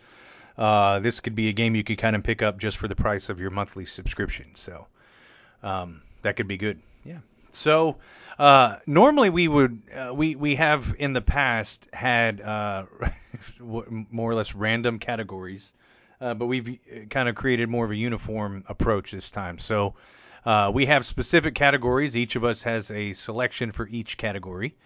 uh, 0.57 1.01
this 1.01 1.21
could 1.21 1.35
be 1.35 1.49
a 1.49 1.53
game 1.53 1.75
you 1.75 1.85
could 1.85 1.99
kind 1.99 2.17
of 2.17 2.23
pick 2.23 2.43
up 2.43 2.59
just 2.59 2.79
for 2.79 2.89
the 2.89 2.97
price 2.97 3.29
of 3.29 3.39
your 3.39 3.51
monthly 3.51 3.85
subscription. 3.85 4.55
So 4.55 4.87
um, 5.62 6.03
that 6.23 6.37
could 6.37 6.49
be 6.49 6.57
good. 6.57 6.81
Yeah. 7.05 7.19
So 7.53 7.97
uh, 8.38 8.77
normally 8.87 9.31
we 9.31 9.49
would 9.49 9.83
uh, 9.94 10.14
we 10.14 10.37
we 10.37 10.57
have 10.57 10.94
in 10.99 11.12
the 11.12 11.20
past 11.22 11.88
had 11.92 12.40
uh, 12.40 12.85
more 13.61 14.31
or 14.31 14.35
less 14.35 14.55
random 14.55 14.99
categories, 14.99 15.72
uh, 16.20 16.35
but 16.35 16.46
we've 16.46 16.79
kind 17.11 17.29
of 17.29 17.35
created 17.35 17.68
more 17.68 17.85
of 17.85 17.90
a 17.90 17.96
uniform 17.96 18.64
approach 18.68 19.11
this 19.11 19.31
time. 19.31 19.59
So 19.59 19.94
uh, 20.44 20.70
we 20.72 20.87
have 20.87 21.05
specific 21.07 21.55
categories. 21.55 22.16
Each 22.16 22.37
of 22.37 22.44
us 22.44 22.62
has 22.62 22.90
a 22.90 23.12
selection 23.14 23.72
for 23.72 23.88
each 23.88 24.16
category, 24.16 24.77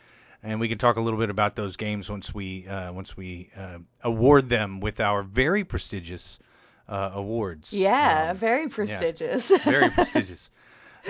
and 0.42 0.60
we 0.60 0.68
can 0.68 0.78
talk 0.78 0.96
a 0.96 1.00
little 1.00 1.18
bit 1.18 1.30
about 1.30 1.56
those 1.56 1.76
games 1.76 2.08
once 2.08 2.32
we 2.32 2.66
uh, 2.68 2.92
once 2.92 3.16
we 3.16 3.50
uh, 3.56 3.78
award 4.02 4.48
them 4.48 4.80
with 4.80 5.00
our 5.00 5.22
very 5.22 5.64
prestigious 5.64 6.38
uh, 6.88 7.10
awards. 7.14 7.72
Yeah, 7.72 8.30
Um, 8.30 8.36
very 8.36 8.68
prestigious. 8.68 9.48
very 9.48 9.90
prestigious. 9.96 10.50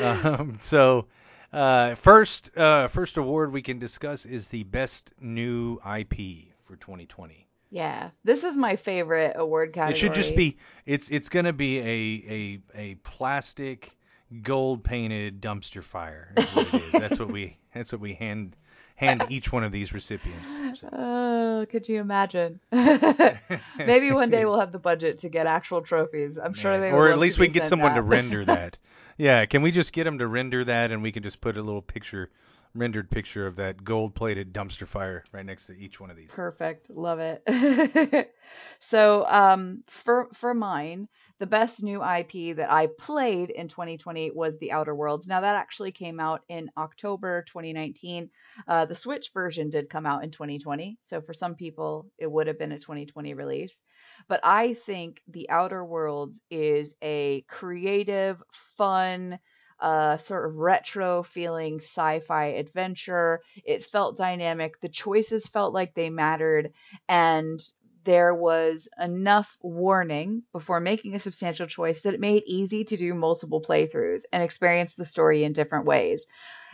Um, 0.01 0.57
so, 0.61 1.07
uh, 1.53 1.95
first, 1.97 2.57
uh, 2.57 2.89
first 2.89 3.17
award 3.17 3.53
we 3.53 3.63
can 3.63 3.79
discuss 3.79 4.27
is 4.27 4.49
the 4.49 4.65
best 4.65 5.13
new 5.21 5.79
IP 5.79 6.53
for 6.65 6.77
2020. 6.77 7.47
yeah, 7.71 8.11
this 8.25 8.45
is 8.45 8.57
my 8.57 8.77
favorite 8.77 9.35
award 9.37 9.73
category. 9.73 9.95
It 9.95 9.99
should 9.99 10.15
just 10.15 10.35
be 10.37 10.59
it's 10.87 11.11
it's 11.11 11.29
gonna 11.29 11.53
be 11.53 11.79
a 11.79 12.25
a 12.29 12.61
a 12.75 12.95
plastic 12.97 13.97
gold 14.43 14.85
painted 14.85 15.41
dumpster 15.41 15.83
fire. 15.83 16.33
Is 16.37 16.47
what 16.55 16.75
it 16.75 16.83
is. 16.83 16.93
That's 16.93 17.19
what 17.19 17.31
we 17.31 17.57
that's 17.75 17.93
what 17.93 18.01
we 18.01 18.15
hand 18.15 18.57
hand 19.01 19.25
each 19.31 19.51
one 19.51 19.65
of 19.65 19.73
these 19.73 19.93
recipients. 19.95 20.85
Oh, 20.93 21.67
could 21.69 21.89
you 21.89 22.01
imagine? 22.01 22.61
Maybe 22.73 24.13
one 24.13 24.31
day 24.31 24.45
we'll 24.45 24.61
have 24.61 24.73
the 24.73 24.79
budget 24.79 25.19
to 25.21 25.29
get 25.29 25.47
actual 25.47 25.81
trophies. 25.83 26.39
I'm 26.39 26.55
sure 26.55 26.79
they 26.79 26.91
or 26.91 27.09
at 27.09 27.19
least 27.19 27.39
we 27.39 27.47
can 27.47 27.55
get 27.55 27.67
someone 27.67 27.95
to 27.95 28.03
render 28.03 28.45
that. 28.47 28.79
Yeah, 29.19 29.45
can 29.47 29.63
we 29.63 29.73
just 29.73 29.93
get 29.93 30.05
them 30.05 30.19
to 30.19 30.27
render 30.27 30.65
that 30.65 30.91
and 30.93 31.03
we 31.03 31.13
can 31.13 31.23
just 31.23 31.41
put 31.41 31.57
a 31.57 31.63
little 31.63 31.83
picture 31.83 32.31
rendered 32.75 33.11
picture 33.11 33.47
of 33.47 33.57
that 33.57 33.83
gold-plated 33.83 34.53
dumpster 34.53 34.87
fire 34.87 35.25
right 35.33 35.45
next 35.45 35.67
to 35.67 35.77
each 35.77 35.99
one 36.01 36.11
of 36.11 36.17
these. 36.17 36.31
Perfect. 36.31 36.91
Love 36.91 37.19
it. 37.21 38.33
so, 38.81 39.27
um, 39.29 39.83
for 39.89 40.29
for 40.33 40.55
mine, 40.55 41.09
the 41.39 41.47
best 41.47 41.83
new 41.83 42.05
IP 42.05 42.57
that 42.57 42.71
I 42.71 42.89
played 42.99 43.51
in 43.51 43.69
2020 43.69 44.31
was 44.33 44.59
The 44.59 44.73
Outer 44.73 44.95
Worlds. 44.95 45.27
Now 45.27 45.41
that 45.41 45.57
actually 45.57 45.93
came 45.93 46.21
out 46.21 46.43
in 46.49 46.71
October 46.77 47.43
2019. 47.49 48.31
Uh, 48.69 48.85
the 48.85 48.95
Switch 48.95 49.31
version 49.33 49.71
did 49.71 49.91
come 49.91 50.07
out 50.07 50.23
in 50.23 50.31
2020, 50.31 50.99
so 51.05 51.21
for 51.21 51.35
some 51.35 51.55
people 51.55 52.07
it 52.19 52.31
would 52.31 52.47
have 52.47 52.59
been 52.59 52.73
a 52.73 52.79
2020 52.79 53.35
release. 53.35 53.83
But 54.29 54.41
I 54.45 54.75
think 54.75 55.23
The 55.29 55.51
Outer 55.51 55.85
Worlds 55.85 56.43
is 56.51 56.95
a 57.03 57.43
creative, 57.49 58.43
fun 58.53 59.39
uh, 59.81 60.17
sort 60.19 60.47
of 60.49 60.57
retro 60.57 61.23
feeling 61.23 61.77
sci 61.77 62.21
fi 62.21 62.47
adventure. 62.47 63.41
It 63.65 63.85
felt 63.85 64.17
dynamic. 64.17 64.81
The 64.81 64.89
choices 64.89 65.47
felt 65.47 65.75
like 65.75 65.95
they 65.95 66.11
mattered. 66.11 66.73
And 67.09 67.61
there 68.05 68.35
was 68.35 68.89
enough 68.99 69.59
warning 69.63 70.43
before 70.53 70.81
making 70.81 71.15
a 71.15 71.21
substantial 71.21 71.67
choice 71.67 72.03
that 72.03 72.15
it 72.15 72.21
made 72.21 72.43
it 72.43 72.51
easy 72.51 72.85
to 72.85 72.97
do 72.97 73.15
multiple 73.15 73.61
playthroughs 73.61 74.23
and 74.33 74.43
experience 74.43 74.95
the 74.95 75.05
story 75.05 75.45
in 75.45 75.53
different 75.53 75.85
ways. 75.87 76.25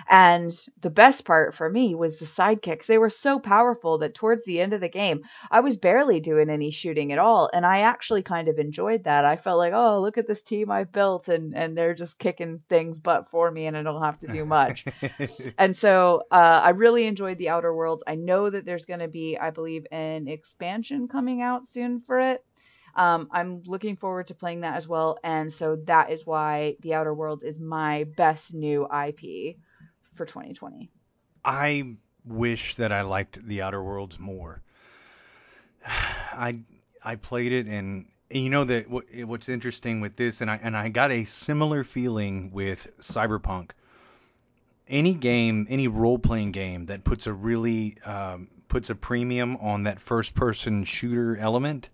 And 0.09 0.53
the 0.81 0.91
best 0.91 1.25
part 1.25 1.55
for 1.55 1.69
me 1.69 1.95
was 1.95 2.19
the 2.19 2.25
sidekicks. 2.25 2.87
They 2.87 2.99
were 2.99 3.11
so 3.11 3.39
powerful 3.39 3.99
that 3.99 4.15
towards 4.15 4.45
the 4.45 4.61
end 4.61 4.73
of 4.73 4.81
the 4.81 4.89
game, 4.89 5.23
I 5.51 5.61
was 5.61 5.77
barely 5.77 6.21
doing 6.21 6.51
any 6.51 6.71
shooting 6.71 7.13
at 7.13 7.19
all. 7.19 7.51
And 7.53 7.65
I 7.65 7.81
actually 7.81 8.23
kind 8.23 8.49
of 8.49 8.59
enjoyed 8.59 9.05
that. 9.05 9.25
I 9.25 9.37
felt 9.37 9.59
like, 9.59 9.73
oh, 9.73 10.01
look 10.01 10.19
at 10.19 10.27
this 10.27 10.43
team 10.43 10.71
I've 10.71 10.93
built, 10.93 11.29
and, 11.29 11.57
and 11.57 11.77
they're 11.77 11.95
just 11.95 12.19
kicking 12.19 12.63
things 12.69 13.01
butt 13.01 13.29
for 13.29 13.51
me, 13.51 13.67
and 13.67 13.77
I 13.77 13.83
don't 13.83 14.03
have 14.03 14.19
to 14.21 14.29
do 14.29 14.45
much. 14.45 14.85
and 15.59 15.75
so 15.75 16.23
uh, 16.31 16.61
I 16.65 16.71
really 16.71 17.07
enjoyed 17.07 17.39
the 17.39 17.49
Outer 17.49 17.75
Worlds. 17.75 18.05
I 18.07 18.15
know 18.15 18.49
that 18.49 18.65
there's 18.65 18.85
going 18.85 19.01
to 19.01 19.09
be, 19.09 19.39
I 19.39 19.51
believe, 19.51 19.87
an 19.91 20.29
expansion 20.29 21.09
coming 21.09 21.43
out 21.43 21.67
soon 21.67 22.01
for 22.01 22.21
it. 22.21 22.45
Um, 22.95 23.29
I'm 23.31 23.63
looking 23.67 23.97
forward 23.97 24.29
to 24.29 24.35
playing 24.35 24.63
that 24.63 24.77
as 24.77 24.89
well, 24.89 25.19
and 25.23 25.53
so 25.53 25.77
that 25.85 26.11
is 26.11 26.25
why 26.25 26.77
The 26.81 26.95
Outer 26.95 27.13
Worlds 27.13 27.45
is 27.45 27.61
my 27.61 28.05
best 28.05 28.55
new 28.55 28.87
IP 28.87 29.57
for 30.17 30.27
2020. 30.27 30.91
I 31.45 31.97
wish 32.25 32.75
that 32.77 32.93
I 32.93 33.03
liked 33.03 33.47
The 33.47 33.63
Outer 33.63 33.83
Worlds 33.83 34.19
more. 34.19 34.61
I 35.87 36.61
I 37.03 37.17
played 37.17 37.53
it 37.53 37.67
and 37.67 38.07
you 38.31 38.51
know 38.51 38.65
that 38.65 38.91
what, 38.91 39.05
what's 39.25 39.49
interesting 39.49 40.01
with 40.01 40.17
this 40.17 40.41
and 40.41 40.51
I 40.51 40.59
and 40.61 40.77
I 40.77 40.89
got 40.89 41.13
a 41.13 41.25
similar 41.25 41.85
feeling 41.85 42.51
with 42.53 42.91
Cyberpunk. 43.01 43.71
Any 44.89 45.15
game, 45.15 45.67
any 45.69 45.89
role-playing 45.89 46.53
game 46.53 46.87
that 46.87 47.03
puts 47.03 47.27
a 47.27 47.33
really 47.33 47.97
um, 48.05 48.49
puts 48.69 48.91
a 48.91 48.95
premium 48.95 49.57
on 49.57 49.85
that 49.85 50.01
first-person 50.01 50.85
shooter 50.85 51.37
element, 51.37 51.89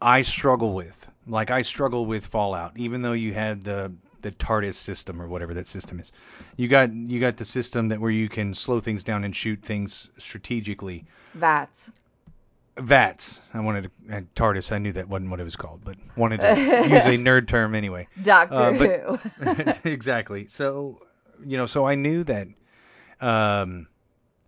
I 0.00 0.22
struggle 0.22 0.74
with. 0.74 1.08
Like 1.26 1.50
I 1.50 1.62
struggle 1.62 2.04
with 2.06 2.26
Fallout, 2.26 2.72
even 2.76 3.02
though 3.02 3.12
you 3.12 3.32
had 3.32 3.64
the 3.64 3.92
the 4.22 4.30
TARDIS 4.32 4.74
system 4.74 5.20
or 5.20 5.28
whatever 5.28 5.54
that 5.54 5.66
system 5.66 6.00
is. 6.00 6.12
You 6.56 6.68
got 6.68 6.92
you 6.92 7.20
got 7.20 7.36
the 7.36 7.44
system 7.44 7.88
that 7.88 8.00
where 8.00 8.10
you 8.10 8.28
can 8.28 8.54
slow 8.54 8.80
things 8.80 9.04
down 9.04 9.24
and 9.24 9.34
shoot 9.34 9.62
things 9.62 10.10
strategically. 10.18 11.04
VATS. 11.34 11.90
VATS. 12.76 13.40
I 13.52 13.60
wanted 13.60 13.90
to 14.08 14.22
TARDIS. 14.34 14.72
I 14.72 14.78
knew 14.78 14.92
that 14.92 15.08
wasn't 15.08 15.30
what 15.30 15.40
it 15.40 15.44
was 15.44 15.56
called, 15.56 15.80
but 15.84 15.96
wanted 16.16 16.40
to 16.40 16.48
use 16.88 17.06
a 17.06 17.18
nerd 17.18 17.48
term 17.48 17.74
anyway. 17.74 18.08
Doctor 18.22 18.54
uh, 18.54 19.16
Who. 19.16 19.72
exactly. 19.84 20.46
So 20.46 21.02
you 21.44 21.56
know, 21.56 21.66
so 21.66 21.86
I 21.86 21.94
knew 21.94 22.24
that 22.24 22.48
um, 23.20 23.86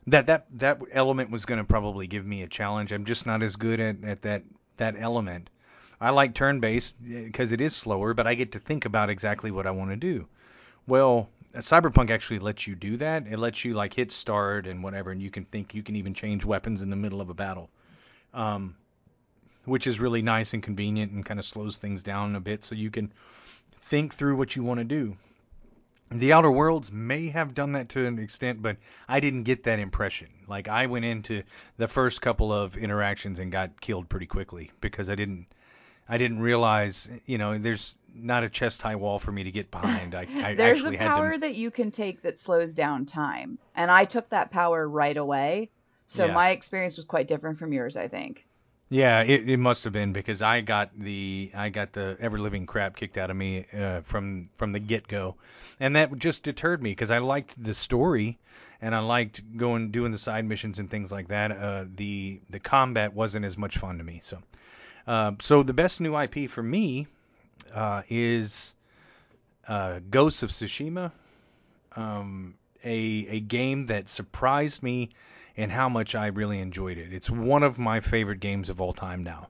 that 0.06 0.26
that 0.26 0.46
that 0.58 0.80
element 0.92 1.30
was 1.30 1.44
going 1.44 1.58
to 1.58 1.64
probably 1.64 2.06
give 2.06 2.24
me 2.24 2.42
a 2.42 2.48
challenge. 2.48 2.92
I'm 2.92 3.04
just 3.04 3.26
not 3.26 3.42
as 3.42 3.56
good 3.56 3.80
at, 3.80 4.04
at 4.04 4.22
that 4.22 4.42
that 4.76 4.96
element. 4.98 5.50
I 6.02 6.10
like 6.10 6.34
turn-based 6.34 6.96
because 7.00 7.52
it 7.52 7.60
is 7.60 7.76
slower, 7.76 8.12
but 8.12 8.26
I 8.26 8.34
get 8.34 8.52
to 8.52 8.58
think 8.58 8.86
about 8.86 9.08
exactly 9.08 9.52
what 9.52 9.68
I 9.68 9.70
want 9.70 9.90
to 9.90 9.96
do. 9.96 10.26
Well, 10.84 11.28
Cyberpunk 11.54 12.10
actually 12.10 12.40
lets 12.40 12.66
you 12.66 12.74
do 12.74 12.96
that. 12.96 13.28
It 13.28 13.38
lets 13.38 13.64
you 13.64 13.74
like 13.74 13.94
hit 13.94 14.10
start 14.10 14.66
and 14.66 14.82
whatever, 14.82 15.12
and 15.12 15.22
you 15.22 15.30
can 15.30 15.44
think 15.44 15.74
you 15.74 15.82
can 15.84 15.94
even 15.94 16.12
change 16.12 16.44
weapons 16.44 16.82
in 16.82 16.90
the 16.90 16.96
middle 16.96 17.20
of 17.20 17.30
a 17.30 17.34
battle, 17.34 17.70
um, 18.34 18.74
which 19.64 19.86
is 19.86 20.00
really 20.00 20.22
nice 20.22 20.54
and 20.54 20.62
convenient 20.62 21.12
and 21.12 21.24
kind 21.24 21.38
of 21.38 21.46
slows 21.46 21.78
things 21.78 22.02
down 22.02 22.34
a 22.34 22.40
bit, 22.40 22.64
so 22.64 22.74
you 22.74 22.90
can 22.90 23.12
think 23.80 24.12
through 24.12 24.34
what 24.34 24.56
you 24.56 24.64
want 24.64 24.78
to 24.78 24.84
do. 24.84 25.16
The 26.10 26.32
Outer 26.32 26.50
Worlds 26.50 26.90
may 26.90 27.28
have 27.28 27.54
done 27.54 27.72
that 27.72 27.90
to 27.90 28.06
an 28.06 28.18
extent, 28.18 28.60
but 28.60 28.76
I 29.08 29.20
didn't 29.20 29.44
get 29.44 29.62
that 29.64 29.78
impression. 29.78 30.30
Like 30.48 30.66
I 30.66 30.86
went 30.86 31.04
into 31.04 31.44
the 31.76 31.86
first 31.86 32.20
couple 32.20 32.52
of 32.52 32.76
interactions 32.76 33.38
and 33.38 33.52
got 33.52 33.80
killed 33.80 34.08
pretty 34.08 34.26
quickly 34.26 34.72
because 34.80 35.08
I 35.08 35.14
didn't 35.14 35.46
I 36.12 36.18
didn't 36.18 36.40
realize, 36.40 37.08
you 37.24 37.38
know, 37.38 37.56
there's 37.56 37.96
not 38.14 38.44
a 38.44 38.50
chest 38.50 38.82
high 38.82 38.96
wall 38.96 39.18
for 39.18 39.32
me 39.32 39.44
to 39.44 39.50
get 39.50 39.70
behind. 39.70 40.14
I, 40.14 40.26
I 40.44 40.54
there's 40.56 40.84
a 40.84 40.92
power 40.92 41.32
to... 41.32 41.38
that 41.38 41.54
you 41.54 41.70
can 41.70 41.90
take 41.90 42.20
that 42.20 42.38
slows 42.38 42.74
down 42.74 43.06
time, 43.06 43.56
and 43.74 43.90
I 43.90 44.04
took 44.04 44.28
that 44.28 44.50
power 44.50 44.86
right 44.86 45.16
away. 45.16 45.70
So 46.08 46.26
yeah. 46.26 46.34
my 46.34 46.50
experience 46.50 46.96
was 46.96 47.06
quite 47.06 47.28
different 47.28 47.58
from 47.58 47.72
yours, 47.72 47.96
I 47.96 48.08
think. 48.08 48.44
Yeah, 48.90 49.22
it, 49.22 49.48
it 49.48 49.56
must 49.56 49.84
have 49.84 49.94
been 49.94 50.12
because 50.12 50.42
I 50.42 50.60
got 50.60 50.90
the 50.94 51.50
I 51.54 51.70
got 51.70 51.94
the 51.94 52.18
ever 52.20 52.38
living 52.38 52.66
crap 52.66 52.94
kicked 52.94 53.16
out 53.16 53.30
of 53.30 53.36
me 53.36 53.64
uh, 53.72 54.02
from 54.02 54.50
from 54.56 54.72
the 54.72 54.80
get 54.80 55.08
go, 55.08 55.36
and 55.80 55.96
that 55.96 56.14
just 56.18 56.42
deterred 56.42 56.82
me 56.82 56.90
because 56.90 57.10
I 57.10 57.20
liked 57.20 57.54
the 57.64 57.72
story 57.72 58.38
and 58.82 58.94
I 58.94 58.98
liked 58.98 59.56
going 59.56 59.92
doing 59.92 60.12
the 60.12 60.18
side 60.18 60.44
missions 60.44 60.78
and 60.78 60.90
things 60.90 61.10
like 61.10 61.28
that. 61.28 61.52
Uh, 61.52 61.84
the 61.96 62.42
the 62.50 62.60
combat 62.60 63.14
wasn't 63.14 63.46
as 63.46 63.56
much 63.56 63.78
fun 63.78 63.96
to 63.96 64.04
me, 64.04 64.20
so 64.22 64.36
uh, 65.06 65.32
so 65.40 65.62
the 65.62 65.72
best 65.72 66.00
new 66.00 66.16
IP 66.16 66.50
for 66.50 66.62
me 66.62 67.06
uh, 67.74 68.02
is 68.08 68.74
uh, 69.66 70.00
Ghosts 70.10 70.42
of 70.42 70.50
Tsushima, 70.50 71.12
um, 71.96 72.54
a 72.84 73.26
a 73.28 73.40
game 73.40 73.86
that 73.86 74.08
surprised 74.08 74.82
me 74.82 75.10
in 75.56 75.70
how 75.70 75.88
much 75.88 76.14
I 76.14 76.28
really 76.28 76.58
enjoyed 76.58 76.98
it. 76.98 77.12
It's 77.12 77.30
one 77.30 77.62
of 77.62 77.78
my 77.78 78.00
favorite 78.00 78.40
games 78.40 78.70
of 78.70 78.80
all 78.80 78.92
time 78.92 79.22
now. 79.22 79.48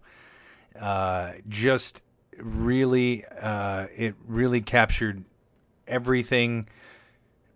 Uh, 0.78 1.32
just 1.48 2.02
really, 2.36 3.24
uh, 3.24 3.86
it 3.96 4.14
really 4.26 4.60
captured 4.60 5.22
everything. 5.86 6.68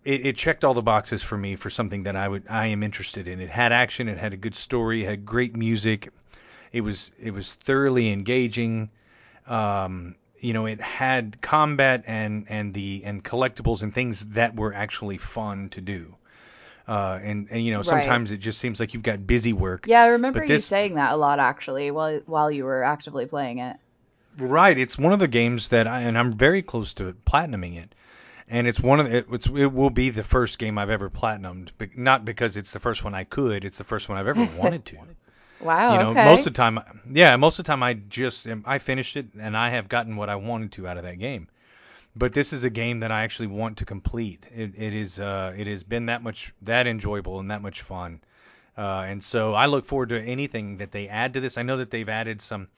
It, 0.05 0.27
it, 0.27 0.37
checked 0.37 0.65
all 0.65 0.75
the 0.75 0.83
boxes 0.83 1.23
for 1.23 1.37
me 1.37 1.57
for 1.57 1.71
something 1.71 2.05
that 2.05 2.15
I 2.15 2.29
would 2.29 2.45
I 2.49 2.69
am 2.69 2.83
interested 2.83 3.27
in. 3.27 3.41
It 3.41 3.49
had 3.49 3.73
action, 3.73 4.09
it 4.09 4.19
had 4.19 4.33
a 4.33 4.37
good 4.37 4.55
story, 4.55 5.03
it 5.03 5.09
had 5.09 5.27
great 5.27 5.57
music, 5.57 6.11
it 6.73 6.81
was 6.81 7.13
it 7.21 7.33
was 7.33 7.55
thoroughly 7.55 8.13
engaging. 8.13 8.91
Um, 9.47 10.17
you 10.41 10.53
know, 10.53 10.67
it 10.67 10.81
had 10.81 11.41
combat 11.41 12.05
and 12.07 12.47
and 12.49 12.75
the 12.75 13.03
and 13.05 13.25
collectibles 13.25 13.83
and 13.83 13.95
things 13.95 14.21
that 14.31 14.57
were 14.57 14.75
actually 14.75 15.19
fun 15.19 15.71
to 15.71 15.81
do. 15.81 16.15
Uh, 16.89 17.19
and, 17.21 17.49
and 17.51 17.65
you 17.65 17.75
know 17.75 17.83
sometimes 17.83 18.31
right. 18.31 18.39
it 18.39 18.41
just 18.41 18.61
seems 18.61 18.79
like 18.79 18.95
you've 18.95 19.03
got 19.03 19.27
busy 19.27 19.53
work. 19.53 19.87
Yeah, 19.89 20.03
I 20.03 20.07
remember 20.09 20.45
you 20.45 20.59
saying 20.59 20.95
that 20.95 21.13
a 21.13 21.17
lot 21.17 21.41
actually 21.41 21.91
while 21.91 22.21
while 22.27 22.51
you 22.51 22.65
were 22.65 22.85
actively 22.85 23.27
playing 23.27 23.59
it. 23.59 23.77
Right, 24.39 24.79
it's 24.79 24.97
one 24.97 25.13
of 25.13 25.19
the 25.19 25.27
games 25.27 25.71
that 25.71 25.89
I 25.89 26.03
and 26.03 26.17
I'm 26.17 26.33
very 26.33 26.63
close 26.63 26.95
to 26.95 27.17
platinuming 27.27 27.83
it, 27.83 27.93
and 28.49 28.69
it's 28.69 28.79
one 28.79 29.01
of 29.01 29.11
the, 29.11 29.19
it, 29.19 29.27
it's 29.33 29.47
it 29.49 29.73
will 29.73 29.91
be 29.91 30.11
the 30.11 30.23
first 30.23 30.61
game 30.61 30.79
I've 30.79 30.91
ever 30.91 31.11
platinumed, 31.11 31.71
but 31.77 31.99
not 31.99 32.25
because 32.25 32.57
it's 32.57 32.71
the 32.71 32.81
first 32.81 33.03
one 33.03 33.15
I 33.15 33.25
could, 33.25 33.65
it's 33.65 33.79
the 33.79 33.85
first 33.85 34.09
one 34.09 34.19
I've 34.19 34.29
ever 34.29 34.45
wanted 34.57 34.85
to. 34.87 34.99
Wow. 35.61 35.93
You 35.93 35.99
know, 35.99 36.11
okay. 36.11 36.25
most 36.25 36.41
of 36.41 36.53
the 36.53 36.57
time, 36.57 36.81
yeah, 37.11 37.37
most 37.37 37.59
of 37.59 37.65
the 37.65 37.71
time 37.71 37.83
I 37.83 37.95
just 37.95 38.47
I 38.65 38.79
finished 38.79 39.17
it 39.17 39.27
and 39.39 39.57
I 39.57 39.71
have 39.71 39.89
gotten 39.89 40.17
what 40.17 40.29
I 40.29 40.37
wanted 40.37 40.73
to 40.73 40.87
out 40.87 40.97
of 40.97 41.05
that 41.05 41.19
game. 41.19 41.49
But 42.15 42.33
this 42.33 42.53
is 42.53 42.65
a 42.65 42.71
game 42.71 43.01
that 43.01 43.13
I 43.13 43.25
actually 43.25 43.49
want 43.49 43.79
to 43.79 43.85
complete. 43.85 44.49
It, 44.55 44.73
it 44.77 44.95
is 44.95 45.21
uh, 45.21 45.55
it 45.57 45.67
has 45.67 45.83
been 45.83 46.07
that 46.07 46.23
much 46.23 46.55
that 46.63 46.87
enjoyable 46.87 47.41
and 47.41 47.51
that 47.51 47.63
much 47.63 47.83
fun. 47.83 48.21
Uh, 48.77 49.05
and 49.07 49.25
so 49.25 49.55
I 49.55 49.67
look 49.67 49.87
forward 49.87 50.11
to 50.11 50.21
anything 50.21 50.79
that 50.79 50.93
they 50.93 51.09
add 51.09 51.35
to 51.35 51.41
this. 51.41 51.57
I 51.57 51.63
know 51.63 51.79
that 51.79 51.91
they've 51.91 52.09
added 52.09 52.43
some 52.43 52.69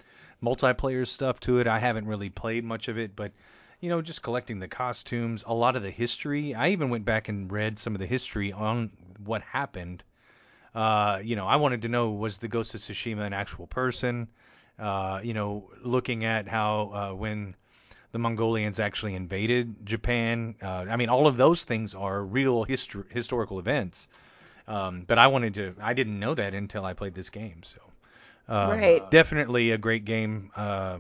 multiplayer 0.43 1.07
stuff 1.07 1.41
to 1.41 1.59
it. 1.59 1.67
I 1.67 1.79
haven't 1.79 2.07
really 2.07 2.31
played 2.31 2.65
much 2.65 2.89
of 2.89 2.99
it, 2.99 3.17
but 3.17 3.33
you 3.81 3.89
know, 3.89 4.03
just 4.03 4.23
collecting 4.23 4.59
the 4.59 4.69
costumes, 4.69 5.45
a 5.47 5.55
lot 5.55 5.77
of 5.77 5.83
the 5.83 5.91
history. 5.91 6.55
I 6.55 6.71
even 6.71 6.91
went 6.91 7.05
back 7.05 7.29
and 7.29 7.51
read 7.51 7.79
some 7.79 7.95
of 7.95 8.01
the 8.01 8.07
history 8.07 8.53
on 8.53 8.91
what 9.25 9.43
happened 9.43 10.03
uh, 10.75 11.21
you 11.23 11.37
know, 11.37 11.47
I 11.47 11.57
wanted 11.57 11.83
to 11.83 11.89
know 11.89 12.11
was 12.11 12.39
the 12.39 12.49
Ghost 12.49 12.75
of 12.75 12.81
Tsushima 12.81 13.27
an 13.27 13.33
actual 13.33 13.67
person? 13.67 14.29
Uh, 14.79 15.21
you 15.23 15.35
know, 15.35 15.71
looking 15.83 16.25
at 16.25 16.47
how 16.49 16.93
uh, 16.95 17.15
when 17.15 17.55
the 18.13 18.19
Mongolians 18.19 18.81
actually 18.81 19.15
invaded 19.15 19.87
Japan. 19.87 20.55
Uh, 20.63 20.87
I 20.89 20.97
mean, 20.97 21.09
all 21.09 21.27
of 21.27 21.37
those 21.37 21.65
things 21.65 21.95
are 21.95 22.25
real 22.25 22.65
histor- 22.65 23.11
historical 23.11 23.59
events. 23.59 24.09
Um, 24.67 25.05
but 25.07 25.19
I 25.19 25.29
wanted 25.29 25.55
to, 25.55 25.75
I 25.81 25.95
didn't 25.95 26.19
know 26.19 26.35
that 26.35 26.55
until 26.55 26.85
I 26.85 26.93
played 26.93 27.15
this 27.15 27.31
game. 27.31 27.63
So, 27.63 27.81
um, 28.49 28.69
right. 28.71 29.11
definitely 29.11 29.73
a 29.73 29.79
great 29.79 30.05
game, 30.05 30.51
uh, 30.57 30.99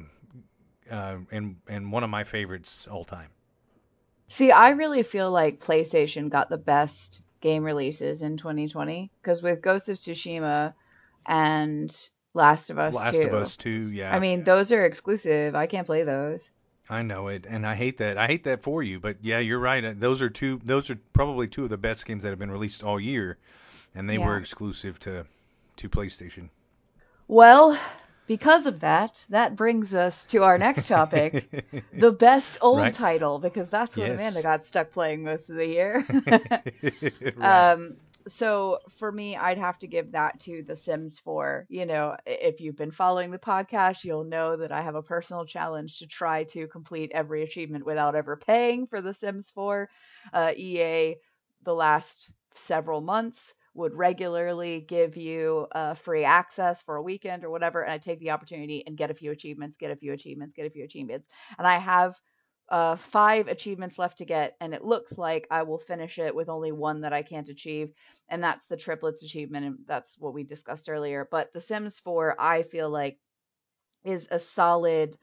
uh, 0.91 1.16
and 1.31 1.57
and 1.69 1.93
one 1.93 2.03
of 2.05 2.11
my 2.11 2.25
favorites 2.25 2.87
all 2.91 3.05
time. 3.05 3.29
See, 4.29 4.51
I 4.51 4.71
really 4.71 5.03
feel 5.03 5.31
like 5.31 5.61
PlayStation 5.61 6.31
got 6.31 6.49
the 6.49 6.59
best 6.59 7.21
game 7.41 7.64
releases 7.64 8.22
in 8.22 8.36
2020 8.36 9.11
because 9.20 9.43
with 9.43 9.62
Ghost 9.62 9.89
of 9.89 9.97
Tsushima 9.97 10.74
and 11.26 12.09
Last 12.34 12.70
of 12.70 12.78
Us 12.78 12.95
Last 12.95 13.20
2. 13.20 13.28
of 13.28 13.34
Us 13.34 13.57
2, 13.57 13.91
yeah. 13.93 14.14
I 14.14 14.18
mean, 14.18 14.45
those 14.45 14.72
are 14.72 14.84
exclusive. 14.84 15.55
I 15.55 15.66
can't 15.66 15.86
play 15.86 16.03
those. 16.05 16.51
I 16.91 17.03
know 17.03 17.28
it, 17.28 17.47
and 17.47 17.66
I 17.66 17.74
hate 17.74 17.99
that. 17.99 18.16
I 18.16 18.26
hate 18.26 18.45
that 18.45 18.62
for 18.62 18.82
you, 18.82 18.99
but 18.99 19.18
yeah, 19.20 19.41
you're 19.41 19.59
right. 19.59 19.84
Uh, 19.84 19.93
Those 19.95 20.22
are 20.22 20.30
two. 20.30 20.59
Those 20.64 20.89
are 20.89 20.99
probably 21.12 21.47
two 21.47 21.64
of 21.64 21.70
the 21.70 21.76
best 21.76 22.07
games 22.07 22.22
that 22.22 22.30
have 22.30 22.39
been 22.39 22.51
released 22.51 22.82
all 22.82 22.99
year, 22.99 23.36
and 23.95 24.09
they 24.09 24.16
were 24.16 24.39
exclusive 24.39 24.99
to 25.01 25.26
to 25.76 25.89
PlayStation. 25.91 26.49
Well, 27.26 27.78
because 28.29 28.66
of 28.66 28.81
that, 28.81 29.24
that 29.31 29.57
brings 29.57 29.95
us 29.97 30.26
to 30.29 30.45
our 30.45 30.59
next 30.59 30.89
topic, 30.89 31.51
the 31.95 32.12
best 32.12 32.59
old 32.62 32.95
Right. 32.95 32.95
title, 32.95 33.41
because 33.41 33.70
that's 33.70 33.99
what 33.99 34.11
Yes. 34.11 34.12
Amanda 34.12 34.43
got 34.43 34.64
stuck 34.64 34.93
playing 34.93 35.24
most 35.24 35.51
of 35.51 35.57
the 35.57 35.66
year. 35.68 36.07
Right. 37.37 37.68
Um, 37.68 37.97
so 38.29 38.79
for 38.99 39.11
me, 39.11 39.37
I'd 39.37 39.59
have 39.59 39.79
to 39.79 39.89
give 39.89 40.12
that 40.12 40.41
to 40.41 40.62
The 40.66 40.76
Sims 40.76 41.18
4. 41.18 41.66
You 41.68 41.87
know, 41.87 42.16
if 42.26 42.61
you've 42.61 42.76
been 42.76 42.91
following 42.91 43.31
the 43.31 43.39
podcast, 43.39 44.05
you'll 44.05 44.24
know 44.24 44.57
that 44.57 44.72
I 44.72 44.83
have 44.83 44.95
a 44.97 45.03
personal 45.03 45.47
challenge 45.47 45.99
to 45.99 46.07
try 46.07 46.45
to 46.45 46.68
complete 46.68 47.12
every 47.14 47.43
achievement 47.43 47.87
without 47.87 48.14
ever 48.14 48.37
paying 48.37 48.87
for 48.87 49.01
The 49.01 49.14
Sims 49.14 49.51
4. 49.51 49.89
Uh, 50.33 50.53
EA, 50.57 51.16
the 51.64 51.74
last 51.74 52.31
several 52.55 53.01
months, 53.01 53.55
would 53.79 53.95
regularly 53.95 54.81
give 54.81 55.16
you 55.16 55.68
uh, 55.72 55.95
free 55.95 56.24
access 56.24 56.83
for 56.83 56.97
a 56.97 57.03
weekend 57.03 57.45
or 57.45 57.51
whatever, 57.51 57.81
and 57.81 57.93
I 57.93 57.99
take 57.99 58.18
the 58.18 58.33
opportunity 58.33 58.85
and 58.85 58.97
get 58.97 59.12
a 59.12 59.14
few 59.14 59.31
achievements, 59.31 59.76
get 59.76 59.93
a 59.93 59.97
few 59.97 60.12
achievements, 60.12 60.53
get 60.53 60.66
a 60.66 60.70
few 60.70 60.85
achievements, 60.85 61.29
and 61.57 61.66
I 61.66 61.79
have 61.79 62.20
uh, 62.68 62.97
five 62.97 63.47
achievements 63.47 63.97
left 63.97 64.18
to 64.18 64.24
get, 64.24 64.57
and 64.61 64.74
it 64.74 64.85
looks 64.85 65.16
like 65.16 65.47
I 65.49 65.62
will 65.62 65.79
finish 65.79 66.18
it 66.18 66.35
with 66.35 66.49
only 66.49 66.72
one 66.72 67.03
that 67.03 67.12
I 67.12 67.22
can't 67.22 67.49
achieve, 67.49 67.93
and 68.29 68.43
that's 68.43 68.66
the 68.66 68.76
triplets 68.76 69.22
achievement, 69.22 69.64
and 69.64 69.79
that's 69.87 70.16
what 70.18 70.35
we 70.35 70.43
discussed 70.43 70.91
earlier. 70.91 71.29
But 71.31 71.53
The 71.53 71.61
Sims 71.61 72.01
4, 72.01 72.35
I 72.37 72.64
feel 72.64 72.91
like, 72.91 73.18
is 74.05 74.26
a 74.31 74.41
solid 74.41 75.16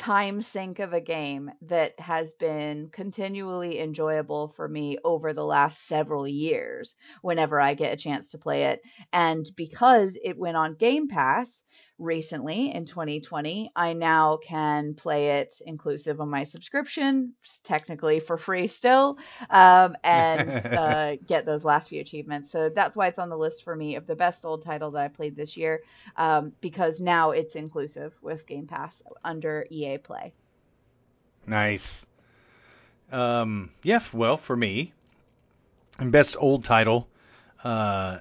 time 0.00 0.40
sink 0.40 0.78
of 0.78 0.94
a 0.94 1.00
game 1.00 1.50
that 1.60 2.00
has 2.00 2.32
been 2.32 2.88
continually 2.90 3.78
enjoyable 3.78 4.48
for 4.56 4.66
me 4.66 4.96
over 5.04 5.34
the 5.34 5.44
last 5.44 5.86
several 5.86 6.26
years 6.26 6.96
whenever 7.20 7.60
I 7.60 7.74
get 7.74 7.92
a 7.92 7.96
chance 7.96 8.30
to 8.30 8.38
play 8.38 8.64
it. 8.64 8.80
And 9.12 9.44
because 9.56 10.18
it 10.24 10.38
went 10.38 10.56
on 10.56 10.74
Game 10.76 11.08
Pass 11.08 11.62
recently 12.00 12.74
in 12.74 12.86
2020, 12.86 13.70
I 13.76 13.92
now 13.92 14.38
can 14.38 14.94
play 14.94 15.38
it 15.40 15.60
inclusive 15.64 16.18
of 16.18 16.28
my 16.28 16.44
subscription, 16.44 17.34
technically 17.62 18.20
for 18.20 18.38
free 18.38 18.66
still, 18.66 19.18
um, 19.50 19.96
and 20.02 20.50
uh, 20.66 21.16
get 21.16 21.46
those 21.46 21.64
last 21.64 21.90
few 21.90 22.00
achievements. 22.00 22.50
So 22.50 22.70
that's 22.70 22.96
why 22.96 23.06
it's 23.06 23.18
on 23.18 23.28
the 23.28 23.36
list 23.36 23.62
for 23.62 23.76
me 23.76 23.96
of 23.96 24.06
the 24.06 24.16
best 24.16 24.44
old 24.44 24.62
title 24.62 24.90
that 24.92 25.04
I 25.04 25.08
played 25.08 25.36
this 25.36 25.56
year, 25.56 25.82
um, 26.16 26.52
because 26.60 26.98
now 27.00 27.30
it's 27.30 27.54
inclusive 27.54 28.14
with 28.22 28.46
Game 28.46 28.66
Pass 28.66 29.02
under 29.22 29.66
EA 29.70 29.98
Play. 29.98 30.32
Nice. 31.46 32.06
Um, 33.12 33.70
yeah, 33.82 34.00
well, 34.12 34.36
for 34.36 34.56
me, 34.56 34.92
best 35.98 36.36
old 36.38 36.64
title, 36.64 37.08
uh, 37.64 38.18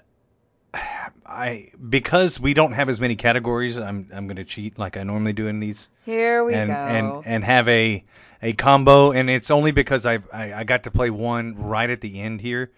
I 1.25 1.71
because 1.89 2.39
we 2.39 2.53
don't 2.53 2.73
have 2.73 2.89
as 2.89 2.99
many 2.99 3.15
categories, 3.15 3.77
I'm 3.77 4.09
I'm 4.13 4.27
gonna 4.27 4.43
cheat 4.43 4.77
like 4.79 4.97
I 4.97 5.03
normally 5.03 5.33
do 5.33 5.47
in 5.47 5.59
these, 5.59 5.89
Here 6.05 6.43
we 6.43 6.53
and 6.53 6.69
go. 6.69 6.75
and 6.75 7.23
and 7.25 7.43
have 7.43 7.67
a 7.67 8.03
a 8.41 8.53
combo, 8.53 9.11
and 9.11 9.29
it's 9.29 9.51
only 9.51 9.71
because 9.71 10.05
I've 10.05 10.27
I, 10.33 10.53
I 10.53 10.63
got 10.63 10.83
to 10.83 10.91
play 10.91 11.09
one 11.09 11.55
right 11.55 11.89
at 11.89 12.01
the 12.01 12.19
end 12.21 12.41
here, 12.41 12.71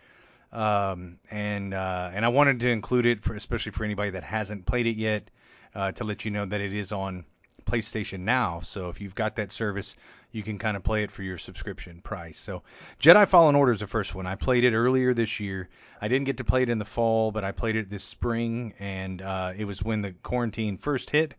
um, 0.51 1.19
and 1.30 1.74
uh, 1.74 2.11
and 2.13 2.26
I 2.26 2.30
wanted 2.30 2.59
to 2.61 2.69
include 2.69 3.05
it 3.05 3.22
for 3.22 3.36
especially 3.36 3.72
for 3.72 3.84
anybody 3.84 4.11
that 4.11 4.24
hasn't 4.24 4.65
played 4.65 4.88
it 4.88 4.97
yet, 4.97 5.30
uh, 5.76 5.91
to 5.93 6.03
let 6.03 6.26
you 6.26 6.32
know 6.32 6.45
that 6.45 6.61
it 6.61 6.74
is 6.74 6.91
on 6.91 7.26
PlayStation 7.66 8.22
Now. 8.22 8.62
So 8.62 8.89
if 8.89 9.01
you've 9.01 9.16
got 9.16 9.36
that 9.38 9.51
service, 9.51 9.95
you 10.32 10.43
can 10.43 10.57
kind 10.57 10.78
of 10.78 10.84
play 10.84 11.03
it 11.03 11.12
for 11.12 11.24
your 11.24 11.38
subscription 11.38 12.01
price. 12.01 12.39
So 12.39 12.64
Jedi 12.99 13.28
Fallen 13.28 13.55
Order 13.55 13.74
is 13.74 13.80
the 13.80 13.88
first 13.88 14.16
one. 14.16 14.28
I 14.28 14.36
played 14.36 14.64
it 14.64 14.74
earlier 14.74 15.14
this 15.14 15.39
year. 15.39 15.70
I 16.01 16.07
didn't 16.07 16.26
get 16.26 16.38
to 16.38 16.43
play 16.43 16.64
it 16.64 16.70
in 16.70 16.80
the 16.80 16.86
fall, 16.86 17.32
but 17.32 17.43
I 17.43 17.51
played 17.51 17.76
it 17.76 17.89
this 17.89 18.03
spring, 18.03 18.74
and 18.80 19.22
uh, 19.22 19.53
it 19.57 19.66
was 19.66 19.84
when 19.84 20.01
the 20.01 20.14
quarantine 20.24 20.78
first 20.78 21.09
hit. 21.09 21.36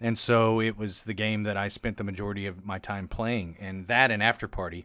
And 0.00 0.18
so 0.18 0.60
it 0.60 0.78
was 0.78 1.04
the 1.04 1.12
game 1.12 1.42
that 1.42 1.58
I 1.58 1.68
spent 1.68 1.98
the 1.98 2.04
majority 2.04 2.46
of 2.46 2.64
my 2.64 2.78
time 2.78 3.08
playing, 3.08 3.56
and 3.60 3.86
that 3.88 4.10
and 4.10 4.22
Afterparty. 4.22 4.84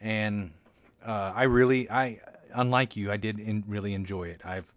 And 0.00 0.50
uh, 1.06 1.32
I 1.34 1.44
really, 1.44 1.88
I 1.88 2.20
unlike 2.52 2.96
you, 2.96 3.12
I 3.12 3.16
did 3.16 3.38
in, 3.38 3.64
really 3.68 3.94
enjoy 3.94 4.24
it. 4.24 4.40
I've 4.44 4.72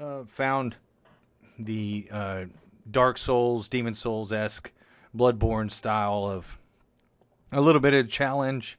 uh, 0.00 0.24
found 0.24 0.74
the 1.58 2.08
uh, 2.10 2.44
Dark 2.90 3.18
Souls, 3.18 3.68
Demon's 3.68 3.98
Souls 3.98 4.32
esque, 4.32 4.70
Bloodborne 5.16 5.70
style 5.70 6.24
of 6.26 6.58
a 7.52 7.60
little 7.60 7.80
bit 7.80 7.94
of 7.94 8.10
challenge. 8.10 8.78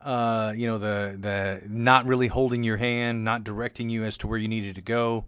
Uh, 0.00 0.52
you 0.54 0.66
know, 0.66 0.78
the 0.78 1.16
the 1.18 1.62
not 1.68 2.06
really 2.06 2.26
holding 2.26 2.62
your 2.62 2.76
hand, 2.76 3.24
not 3.24 3.44
directing 3.44 3.88
you 3.88 4.04
as 4.04 4.18
to 4.18 4.26
where 4.26 4.38
you 4.38 4.48
needed 4.48 4.74
to 4.74 4.82
go, 4.82 5.24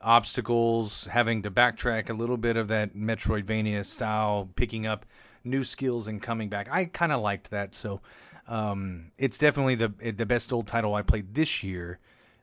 obstacles, 0.00 1.06
having 1.06 1.42
to 1.42 1.50
backtrack 1.50 2.10
a 2.10 2.14
little 2.14 2.36
bit 2.36 2.56
of 2.56 2.68
that 2.68 2.96
Metroidvania 2.96 3.84
style, 3.84 4.48
picking 4.56 4.86
up 4.86 5.06
new 5.44 5.62
skills 5.62 6.08
and 6.08 6.20
coming 6.20 6.48
back. 6.48 6.68
I 6.70 6.86
kind 6.86 7.12
of 7.12 7.20
liked 7.20 7.50
that, 7.50 7.74
so 7.74 8.00
um, 8.48 9.12
it's 9.18 9.38
definitely 9.38 9.76
the 9.76 9.92
the 10.12 10.26
best 10.26 10.52
old 10.52 10.66
title 10.66 10.94
I 10.94 11.02
played 11.02 11.34
this 11.34 11.62
year, 11.62 11.98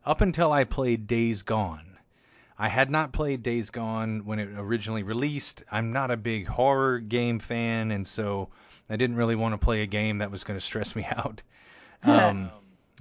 up 0.06 0.22
until 0.22 0.54
I 0.54 0.64
played 0.64 1.08
Days 1.08 1.42
Gone. 1.42 1.95
I 2.58 2.70
had 2.70 2.90
not 2.90 3.12
played 3.12 3.44
Days 3.44 3.70
Gone 3.70 4.26
when 4.26 4.40
it 4.40 4.50
originally 4.56 5.04
released. 5.04 5.64
I'm 5.72 5.92
not 5.92 6.12
a 6.12 6.18
big 6.18 6.48
horror 6.48 7.00
game 7.00 7.40
fan, 7.40 7.92
and 7.92 8.08
so 8.08 8.50
I 8.90 8.96
didn't 8.96 9.18
really 9.18 9.36
want 9.36 9.54
to 9.54 9.58
play 9.58 9.82
a 9.82 9.88
game 9.88 10.20
that 10.20 10.32
was 10.32 10.44
going 10.44 10.58
to 10.58 10.66
stress 10.66 10.96
me 10.96 11.06
out. 11.16 11.42
Um, 12.04 12.52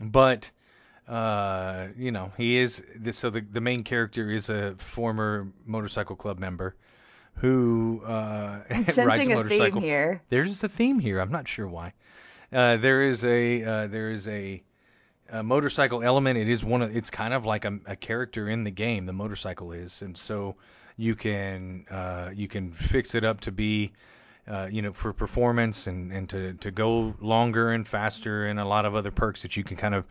but 0.01 0.51
uh, 1.07 1.89
you 1.99 2.11
know, 2.11 2.33
he 2.39 2.59
is 2.59 2.83
this. 2.97 3.19
So 3.19 3.29
the 3.29 3.43
the 3.43 3.61
main 3.61 3.83
character 3.83 4.31
is 4.31 4.49
a 4.49 4.77
former 4.77 5.53
motorcycle 5.67 6.17
club 6.17 6.39
member 6.39 6.75
who 7.35 8.03
uh, 8.07 8.61
rides 8.71 8.97
a 8.97 9.03
a 9.03 9.35
motorcycle. 9.35 9.81
theme 9.81 9.83
here. 9.83 10.23
There's 10.31 10.65
a 10.65 10.69
theme 10.69 10.99
here. 10.99 11.21
I'm 11.21 11.33
not 11.33 11.49
sure 11.49 11.69
why. 11.69 11.93
Uh, 12.53 12.77
there 12.79 13.03
is 13.03 13.25
a 13.25 13.63
uh, 13.65 13.87
there 13.89 14.11
is 14.11 14.29
a, 14.29 14.63
a 15.31 15.43
motorcycle 15.43 16.03
element. 16.03 16.39
It 16.39 16.49
is 16.49 16.65
one 16.65 16.83
of 16.83 16.95
it's 16.95 17.11
kind 17.11 17.35
of 17.35 17.47
like 17.47 17.65
a, 17.65 17.79
a 17.87 17.97
character 17.97 18.49
in 18.49 18.65
the 18.65 18.71
game. 18.71 19.07
The 19.07 19.13
motorcycle 19.13 19.73
is, 19.73 20.03
and 20.03 20.17
so 20.17 20.57
you 20.97 21.15
can 21.15 21.87
uh, 21.91 22.31
you 22.35 22.49
can 22.49 22.73
fix 22.73 23.15
it 23.15 23.25
up 23.25 23.41
to 23.43 23.53
be 23.53 23.93
uh, 24.49 24.69
you 24.71 24.83
know 24.83 24.93
for 24.93 25.13
performance 25.13 25.87
and 25.87 26.13
and 26.13 26.29
to 26.31 26.55
to 26.55 26.71
go 26.71 27.15
longer 27.21 27.73
and 27.73 27.87
faster 27.87 28.47
and 28.47 28.61
a 28.61 28.65
lot 28.65 28.85
of 28.85 28.95
other 28.95 29.11
perks 29.11 29.43
that 29.43 29.57
you 29.57 29.65
can 29.65 29.77
kind 29.77 29.95
of 29.95 30.05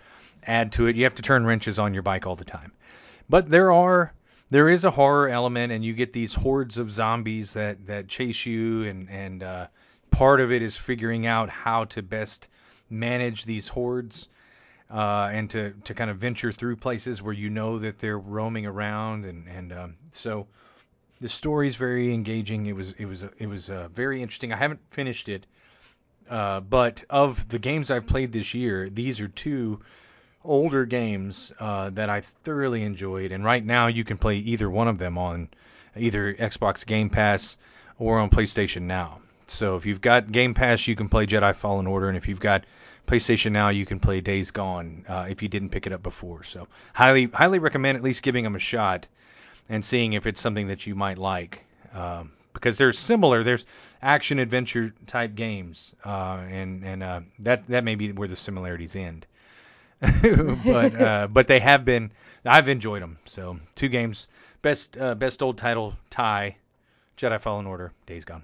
add 0.46 0.72
to 0.74 0.88
it. 0.88 0.96
You 0.96 1.04
have 1.04 1.16
to 1.16 1.22
turn 1.22 1.46
wrenches 1.46 1.80
on 1.80 1.94
your 1.94 2.04
bike 2.04 2.26
all 2.26 2.36
the 2.36 2.46
time, 2.46 2.72
but 3.30 3.50
there 3.50 3.72
are 3.72 4.14
there 4.50 4.70
is 4.70 4.84
a 4.84 4.92
horror 4.92 5.30
element 5.30 5.72
and 5.72 5.84
you 5.84 5.94
get 5.94 6.14
these 6.14 6.34
hordes 6.34 6.78
of 6.78 6.92
zombies 6.92 7.54
that 7.54 7.86
that 7.88 8.08
chase 8.08 8.46
you 8.46 8.84
and 8.84 9.10
and 9.10 9.44
uh, 9.44 9.68
part 10.12 10.42
of 10.42 10.52
it 10.52 10.62
is 10.62 10.78
figuring 10.78 11.26
out 11.26 11.50
how 11.50 11.86
to 11.86 12.02
best 12.02 12.48
manage 12.90 13.46
these 13.46 13.68
hordes 13.68 14.28
uh, 14.92 15.30
and 15.32 15.50
to, 15.52 15.74
to 15.86 15.94
kind 15.94 16.10
of 16.10 16.18
venture 16.18 16.52
through 16.52 16.76
places 16.76 17.22
where 17.22 17.34
you 17.34 17.50
know 17.50 17.80
that 17.80 18.00
they're 18.00 18.18
roaming 18.18 18.66
around 18.66 19.26
and 19.26 19.48
and 19.48 19.74
um, 19.74 19.96
so 20.12 20.48
the 21.22 21.30
story 21.30 21.68
is 21.68 21.78
very 21.78 22.14
engaging. 22.14 22.66
It 22.66 22.76
was 22.76 22.92
it 22.94 23.06
was 23.06 23.24
it 23.38 23.48
was 23.48 23.70
uh, 23.70 23.88
very 23.94 24.22
interesting. 24.22 24.52
I 24.52 24.58
haven't 24.58 24.82
finished 24.90 25.30
it, 25.30 25.46
uh, 26.30 26.60
but 26.60 27.04
of 27.10 27.48
the 27.48 27.60
games 27.60 27.90
I've 27.90 28.08
played 28.08 28.32
this 28.32 28.54
year, 28.54 28.90
these 28.90 29.22
are 29.22 29.30
two 29.30 29.80
older 30.44 30.86
games 30.86 31.54
uh, 31.60 31.90
that 31.92 32.10
I 32.10 32.22
thoroughly 32.22 32.84
enjoyed. 32.84 33.32
And 33.32 33.44
right 33.44 33.64
now, 33.64 33.88
you 33.88 34.04
can 34.04 34.18
play 34.18 34.38
either 34.38 34.70
one 34.70 34.88
of 34.88 34.98
them 34.98 35.18
on 35.18 35.50
either 35.96 36.34
Xbox 36.34 36.86
Game 36.86 37.10
Pass 37.10 37.58
or 37.98 38.20
on 38.20 38.30
PlayStation 38.30 38.84
Now. 38.84 39.20
So 39.48 39.76
if 39.76 39.86
you've 39.86 40.02
got 40.02 40.32
Game 40.32 40.54
Pass, 40.54 40.88
you 40.88 40.96
can 40.96 41.10
play 41.10 41.26
Jedi 41.26 41.56
Fallen 41.56 41.88
Order, 41.88 42.10
and 42.10 42.18
if 42.18 42.28
you've 42.28 42.40
got 42.40 42.66
PlayStation 43.08 43.52
Now, 43.52 43.70
you 43.70 43.86
can 43.86 44.00
play 44.00 44.22
Days 44.22 44.52
Gone 44.52 45.06
uh, 45.08 45.28
if 45.30 45.42
you 45.42 45.50
didn't 45.50 45.70
pick 45.70 45.88
it 45.88 45.94
up 45.94 46.04
before. 46.04 46.44
So 46.44 46.68
highly 46.94 47.26
highly 47.26 47.60
recommend 47.60 47.98
at 47.98 48.04
least 48.04 48.24
giving 48.24 48.44
them 48.44 48.56
a 48.56 48.60
shot 48.60 49.08
and 49.70 49.84
seeing 49.84 50.14
if 50.14 50.26
it's 50.26 50.42
something 50.42 50.68
that 50.68 50.86
you 50.88 50.96
might 50.96 51.18
like. 51.18 51.64
Um, 51.94 52.32
because 52.54 52.78
they're 52.78 52.94
similar. 52.94 53.44
There's 53.44 53.66
action 54.02 54.40
adventure 54.40 54.94
type 55.08 55.36
games, 55.36 55.92
uh, 56.06 56.40
and 56.50 56.84
and 56.84 57.04
uh, 57.04 57.20
that 57.40 57.68
that 57.68 57.84
may 57.84 57.96
be 57.96 58.12
where 58.12 58.28
the 58.28 58.36
similarities 58.36 58.96
end. 58.96 59.26
but 60.00 61.02
uh, 61.02 61.28
but 61.32 61.48
they 61.48 61.60
have 61.60 61.86
been. 61.86 62.12
I've 62.46 62.70
enjoyed 62.70 63.02
them. 63.02 63.18
So 63.26 63.60
two 63.76 63.90
games. 63.90 64.28
Best 64.62 64.98
uh, 64.98 65.16
best 65.16 65.42
old 65.44 65.58
title 65.58 65.96
tie. 66.10 66.58
Jedi 67.18 67.40
Fallen 67.40 67.66
Order. 67.68 67.92
Days 68.06 68.26
Gone. 68.26 68.44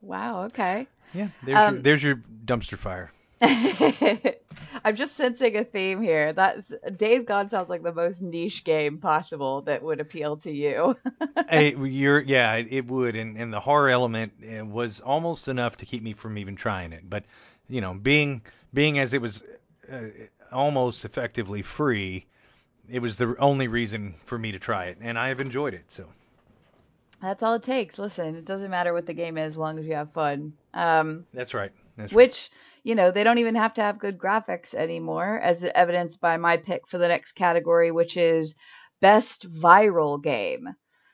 Wow. 0.00 0.44
Okay. 0.44 0.86
Yeah. 1.14 1.28
There's 1.42 1.68
your 1.68 1.68
Um, 1.68 1.82
there's 1.82 2.02
your 2.02 2.16
dumpster 2.44 2.76
fire. 2.78 3.10
I'm 4.84 4.94
just 4.94 5.16
sensing 5.16 5.56
a 5.56 5.64
theme 5.64 6.00
here. 6.00 6.32
That's 6.32 6.72
Days 6.96 7.24
Gone 7.24 7.48
sounds 7.48 7.68
like 7.68 7.82
the 7.82 7.92
most 7.92 8.22
niche 8.22 8.62
game 8.62 8.98
possible 8.98 9.62
that 9.62 9.82
would 9.82 10.00
appeal 10.00 10.36
to 10.38 10.50
you. 10.50 10.96
hey, 11.48 11.74
you're 11.76 12.20
yeah, 12.20 12.54
it, 12.54 12.68
it 12.70 12.86
would, 12.86 13.16
and 13.16 13.36
and 13.36 13.52
the 13.52 13.58
horror 13.58 13.90
element 13.90 14.32
eh, 14.46 14.60
was 14.60 15.00
almost 15.00 15.48
enough 15.48 15.76
to 15.78 15.86
keep 15.86 16.02
me 16.02 16.12
from 16.12 16.38
even 16.38 16.54
trying 16.54 16.92
it. 16.92 17.08
But 17.08 17.24
you 17.68 17.80
know, 17.80 17.94
being 17.94 18.42
being 18.72 19.00
as 19.00 19.12
it 19.12 19.20
was 19.20 19.42
uh, 19.92 20.02
almost 20.52 21.04
effectively 21.04 21.62
free, 21.62 22.26
it 22.88 23.00
was 23.00 23.18
the 23.18 23.34
only 23.38 23.66
reason 23.66 24.14
for 24.24 24.38
me 24.38 24.52
to 24.52 24.58
try 24.60 24.86
it, 24.86 24.98
and 25.00 25.18
I 25.18 25.28
have 25.28 25.40
enjoyed 25.40 25.74
it. 25.74 25.90
So 25.90 26.06
that's 27.20 27.42
all 27.42 27.54
it 27.54 27.64
takes. 27.64 27.98
Listen, 27.98 28.36
it 28.36 28.44
doesn't 28.44 28.70
matter 28.70 28.92
what 28.92 29.06
the 29.06 29.14
game 29.14 29.36
is, 29.36 29.54
as 29.54 29.58
long 29.58 29.80
as 29.80 29.86
you 29.86 29.94
have 29.94 30.12
fun. 30.12 30.52
Um, 30.74 31.26
that's 31.34 31.54
right. 31.54 31.72
That's 31.96 32.12
which 32.12 32.50
you 32.82 32.94
know 32.94 33.10
they 33.10 33.24
don't 33.24 33.38
even 33.38 33.54
have 33.54 33.74
to 33.74 33.82
have 33.82 33.98
good 33.98 34.18
graphics 34.18 34.74
anymore, 34.74 35.38
as 35.38 35.64
evidenced 35.64 36.20
by 36.20 36.36
my 36.36 36.56
pick 36.56 36.88
for 36.88 36.98
the 36.98 37.08
next 37.08 37.32
category, 37.32 37.90
which 37.90 38.16
is 38.16 38.54
best 39.00 39.48
viral 39.48 40.22
game. 40.22 40.68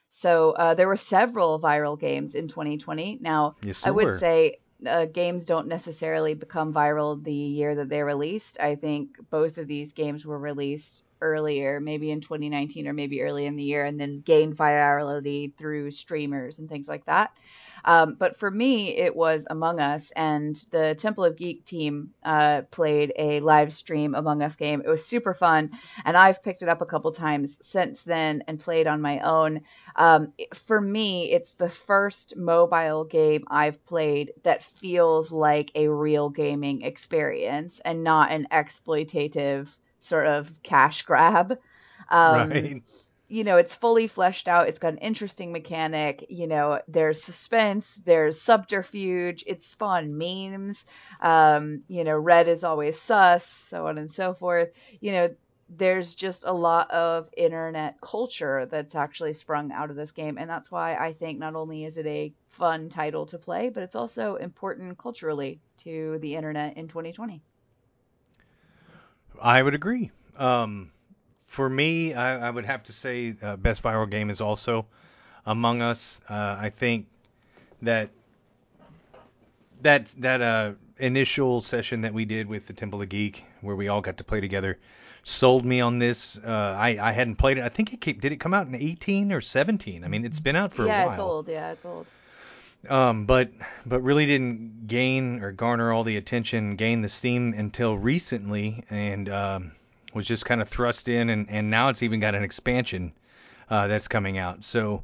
So 0.09 0.51
uh, 0.51 0.73
there 0.73 0.87
were 0.87 0.97
several 0.97 1.59
viral 1.59 1.99
games 1.99 2.35
in 2.35 2.47
2020. 2.47 3.19
Now 3.21 3.55
yes, 3.61 3.85
I 3.85 3.91
would 3.91 4.05
were. 4.05 4.13
say 4.13 4.59
uh, 4.85 5.05
games 5.05 5.45
don't 5.45 5.67
necessarily 5.67 6.33
become 6.33 6.73
viral 6.73 7.21
the 7.23 7.33
year 7.33 7.75
that 7.75 7.89
they're 7.89 8.05
released. 8.05 8.59
I 8.59 8.75
think 8.75 9.09
both 9.29 9.57
of 9.57 9.67
these 9.67 9.93
games 9.93 10.25
were 10.25 10.39
released 10.39 11.03
earlier, 11.21 11.79
maybe 11.79 12.11
in 12.11 12.21
2019 12.21 12.87
or 12.87 12.93
maybe 12.93 13.21
early 13.21 13.45
in 13.45 13.55
the 13.55 13.63
year, 13.63 13.85
and 13.85 13.99
then 13.99 14.21
gained 14.25 14.55
virality 14.55 15.55
through 15.57 15.91
streamers 15.91 16.59
and 16.59 16.69
things 16.69 16.87
like 16.87 17.05
that. 17.05 17.31
Um, 17.85 18.15
but 18.17 18.37
for 18.37 18.49
me, 18.49 18.95
it 18.95 19.15
was 19.15 19.45
Among 19.49 19.79
Us, 19.79 20.11
and 20.15 20.55
the 20.71 20.95
Temple 20.95 21.25
of 21.25 21.35
Geek 21.35 21.65
team 21.65 22.11
uh, 22.23 22.63
played 22.71 23.13
a 23.17 23.39
live 23.39 23.73
stream 23.73 24.15
Among 24.15 24.41
Us 24.41 24.55
game. 24.55 24.81
It 24.83 24.89
was 24.89 25.05
super 25.05 25.33
fun, 25.33 25.71
and 26.05 26.15
I've 26.17 26.43
picked 26.43 26.61
it 26.61 26.69
up 26.69 26.81
a 26.81 26.85
couple 26.85 27.11
times 27.11 27.57
since 27.65 28.03
then 28.03 28.43
and 28.47 28.59
played 28.59 28.87
on 28.87 29.01
my 29.01 29.19
own. 29.19 29.61
Um, 29.95 30.33
for 30.53 30.79
me, 30.79 31.31
it's 31.31 31.53
the 31.53 31.69
first 31.69 32.35
mobile 32.37 33.05
game 33.05 33.45
I've 33.47 33.83
played 33.85 34.33
that 34.43 34.63
feels 34.63 35.31
like 35.31 35.71
a 35.75 35.87
real 35.87 36.29
gaming 36.29 36.81
experience 36.83 37.79
and 37.83 38.03
not 38.03 38.31
an 38.31 38.47
exploitative 38.51 39.75
sort 39.99 40.27
of 40.27 40.51
cash 40.63 41.03
grab. 41.03 41.57
Um, 42.09 42.49
right 42.49 42.83
you 43.29 43.43
know, 43.43 43.57
it's 43.57 43.75
fully 43.75 44.07
fleshed 44.07 44.47
out. 44.47 44.67
It's 44.67 44.79
got 44.79 44.93
an 44.93 44.97
interesting 44.97 45.51
mechanic. 45.51 46.25
You 46.29 46.47
know, 46.47 46.81
there's 46.87 47.23
suspense, 47.23 48.01
there's 48.03 48.41
subterfuge. 48.41 49.43
It's 49.45 49.67
spawned 49.67 50.17
memes. 50.17 50.85
Um, 51.21 51.83
you 51.87 52.03
know, 52.03 52.17
red 52.17 52.47
is 52.47 52.63
always 52.63 52.99
sus, 52.99 53.45
so 53.45 53.87
on 53.87 53.99
and 53.99 54.09
so 54.09 54.33
forth. 54.33 54.69
You 54.99 55.11
know, 55.11 55.35
there's 55.69 56.15
just 56.15 56.43
a 56.45 56.51
lot 56.51 56.89
of 56.89 57.29
internet 57.37 58.01
culture 58.01 58.65
that's 58.65 58.95
actually 58.95 59.33
sprung 59.33 59.71
out 59.71 59.91
of 59.91 59.95
this 59.95 60.11
game, 60.11 60.39
and 60.39 60.49
that's 60.49 60.71
why 60.71 60.95
I 60.95 61.13
think 61.13 61.37
not 61.37 61.55
only 61.55 61.85
is 61.85 61.97
it 61.97 62.07
a 62.07 62.33
fun 62.47 62.89
title 62.89 63.27
to 63.27 63.37
play, 63.37 63.69
but 63.69 63.83
it's 63.83 63.95
also 63.95 64.35
important 64.35 64.97
culturally 64.97 65.59
to 65.83 66.17
the 66.21 66.35
internet 66.35 66.77
in 66.77 66.87
2020. 66.87 67.41
I 69.39 69.61
would 69.61 69.75
agree. 69.75 70.09
Um, 70.35 70.91
for 71.49 71.67
me, 71.67 72.13
I, 72.13 72.47
I 72.47 72.49
would 72.49 72.65
have 72.65 72.83
to 72.83 72.93
say 72.93 73.35
uh, 73.41 73.55
best 73.55 73.81
viral 73.81 74.09
game 74.09 74.29
is 74.29 74.39
also 74.39 74.85
Among 75.47 75.81
Us. 75.81 76.21
Uh, 76.29 76.55
I 76.59 76.69
think 76.69 77.07
that 77.81 78.11
that 79.81 80.13
that 80.19 80.41
uh, 80.43 80.73
initial 80.97 81.61
session 81.61 82.01
that 82.01 82.13
we 82.13 82.25
did 82.25 82.47
with 82.47 82.67
the 82.67 82.73
Temple 82.73 83.01
of 83.01 83.09
Geek, 83.09 83.43
where 83.61 83.75
we 83.75 83.87
all 83.87 84.01
got 84.01 84.17
to 84.17 84.23
play 84.23 84.41
together, 84.41 84.77
sold 85.23 85.65
me 85.65 85.81
on 85.81 85.97
this. 85.97 86.37
Uh, 86.37 86.47
I 86.47 86.99
I 87.01 87.13
hadn't 87.13 87.37
played 87.37 87.57
it. 87.57 87.63
I 87.63 87.69
think 87.69 87.93
it 87.93 88.01
came, 88.01 88.19
did 88.19 88.31
it 88.31 88.39
come 88.39 88.53
out 88.53 88.67
in 88.67 88.75
18 88.75 89.31
or 89.33 89.41
17. 89.41 90.03
I 90.03 90.07
mean, 90.07 90.25
it's 90.25 90.39
been 90.39 90.55
out 90.55 90.75
for 90.75 90.85
yeah, 90.85 91.03
a 91.03 91.07
while. 91.07 91.07
Yeah, 91.07 91.11
it's 91.13 91.19
old. 91.19 91.47
Yeah, 91.47 91.71
it's 91.71 91.85
old. 91.85 92.05
Um, 92.87 93.25
but 93.25 93.49
but 93.87 94.01
really 94.01 94.27
didn't 94.27 94.85
gain 94.85 95.41
or 95.41 95.51
garner 95.51 95.91
all 95.91 96.03
the 96.03 96.17
attention, 96.17 96.75
gain 96.75 97.01
the 97.01 97.09
steam 97.09 97.55
until 97.57 97.97
recently, 97.97 98.83
and 98.91 99.27
um, 99.29 99.71
was 100.13 100.27
just 100.27 100.45
kind 100.45 100.61
of 100.61 100.67
thrust 100.67 101.09
in, 101.09 101.29
and, 101.29 101.49
and 101.49 101.69
now 101.69 101.89
it's 101.89 102.03
even 102.03 102.19
got 102.19 102.35
an 102.35 102.43
expansion 102.43 103.13
uh, 103.69 103.87
that's 103.87 104.07
coming 104.07 104.37
out. 104.37 104.63
So 104.63 105.03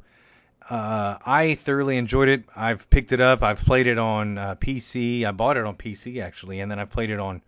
uh, 0.69 1.17
I 1.25 1.55
thoroughly 1.55 1.97
enjoyed 1.97 2.29
it. 2.29 2.43
I've 2.55 2.89
picked 2.89 3.11
it 3.11 3.21
up. 3.21 3.43
I've 3.43 3.63
played 3.63 3.87
it 3.87 3.97
on 3.97 4.37
uh, 4.37 4.55
PC. 4.55 5.25
I 5.25 5.31
bought 5.31 5.57
it 5.57 5.65
on 5.65 5.75
PC 5.75 6.21
actually, 6.21 6.59
and 6.59 6.71
then 6.71 6.79
I've 6.79 6.91
played 6.91 7.09
it 7.09 7.19
on 7.19 7.41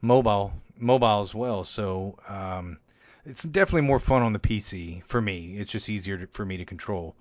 mobile 0.00 0.52
mobile 0.76 1.20
as 1.20 1.34
well. 1.34 1.64
So 1.64 2.18
um, 2.28 2.78
it's 3.24 3.42
definitely 3.42 3.82
more 3.82 4.00
fun 4.00 4.22
on 4.22 4.32
the 4.32 4.40
PC 4.40 5.04
for 5.04 5.20
me. 5.20 5.56
It's 5.56 5.70
just 5.70 5.88
easier 5.88 6.18
to, 6.18 6.26
for 6.26 6.44
me 6.44 6.56
to 6.58 6.64
control. 6.64 7.14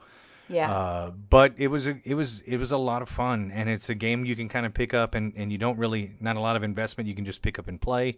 Yeah. 0.50 0.72
Uh, 0.72 1.12
but 1.30 1.54
it 1.58 1.68
was 1.68 1.88
a 1.88 2.00
it 2.04 2.16
was 2.16 2.41
it 2.41 2.58
was 2.58 2.72
a 2.72 2.78
lot 2.78 3.02
of 3.02 3.10
fun, 3.10 3.52
and 3.54 3.70
it's 3.70 3.89
a 3.89 3.96
game 3.96 4.26
you 4.26 4.36
can 4.36 4.50
kind 4.50 4.66
of 4.66 4.74
pick 4.74 4.94
up, 4.94 5.14
and 5.14 5.34
and 5.36 5.52
you 5.52 5.60
don't 5.60 5.78
really 5.78 6.12
not 6.20 6.36
a 6.36 6.39
lot 6.39 6.56
of 6.56 6.64
investment. 6.64 7.08
You 7.08 7.16
can 7.16 7.26
just 7.26 7.41
pick 7.44 7.60
up 7.60 7.68
and 7.68 7.80
play 7.80 8.18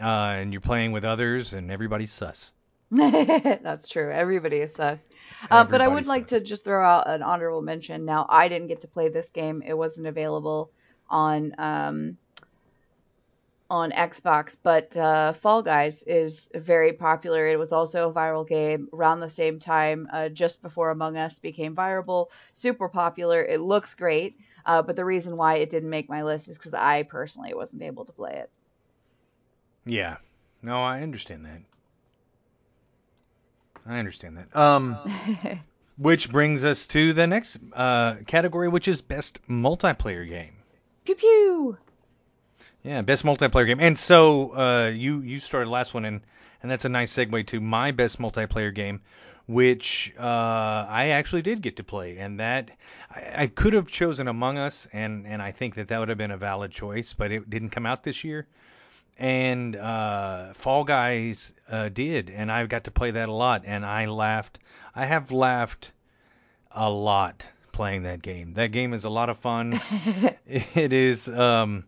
uh, 0.00 0.04
and 0.04 0.52
you're 0.52 0.60
playing 0.60 0.92
with 0.92 1.04
others, 1.04 1.54
and 1.54 1.70
everybody's 1.70 2.12
sus. 2.12 2.52
That's 2.90 3.88
true. 3.88 4.10
Everybody 4.10 4.58
is 4.58 4.74
sus. 4.74 5.08
Uh, 5.50 5.64
but 5.64 5.80
I 5.80 5.88
would 5.88 6.06
like 6.06 6.28
to 6.28 6.40
just 6.40 6.64
throw 6.64 6.84
out 6.84 7.08
an 7.08 7.22
honorable 7.22 7.62
mention. 7.62 8.04
Now, 8.04 8.26
I 8.28 8.48
didn't 8.48 8.68
get 8.68 8.82
to 8.82 8.88
play 8.88 9.08
this 9.08 9.30
game; 9.30 9.62
it 9.64 9.74
wasn't 9.74 10.06
available 10.06 10.70
on 11.08 11.54
um, 11.58 12.18
on 13.70 13.90
Xbox. 13.92 14.54
But 14.62 14.94
uh, 14.94 15.32
Fall 15.32 15.62
Guys 15.62 16.02
is 16.06 16.50
very 16.54 16.92
popular. 16.92 17.48
It 17.48 17.58
was 17.58 17.72
also 17.72 18.10
a 18.10 18.12
viral 18.12 18.46
game 18.46 18.88
around 18.92 19.20
the 19.20 19.30
same 19.30 19.58
time, 19.58 20.08
uh, 20.12 20.28
just 20.28 20.60
before 20.60 20.90
Among 20.90 21.16
Us 21.16 21.38
became 21.38 21.74
viral. 21.74 22.26
Super 22.52 22.90
popular. 22.90 23.42
It 23.42 23.62
looks 23.62 23.94
great. 23.94 24.36
Uh, 24.66 24.82
but 24.82 24.96
the 24.96 25.04
reason 25.06 25.38
why 25.38 25.56
it 25.56 25.70
didn't 25.70 25.88
make 25.88 26.10
my 26.10 26.22
list 26.22 26.48
is 26.48 26.58
because 26.58 26.74
I 26.74 27.04
personally 27.04 27.54
wasn't 27.54 27.82
able 27.82 28.04
to 28.04 28.12
play 28.12 28.34
it. 28.34 28.50
Yeah. 29.84 30.16
No, 30.62 30.82
I 30.82 31.02
understand 31.02 31.44
that. 31.46 31.60
I 33.86 33.98
understand 33.98 34.38
that. 34.38 34.56
Um, 34.56 34.96
which 35.96 36.30
brings 36.30 36.64
us 36.64 36.86
to 36.88 37.12
the 37.12 37.26
next 37.26 37.58
uh, 37.72 38.16
category, 38.26 38.68
which 38.68 38.86
is 38.88 39.02
best 39.02 39.40
multiplayer 39.48 40.28
game. 40.28 40.54
Pew 41.04 41.14
pew. 41.16 41.78
Yeah, 42.84 43.02
best 43.02 43.24
multiplayer 43.24 43.66
game. 43.66 43.80
And 43.80 43.98
so 43.98 44.56
uh, 44.56 44.88
you 44.88 45.20
you 45.20 45.38
started 45.38 45.68
last 45.68 45.94
one, 45.94 46.04
and 46.04 46.20
and 46.62 46.70
that's 46.70 46.84
a 46.84 46.88
nice 46.88 47.12
segue 47.12 47.46
to 47.48 47.60
my 47.60 47.90
best 47.90 48.20
multiplayer 48.20 48.72
game, 48.72 49.00
which 49.46 50.12
uh, 50.16 50.86
I 50.88 51.08
actually 51.10 51.42
did 51.42 51.60
get 51.60 51.76
to 51.76 51.84
play, 51.84 52.18
and 52.18 52.38
that 52.38 52.70
I, 53.10 53.42
I 53.42 53.46
could 53.48 53.72
have 53.72 53.88
chosen 53.88 54.28
Among 54.28 54.58
Us, 54.58 54.86
and 54.92 55.26
and 55.26 55.42
I 55.42 55.50
think 55.50 55.74
that 55.74 55.88
that 55.88 55.98
would 55.98 56.08
have 56.08 56.18
been 56.18 56.30
a 56.30 56.36
valid 56.36 56.70
choice, 56.70 57.14
but 57.14 57.32
it 57.32 57.50
didn't 57.50 57.70
come 57.70 57.86
out 57.86 58.04
this 58.04 58.22
year 58.22 58.46
and 59.18 59.76
uh, 59.76 60.52
Fall 60.54 60.84
Guys 60.84 61.52
uh, 61.68 61.88
did, 61.88 62.30
and 62.30 62.50
I 62.50 62.66
got 62.66 62.84
to 62.84 62.90
play 62.90 63.12
that 63.12 63.28
a 63.28 63.32
lot, 63.32 63.62
and 63.64 63.84
I 63.84 64.06
laughed. 64.06 64.58
I 64.94 65.06
have 65.06 65.30
laughed 65.30 65.92
a 66.70 66.88
lot 66.90 67.48
playing 67.72 68.04
that 68.04 68.22
game. 68.22 68.54
That 68.54 68.68
game 68.72 68.92
is 68.92 69.04
a 69.04 69.10
lot 69.10 69.30
of 69.30 69.38
fun. 69.38 69.80
it 70.46 70.92
is. 70.92 71.28
Um, 71.28 71.84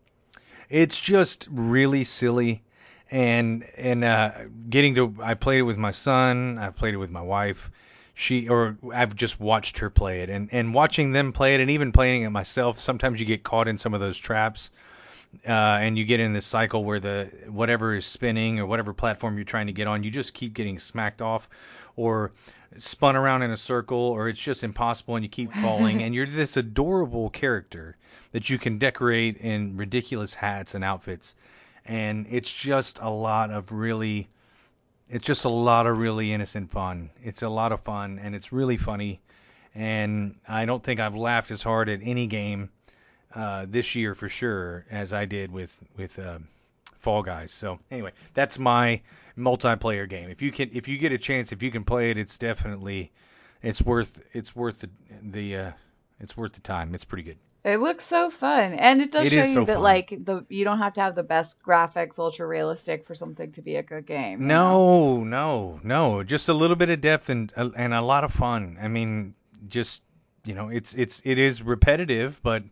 it's 0.68 0.98
just 0.98 1.48
really 1.50 2.04
silly, 2.04 2.62
and 3.10 3.64
and 3.76 4.04
uh, 4.04 4.32
getting 4.68 4.94
to. 4.96 5.14
I 5.22 5.34
played 5.34 5.60
it 5.60 5.62
with 5.64 5.78
my 5.78 5.90
son. 5.90 6.58
I've 6.58 6.76
played 6.76 6.94
it 6.94 6.98
with 6.98 7.10
my 7.10 7.22
wife. 7.22 7.70
She 8.14 8.48
or 8.48 8.76
I've 8.92 9.16
just 9.16 9.40
watched 9.40 9.78
her 9.78 9.90
play 9.90 10.20
it, 10.20 10.30
and 10.30 10.48
and 10.52 10.72
watching 10.72 11.12
them 11.12 11.32
play 11.32 11.54
it, 11.54 11.60
and 11.60 11.70
even 11.70 11.92
playing 11.92 12.22
it 12.22 12.30
myself. 12.30 12.78
Sometimes 12.78 13.18
you 13.18 13.26
get 13.26 13.42
caught 13.42 13.66
in 13.66 13.78
some 13.78 13.94
of 13.94 14.00
those 14.00 14.16
traps 14.16 14.70
uh, 15.46 15.50
and 15.50 15.98
you 15.98 16.04
get 16.04 16.20
in 16.20 16.32
this 16.32 16.46
cycle 16.46 16.84
where 16.84 17.00
the 17.00 17.30
whatever 17.48 17.94
is 17.94 18.06
spinning 18.06 18.58
or 18.58 18.66
whatever 18.66 18.92
platform 18.92 19.36
you're 19.36 19.44
trying 19.44 19.66
to 19.66 19.72
get 19.72 19.86
on, 19.86 20.02
you 20.02 20.10
just 20.10 20.34
keep 20.34 20.54
getting 20.54 20.78
smacked 20.78 21.22
off 21.22 21.48
or 21.96 22.32
spun 22.78 23.16
around 23.16 23.42
in 23.42 23.50
a 23.50 23.56
circle, 23.56 23.98
or 23.98 24.28
it's 24.28 24.40
just 24.40 24.64
impossible 24.64 25.16
and 25.16 25.24
you 25.24 25.28
keep 25.28 25.52
falling. 25.52 26.02
and 26.04 26.14
you're 26.14 26.26
this 26.26 26.56
adorable 26.56 27.30
character 27.30 27.96
that 28.32 28.50
you 28.50 28.58
can 28.58 28.78
decorate 28.78 29.36
in 29.36 29.76
ridiculous 29.76 30.34
hats 30.34 30.74
and 30.74 30.84
outfits, 30.84 31.34
and 31.84 32.26
it's 32.30 32.52
just 32.52 32.98
a 33.00 33.10
lot 33.10 33.50
of 33.50 33.72
really, 33.72 34.28
it's 35.08 35.26
just 35.26 35.44
a 35.44 35.50
lot 35.50 35.86
of 35.86 35.98
really 35.98 36.32
innocent 36.32 36.70
fun. 36.70 37.10
It's 37.22 37.42
a 37.42 37.48
lot 37.48 37.72
of 37.72 37.80
fun 37.80 38.18
and 38.18 38.34
it's 38.34 38.52
really 38.52 38.76
funny, 38.76 39.20
and 39.74 40.36
I 40.48 40.64
don't 40.64 40.82
think 40.82 41.00
I've 41.00 41.16
laughed 41.16 41.50
as 41.50 41.62
hard 41.62 41.88
at 41.88 42.00
any 42.02 42.26
game 42.26 42.70
uh, 43.34 43.66
this 43.68 43.94
year 43.94 44.14
for 44.14 44.28
sure 44.28 44.86
as 44.90 45.12
I 45.12 45.24
did 45.24 45.50
with 45.52 45.76
with 45.96 46.18
uh, 46.18 46.38
Fall 46.98 47.22
Guys. 47.22 47.52
So 47.52 47.78
anyway, 47.90 48.12
that's 48.34 48.58
my 48.58 49.00
multiplayer 49.36 50.08
game. 50.08 50.30
If 50.30 50.42
you 50.42 50.52
can, 50.52 50.70
if 50.72 50.88
you 50.88 50.98
get 50.98 51.12
a 51.12 51.18
chance, 51.18 51.52
if 51.52 51.62
you 51.62 51.70
can 51.70 51.84
play 51.84 52.10
it, 52.10 52.18
it's 52.18 52.38
definitely 52.38 53.10
it's 53.62 53.82
worth 53.82 54.20
it's 54.32 54.54
worth 54.54 54.80
the 54.80 54.90
the 55.22 55.56
uh, 55.56 55.72
It's 56.20 56.36
worth 56.36 56.52
the 56.52 56.60
time. 56.60 56.94
It's 56.94 57.04
pretty 57.04 57.24
good. 57.24 57.38
It 57.64 57.78
looks 57.80 58.04
so 58.04 58.30
fun, 58.30 58.74
and 58.74 59.00
it 59.00 59.10
does 59.10 59.26
It 59.26 59.30
show 59.32 59.42
you 59.44 59.54
so 59.54 59.64
that 59.64 59.74
fun. 59.74 59.82
like 59.82 60.10
the 60.10 60.44
you 60.50 60.64
don't 60.64 60.78
have 60.78 60.92
to 60.94 61.00
have 61.00 61.14
the 61.14 61.22
best 61.22 61.62
graphics, 61.62 62.18
ultra 62.18 62.46
realistic 62.46 63.06
for 63.06 63.14
something 63.14 63.52
to 63.52 63.62
be 63.62 63.76
a 63.76 63.82
good 63.82 64.06
game. 64.06 64.42
you 64.42 64.46
know? 64.46 65.22
No, 65.22 65.24
no, 65.24 65.80
no. 65.82 66.22
Just 66.22 66.50
a 66.50 66.54
little 66.54 66.76
bit 66.76 66.90
of 66.90 67.00
depth 67.00 67.30
and 67.30 67.50
and 67.56 67.94
a 67.94 68.02
lot 68.02 68.24
of 68.24 68.32
fun. 68.32 68.76
I 68.80 68.88
mean, 68.88 69.34
just 69.66 70.02
you 70.44 70.54
know, 70.54 70.68
it's 70.68 70.94
it's 70.94 71.22
it 71.24 71.38
is 71.38 71.62
repetitive, 71.62 72.38
but 72.42 72.62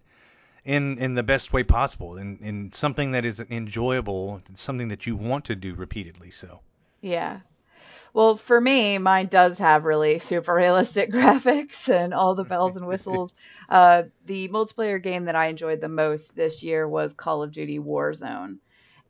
in 0.65 0.99
in 0.99 1.15
the 1.15 1.23
best 1.23 1.53
way 1.53 1.63
possible, 1.65 2.17
in 2.17 2.39
in 2.39 2.73
something 2.73 3.13
that 3.13 3.25
is 3.25 3.41
enjoyable, 3.41 4.41
something 4.55 4.89
that 4.89 5.07
you 5.07 5.17
want 5.17 5.47
to 5.47 5.55
do 5.55 5.75
repeatedly. 5.75 6.31
So. 6.31 6.61
Yeah. 7.01 7.41
Well, 8.15 8.37
for 8.37 8.61
me, 8.61 8.99
mine 8.99 9.29
does 9.29 9.59
have 9.59 9.85
really 9.85 10.19
super 10.19 10.55
realistic 10.55 11.11
graphics 11.13 11.89
and 11.89 12.13
all 12.13 12.35
the 12.35 12.45
bells 12.45 12.77
and 12.77 12.87
whistles. 12.87 13.35
Uh, 13.69 14.03
the 14.27 14.49
multiplayer 14.51 15.03
game 15.03 15.25
that 15.25 15.37
I 15.37 15.47
enjoyed 15.47 15.81
the 15.81 15.89
most 15.89 16.37
this 16.37 16.63
year 16.63 16.87
was 16.87 17.15
Call 17.15 17.43
of 17.43 17.53
Duty 17.53 17.79
Warzone. 17.79 18.59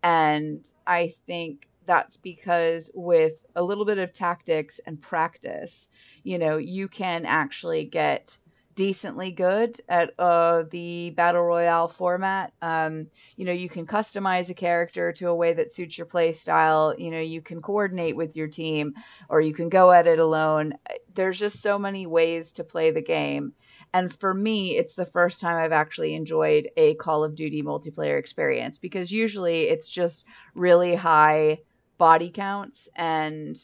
And 0.04 0.64
I 0.86 1.14
think 1.26 1.66
that's 1.84 2.16
because 2.16 2.88
with 2.94 3.34
a 3.56 3.62
little 3.62 3.84
bit 3.84 3.98
of 3.98 4.12
tactics 4.12 4.78
and 4.86 5.00
practice, 5.00 5.88
you 6.22 6.38
know, 6.38 6.58
you 6.58 6.86
can 6.86 7.26
actually 7.26 7.86
get 7.86 8.38
decently 8.74 9.32
good 9.32 9.80
at 9.88 10.12
uh, 10.18 10.64
the 10.70 11.10
battle 11.10 11.42
royale 11.42 11.88
format. 11.88 12.52
Um, 12.62 13.08
you 13.36 13.44
know, 13.44 13.52
you 13.52 13.68
can 13.68 13.86
customize 13.86 14.50
a 14.50 14.54
character 14.54 15.12
to 15.14 15.28
a 15.28 15.34
way 15.34 15.52
that 15.52 15.70
suits 15.70 15.98
your 15.98 16.06
play 16.06 16.32
style. 16.32 16.94
You 16.96 17.10
know, 17.10 17.20
you 17.20 17.42
can 17.42 17.60
coordinate 17.60 18.16
with 18.16 18.36
your 18.36 18.48
team, 18.48 18.94
or 19.28 19.40
you 19.40 19.54
can 19.54 19.68
go 19.68 19.90
at 19.92 20.06
it 20.06 20.18
alone. 20.18 20.74
There's 21.14 21.38
just 21.38 21.60
so 21.60 21.78
many 21.78 22.06
ways 22.06 22.52
to 22.54 22.64
play 22.64 22.90
the 22.90 23.02
game. 23.02 23.52
And 23.94 24.12
for 24.12 24.32
me, 24.32 24.78
it's 24.78 24.94
the 24.94 25.06
first 25.06 25.40
time 25.40 25.56
I've 25.56 25.72
actually 25.72 26.14
enjoyed 26.14 26.70
a 26.76 26.94
Call 26.94 27.24
of 27.24 27.34
Duty 27.34 27.62
multiplayer 27.62 28.18
experience 28.18 28.78
because 28.78 29.12
usually 29.12 29.62
it's 29.62 29.88
just 29.88 30.24
really 30.54 30.94
high 30.94 31.58
body 31.98 32.30
counts 32.30 32.88
and 32.96 33.56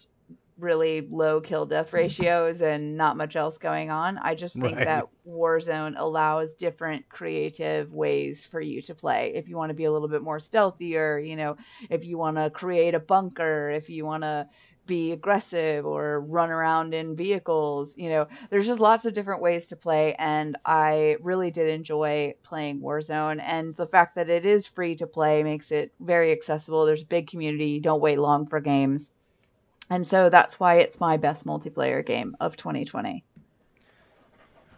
really 0.59 1.07
low 1.11 1.41
kill 1.41 1.67
death 1.67 1.89
mm-hmm. 1.89 1.97
ratios 1.97 2.63
and 2.63 2.97
not 2.97 3.17
much 3.17 3.37
else 3.37 3.59
going 3.59 3.91
on. 3.91 4.19
I 4.19 4.35
just 4.35 4.57
think 4.57 4.77
Right. 4.77 4.87
that 4.87 5.07
Warzone 5.27 5.95
allows 5.97 6.55
different 6.55 7.09
creative 7.09 7.93
ways 7.93 8.45
for 8.45 8.61
you 8.61 8.83
to 8.83 8.95
play. 8.95 9.33
If 9.35 9.49
you 9.49 9.57
want 9.57 9.71
to 9.71 9.75
be 9.75 9.85
a 9.85 9.93
little 9.93 10.09
bit 10.09 10.23
more 10.23 10.39
stealthier, 10.39 11.19
you 11.19 11.37
know, 11.37 11.57
if 11.91 12.05
you 12.05 12.19
want 12.19 12.37
to 12.37 12.51
create 12.51 12.95
a 12.95 13.01
bunker, 13.01 13.71
if 13.71 13.89
you 13.91 14.05
want 14.05 14.23
to 14.25 14.49
be 14.87 15.13
aggressive 15.13 15.85
or 15.87 16.21
run 16.21 16.51
around 16.51 16.95
in 16.95 17.15
vehicles, 17.15 17.97
you 17.97 18.09
know, 18.09 18.27
there's 18.51 18.67
just 18.67 18.81
lots 18.81 19.05
of 19.05 19.15
different 19.15 19.43
ways 19.43 19.67
to 19.67 19.77
play 19.77 20.15
and 20.19 20.57
I 20.65 21.19
really 21.23 21.51
did 21.51 21.69
enjoy 21.69 22.35
playing 22.43 22.81
Warzone 22.81 23.41
and 23.41 23.77
the 23.77 23.87
fact 23.87 24.17
that 24.17 24.31
it 24.31 24.47
is 24.47 24.67
free 24.67 24.97
to 24.97 25.07
play 25.07 25.43
makes 25.43 25.71
it 25.73 25.93
very 26.01 26.33
accessible. 26.33 26.87
There's 26.87 27.03
a 27.03 27.07
big 27.07 27.29
community, 27.29 27.67
you 27.67 27.81
don't 27.81 28.01
wait 28.01 28.19
long 28.19 28.47
for 28.47 28.61
games. 28.61 29.11
And 29.91 30.07
so 30.07 30.28
that's 30.28 30.61
why 30.61 30.76
it's 30.76 31.01
my 31.01 31.16
best 31.16 31.47
multiplayer 31.47 32.05
game 32.05 32.36
of 32.41 32.57
2020. 32.57 33.24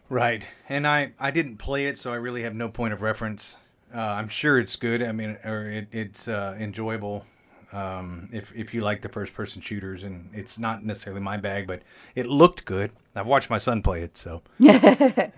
Right, 0.08 0.46
and 0.68 0.86
I 0.86 1.12
I 1.18 1.30
didn't 1.30 1.58
play 1.58 1.86
it, 1.86 1.96
so 1.96 2.12
I 2.12 2.16
really 2.16 2.42
have 2.42 2.54
no 2.54 2.68
point 2.68 2.92
of 2.92 3.00
reference. 3.02 3.56
Uh, 3.94 4.00
I'm 4.00 4.28
sure 4.28 4.58
it's 4.58 4.76
good. 4.76 5.02
I 5.02 5.12
mean, 5.12 5.36
or 5.44 5.70
it, 5.70 5.88
it's 5.92 6.26
uh, 6.26 6.56
enjoyable 6.58 7.24
um, 7.72 8.28
if 8.32 8.52
if 8.56 8.74
you 8.74 8.80
like 8.80 9.02
the 9.02 9.08
first 9.08 9.34
person 9.34 9.62
shooters, 9.62 10.02
and 10.02 10.28
it's 10.32 10.58
not 10.58 10.84
necessarily 10.84 11.22
my 11.22 11.36
bag, 11.36 11.68
but 11.68 11.82
it 12.16 12.26
looked 12.26 12.64
good. 12.64 12.90
I've 13.14 13.26
watched 13.26 13.50
my 13.50 13.58
son 13.58 13.82
play 13.82 14.02
it, 14.02 14.16
so 14.16 14.42
yeah, 14.58 15.28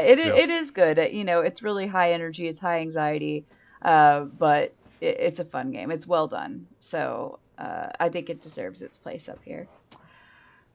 it 0.00 0.18
So- 0.18 0.36
it 0.36 0.50
is 0.50 0.70
good. 0.72 0.98
You 1.12 1.24
know, 1.24 1.40
it's 1.40 1.62
really 1.62 1.86
high 1.86 2.12
energy, 2.12 2.48
it's 2.48 2.58
high 2.58 2.80
anxiety, 2.80 3.46
uh, 3.80 4.20
but 4.24 4.74
it, 5.00 5.16
it's 5.20 5.40
a 5.40 5.44
fun 5.46 5.70
game. 5.70 5.90
It's 5.90 6.06
well 6.06 6.28
done. 6.28 6.66
So 6.80 7.38
uh, 7.58 7.88
I 7.98 8.08
think 8.08 8.30
it 8.30 8.40
deserves 8.40 8.82
its 8.82 8.98
place 8.98 9.28
up 9.28 9.40
here. 9.44 9.68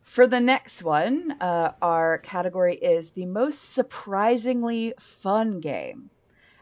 For 0.01 0.25
the 0.25 0.39
next 0.39 0.83
one, 0.83 1.33
uh, 1.41 1.73
our 1.81 2.17
category 2.19 2.75
is 2.75 3.11
the 3.11 3.25
most 3.25 3.73
surprisingly 3.73 4.93
fun 4.99 5.59
game. 5.59 6.09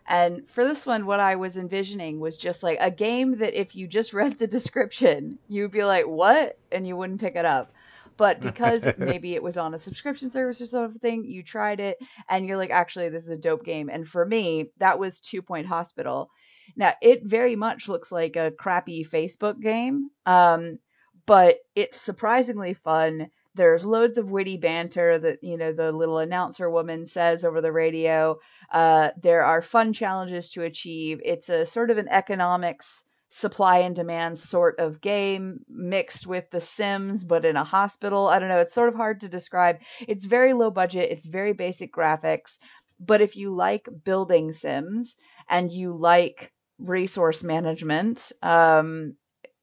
And 0.07 0.49
for 0.49 0.63
this 0.63 0.85
one, 0.85 1.05
what 1.05 1.19
I 1.19 1.35
was 1.35 1.57
envisioning 1.57 2.19
was 2.19 2.37
just 2.37 2.63
like 2.63 2.77
a 2.79 2.91
game 2.91 3.37
that 3.37 3.59
if 3.59 3.75
you 3.75 3.87
just 3.87 4.13
read 4.13 4.33
the 4.37 4.47
description, 4.47 5.39
you'd 5.47 5.71
be 5.71 5.83
like, 5.83 6.05
what? 6.05 6.57
And 6.71 6.87
you 6.87 6.95
wouldn't 6.95 7.21
pick 7.21 7.35
it 7.35 7.45
up. 7.45 7.71
But 8.17 8.39
because 8.39 8.87
maybe 8.97 9.35
it 9.35 9.43
was 9.43 9.57
on 9.57 9.73
a 9.73 9.79
subscription 9.79 10.31
service 10.31 10.61
or 10.61 10.65
something, 10.65 11.25
you 11.25 11.43
tried 11.43 11.79
it 11.79 11.97
and 12.29 12.45
you're 12.45 12.57
like, 12.57 12.71
actually, 12.71 13.09
this 13.09 13.23
is 13.23 13.31
a 13.31 13.37
dope 13.37 13.65
game. 13.65 13.89
And 13.89 14.07
for 14.07 14.25
me, 14.25 14.71
that 14.77 14.99
was 14.99 15.21
Two 15.21 15.41
Point 15.41 15.67
Hospital. 15.67 16.29
Now, 16.75 16.93
it 17.01 17.23
very 17.23 17.55
much 17.55 17.87
looks 17.87 18.11
like 18.11 18.35
a 18.35 18.51
crappy 18.51 19.05
Facebook 19.05 19.59
game, 19.61 20.09
um, 20.25 20.79
but 21.25 21.57
it's 21.75 21.99
surprisingly 21.99 22.73
fun. 22.73 23.29
There's 23.55 23.85
loads 23.85 24.17
of 24.17 24.31
witty 24.31 24.57
banter 24.57 25.17
that, 25.17 25.43
you 25.43 25.57
know, 25.57 25.71
the 25.71 25.91
little 25.91 26.17
announcer 26.17 26.69
woman 26.69 27.05
says 27.05 27.45
over 27.45 27.61
the 27.61 27.71
radio. 27.71 28.37
Uh, 28.71 29.11
there 29.21 29.43
are 29.43 29.61
fun 29.61 29.93
challenges 29.93 30.51
to 30.51 30.63
achieve. 30.63 31.21
It's 31.23 31.49
a 31.49 31.65
sort 31.65 31.89
of 31.89 31.97
an 31.97 32.09
economics 32.09 33.05
supply 33.29 33.79
and 33.79 33.95
demand 33.95 34.39
sort 34.39 34.79
of 34.79 35.01
game 35.01 35.59
mixed 35.67 36.25
with 36.27 36.49
The 36.51 36.61
Sims, 36.61 37.23
but 37.23 37.45
in 37.45 37.57
a 37.57 37.63
hospital. 37.63 38.27
I 38.27 38.39
don't 38.39 38.49
know. 38.49 38.59
It's 38.59 38.73
sort 38.73 38.89
of 38.89 38.95
hard 38.95 39.21
to 39.21 39.29
describe. 39.29 39.79
It's 40.07 40.25
very 40.25 40.53
low 40.53 40.71
budget. 40.71 41.11
It's 41.11 41.25
very 41.25 41.53
basic 41.53 41.93
graphics. 41.93 42.59
But 42.99 43.21
if 43.21 43.35
you 43.35 43.53
like 43.53 43.87
building 44.03 44.53
Sims 44.53 45.15
and 45.49 45.71
you 45.71 45.93
like 45.93 46.51
resource 46.79 47.43
management, 47.43 48.31
um, 48.41 49.15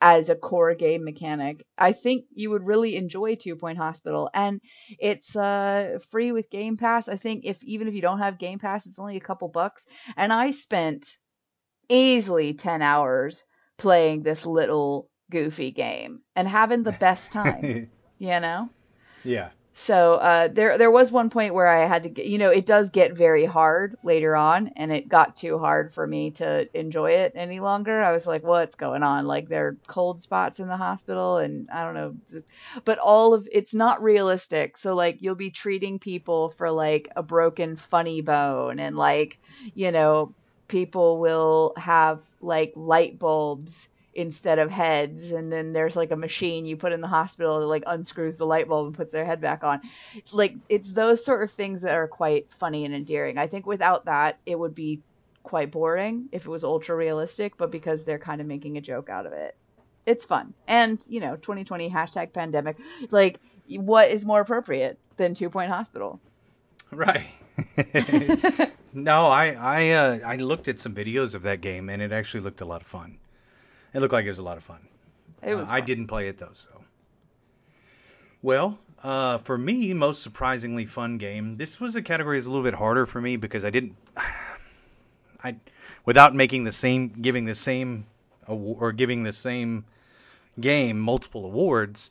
as 0.02 0.28
a 0.28 0.34
core 0.34 0.74
game 0.74 1.04
mechanic, 1.04 1.64
I 1.78 1.92
think 1.92 2.24
you 2.34 2.50
would 2.50 2.66
really 2.66 2.96
enjoy 2.96 3.36
Two 3.36 3.54
Point 3.54 3.78
Hospital. 3.78 4.28
And 4.34 4.60
it's 4.98 5.36
uh, 5.36 5.98
free 6.10 6.32
with 6.32 6.50
Game 6.50 6.76
Pass. 6.76 7.08
I 7.08 7.16
think 7.16 7.44
if 7.44 7.62
even 7.62 7.86
if 7.86 7.94
you 7.94 8.02
don't 8.02 8.18
have 8.18 8.38
Game 8.38 8.58
Pass, 8.58 8.84
it's 8.86 8.98
only 8.98 9.16
a 9.16 9.20
couple 9.20 9.46
bucks. 9.46 9.86
And 10.16 10.32
I 10.32 10.50
spent 10.50 11.06
easily 11.88 12.54
10 12.54 12.82
hours 12.82 13.44
playing 13.78 14.24
this 14.24 14.44
little 14.44 15.08
goofy 15.30 15.70
game 15.70 16.20
and 16.34 16.48
having 16.48 16.82
the 16.82 16.92
best 16.92 17.32
time, 17.32 17.90
you 18.18 18.40
know? 18.40 18.68
yeah. 19.22 19.50
So 19.74 20.14
uh, 20.16 20.48
there 20.48 20.76
there 20.76 20.90
was 20.90 21.10
one 21.10 21.30
point 21.30 21.54
where 21.54 21.66
I 21.66 21.86
had 21.86 22.02
to 22.02 22.10
get, 22.10 22.26
you 22.26 22.36
know, 22.36 22.50
it 22.50 22.66
does 22.66 22.90
get 22.90 23.16
very 23.16 23.46
hard 23.46 23.96
later 24.02 24.36
on, 24.36 24.68
and 24.76 24.92
it 24.92 25.08
got 25.08 25.34
too 25.34 25.58
hard 25.58 25.94
for 25.94 26.06
me 26.06 26.30
to 26.32 26.68
enjoy 26.78 27.12
it 27.12 27.32
any 27.34 27.58
longer. 27.58 28.02
I 28.02 28.12
was 28.12 28.26
like, 28.26 28.42
what's 28.42 28.74
going 28.74 29.02
on? 29.02 29.26
Like 29.26 29.48
there 29.48 29.68
are 29.68 29.76
cold 29.86 30.20
spots 30.20 30.60
in 30.60 30.68
the 30.68 30.76
hospital, 30.76 31.38
and 31.38 31.70
I 31.70 31.84
don't 31.84 31.94
know, 31.94 32.42
but 32.84 32.98
all 32.98 33.32
of 33.32 33.48
it's 33.50 33.72
not 33.72 34.02
realistic. 34.02 34.76
So 34.76 34.94
like 34.94 35.22
you'll 35.22 35.36
be 35.36 35.50
treating 35.50 35.98
people 35.98 36.50
for 36.50 36.70
like 36.70 37.08
a 37.16 37.22
broken 37.22 37.76
funny 37.76 38.20
bone, 38.20 38.78
and 38.78 38.94
like 38.96 39.38
you 39.74 39.90
know, 39.90 40.34
people 40.68 41.18
will 41.18 41.72
have 41.78 42.20
like 42.42 42.72
light 42.76 43.18
bulbs 43.18 43.88
instead 44.14 44.58
of 44.58 44.70
heads 44.70 45.30
and 45.32 45.52
then 45.52 45.72
there's 45.72 45.96
like 45.96 46.10
a 46.10 46.16
machine 46.16 46.64
you 46.64 46.76
put 46.76 46.92
in 46.92 47.00
the 47.00 47.08
hospital 47.08 47.60
that 47.60 47.66
like 47.66 47.82
unscrews 47.86 48.36
the 48.36 48.44
light 48.44 48.68
bulb 48.68 48.86
and 48.86 48.96
puts 48.96 49.12
their 49.12 49.24
head 49.24 49.40
back 49.40 49.64
on 49.64 49.80
like 50.32 50.54
it's 50.68 50.92
those 50.92 51.24
sort 51.24 51.42
of 51.42 51.50
things 51.50 51.82
that 51.82 51.94
are 51.94 52.08
quite 52.08 52.52
funny 52.52 52.84
and 52.84 52.94
endearing 52.94 53.38
i 53.38 53.46
think 53.46 53.66
without 53.66 54.04
that 54.04 54.38
it 54.44 54.58
would 54.58 54.74
be 54.74 55.00
quite 55.42 55.70
boring 55.70 56.28
if 56.30 56.46
it 56.46 56.50
was 56.50 56.62
ultra 56.64 56.94
realistic 56.94 57.56
but 57.56 57.70
because 57.70 58.04
they're 58.04 58.18
kind 58.18 58.40
of 58.40 58.46
making 58.46 58.76
a 58.76 58.80
joke 58.80 59.08
out 59.08 59.26
of 59.26 59.32
it 59.32 59.56
it's 60.04 60.24
fun 60.24 60.52
and 60.68 61.04
you 61.08 61.20
know 61.20 61.36
2020 61.36 61.90
hashtag 61.90 62.32
pandemic 62.32 62.76
like 63.10 63.38
what 63.68 64.10
is 64.10 64.24
more 64.24 64.40
appropriate 64.40 64.98
than 65.16 65.34
two 65.34 65.48
point 65.50 65.70
hospital 65.70 66.20
Right. 66.92 67.26
no, 68.92 69.26
I 69.26 69.56
I 69.58 69.88
uh, 69.90 70.18
I 70.24 70.36
looked 70.36 70.68
at 70.68 70.78
some 70.78 70.94
videos 70.94 71.34
of 71.34 71.42
that 71.42 71.60
game 71.60 71.88
and 71.88 72.02
it 72.02 72.12
actually 72.12 72.40
looked 72.40 72.60
a 72.60 72.66
lot 72.66 72.82
of 72.82 72.86
fun. 72.86 73.18
It 73.94 74.00
looked 74.00 74.12
like 74.12 74.24
it 74.24 74.28
was 74.28 74.38
a 74.38 74.42
lot 74.42 74.56
of 74.56 74.64
fun. 74.64 74.80
it 75.42 75.54
was 75.54 75.70
Uh, 75.70 75.74
I 75.74 75.80
didn't 75.80 76.06
play 76.06 76.28
it 76.28 76.38
though, 76.38 76.52
so. 76.52 76.70
Well, 78.40 78.78
uh, 79.02 79.38
for 79.38 79.56
me, 79.56 79.94
most 79.94 80.22
surprisingly 80.22 80.86
fun 80.86 81.18
game. 81.18 81.56
This 81.56 81.80
was 81.80 81.96
a 81.96 82.02
category 82.02 82.38
that's 82.38 82.46
a 82.46 82.50
little 82.50 82.64
bit 82.64 82.74
harder 82.74 83.06
for 83.06 83.20
me 83.20 83.36
because 83.36 83.64
I 83.64 83.70
didn't, 83.70 83.96
I, 85.44 85.56
without 86.04 86.34
making 86.34 86.64
the 86.64 86.72
same, 86.72 87.08
giving 87.08 87.44
the 87.44 87.54
same, 87.54 88.06
or 88.46 88.92
giving 88.92 89.22
the 89.22 89.32
same 89.32 89.84
game 90.58 90.98
multiple 90.98 91.44
awards. 91.44 92.10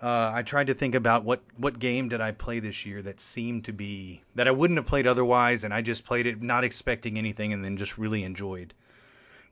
Uh, 0.00 0.32
I 0.34 0.42
tried 0.42 0.66
to 0.66 0.74
think 0.74 0.96
about 0.96 1.24
what 1.24 1.42
what 1.56 1.78
game 1.78 2.08
did 2.08 2.20
I 2.20 2.32
play 2.32 2.58
this 2.58 2.84
year 2.84 3.02
that 3.02 3.20
seemed 3.20 3.66
to 3.66 3.72
be 3.72 4.20
that 4.34 4.48
I 4.48 4.50
wouldn't 4.50 4.78
have 4.78 4.86
played 4.86 5.06
otherwise, 5.06 5.62
and 5.62 5.72
I 5.72 5.80
just 5.80 6.04
played 6.04 6.26
it 6.26 6.42
not 6.42 6.64
expecting 6.64 7.18
anything, 7.18 7.52
and 7.52 7.64
then 7.64 7.76
just 7.76 7.98
really 7.98 8.24
enjoyed 8.24 8.74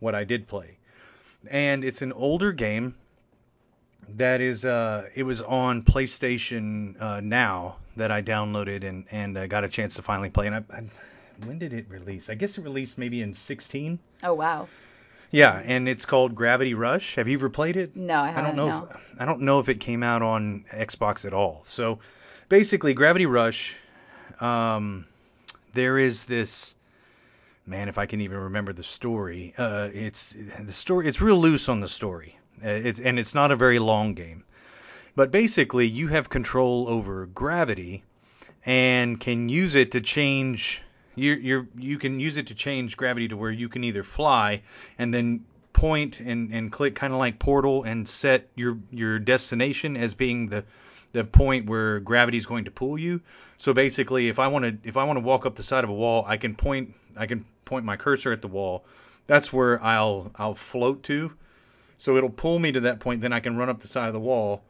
what 0.00 0.16
I 0.16 0.24
did 0.24 0.48
play. 0.48 0.78
And 1.49 1.84
it's 1.84 2.03
an 2.03 2.12
older 2.12 2.53
game 2.53 2.95
that 4.16 4.41
is 4.41 4.64
uh 4.64 5.09
it 5.14 5.22
was 5.22 5.41
on 5.41 5.82
PlayStation 5.82 7.01
uh, 7.01 7.20
now 7.20 7.76
that 7.97 8.11
I 8.11 8.22
downloaded 8.22 8.84
and 8.84 9.05
and 9.11 9.38
uh, 9.38 9.47
got 9.47 9.64
a 9.64 9.68
chance 9.68 9.95
to 9.97 10.03
finally 10.03 10.30
play. 10.30 10.47
And 10.49 10.57
I, 10.57 10.64
I, 10.72 10.84
when 11.47 11.59
did 11.59 11.72
it 11.72 11.86
release? 11.88 12.28
I 12.28 12.34
guess 12.34 12.59
it 12.59 12.62
released 12.62 12.99
maybe 12.99 13.22
in 13.22 13.34
16. 13.34 13.99
Oh 14.22 14.34
wow. 14.34 14.68
Yeah, 15.30 15.62
and 15.64 15.88
it's 15.88 16.07
called 16.07 16.34
Gravity 16.34 16.74
Rush. 16.74 17.14
Have 17.14 17.28
you 17.28 17.38
ever 17.38 17.49
played 17.49 17.76
it? 17.76 17.95
No, 17.95 18.20
I 18.20 18.28
haven't. 18.30 18.45
I 18.45 18.47
don't 18.49 18.57
know. 18.57 18.66
no. 18.66 18.88
If, 18.91 19.20
I 19.20 19.24
don't 19.24 19.41
know 19.43 19.61
if 19.61 19.68
it 19.68 19.78
came 19.78 20.03
out 20.03 20.22
on 20.22 20.64
Xbox 20.72 21.24
at 21.24 21.32
all. 21.32 21.62
So 21.64 22.01
basically, 22.49 22.95
Gravity 22.95 23.26
Rush. 23.26 23.76
Um, 24.41 25.07
there 25.72 25.99
is 25.99 26.24
this. 26.24 26.74
Man, 27.70 27.88
if 27.88 27.98
I 27.98 28.06
can 28.06 28.20
even 28.20 28.36
remember 28.36 28.72
the 28.72 28.82
story, 28.82 29.54
uh, 29.56 29.90
it's 29.94 30.34
the 30.58 30.72
story. 30.72 31.06
It's 31.06 31.20
real 31.20 31.38
loose 31.38 31.68
on 31.68 31.78
the 31.78 31.86
story. 31.86 32.36
Uh, 32.64 32.68
it's 32.68 32.98
and 32.98 33.16
it's 33.16 33.32
not 33.32 33.52
a 33.52 33.56
very 33.56 33.78
long 33.78 34.14
game. 34.14 34.42
But 35.14 35.30
basically, 35.30 35.86
you 35.86 36.08
have 36.08 36.28
control 36.28 36.88
over 36.88 37.26
gravity 37.26 38.02
and 38.66 39.20
can 39.20 39.48
use 39.48 39.76
it 39.76 39.92
to 39.92 40.00
change. 40.00 40.82
You 41.14 41.34
you 41.34 41.68
you 41.78 41.98
can 41.98 42.18
use 42.18 42.36
it 42.38 42.48
to 42.48 42.56
change 42.56 42.96
gravity 42.96 43.28
to 43.28 43.36
where 43.36 43.52
you 43.52 43.68
can 43.68 43.84
either 43.84 44.02
fly 44.02 44.62
and 44.98 45.14
then 45.14 45.44
point 45.72 46.18
and, 46.18 46.52
and 46.52 46.72
click 46.72 46.96
kind 46.96 47.12
of 47.12 47.20
like 47.20 47.38
Portal 47.38 47.84
and 47.84 48.08
set 48.08 48.48
your 48.56 48.78
your 48.90 49.20
destination 49.20 49.96
as 49.96 50.14
being 50.14 50.48
the 50.48 50.64
the 51.12 51.22
point 51.22 51.66
where 51.66 52.00
gravity 52.00 52.36
is 52.36 52.46
going 52.46 52.64
to 52.64 52.72
pull 52.72 52.98
you. 52.98 53.20
So 53.58 53.72
basically, 53.74 54.28
if 54.28 54.40
I 54.40 54.48
want 54.48 54.64
to 54.64 54.88
if 54.88 54.96
I 54.96 55.04
want 55.04 55.18
to 55.18 55.24
walk 55.24 55.46
up 55.46 55.54
the 55.54 55.62
side 55.62 55.84
of 55.84 55.90
a 55.90 55.94
wall, 55.94 56.24
I 56.26 56.36
can 56.36 56.56
point 56.56 56.94
I 57.16 57.26
can 57.26 57.44
point 57.70 57.86
my 57.86 57.96
cursor 57.96 58.32
at 58.32 58.42
the 58.42 58.48
wall. 58.48 58.84
That's 59.26 59.52
where 59.52 59.82
I'll 59.82 60.30
I'll 60.34 60.54
float 60.54 61.04
to. 61.04 61.32
So 61.98 62.16
it'll 62.16 62.30
pull 62.30 62.58
me 62.58 62.72
to 62.72 62.80
that 62.80 63.00
point. 63.00 63.22
Then 63.22 63.32
I 63.32 63.40
can 63.40 63.56
run 63.56 63.68
up 63.68 63.80
the 63.80 63.88
side 63.88 64.08
of 64.08 64.12
the 64.12 64.20
wall. 64.20 64.62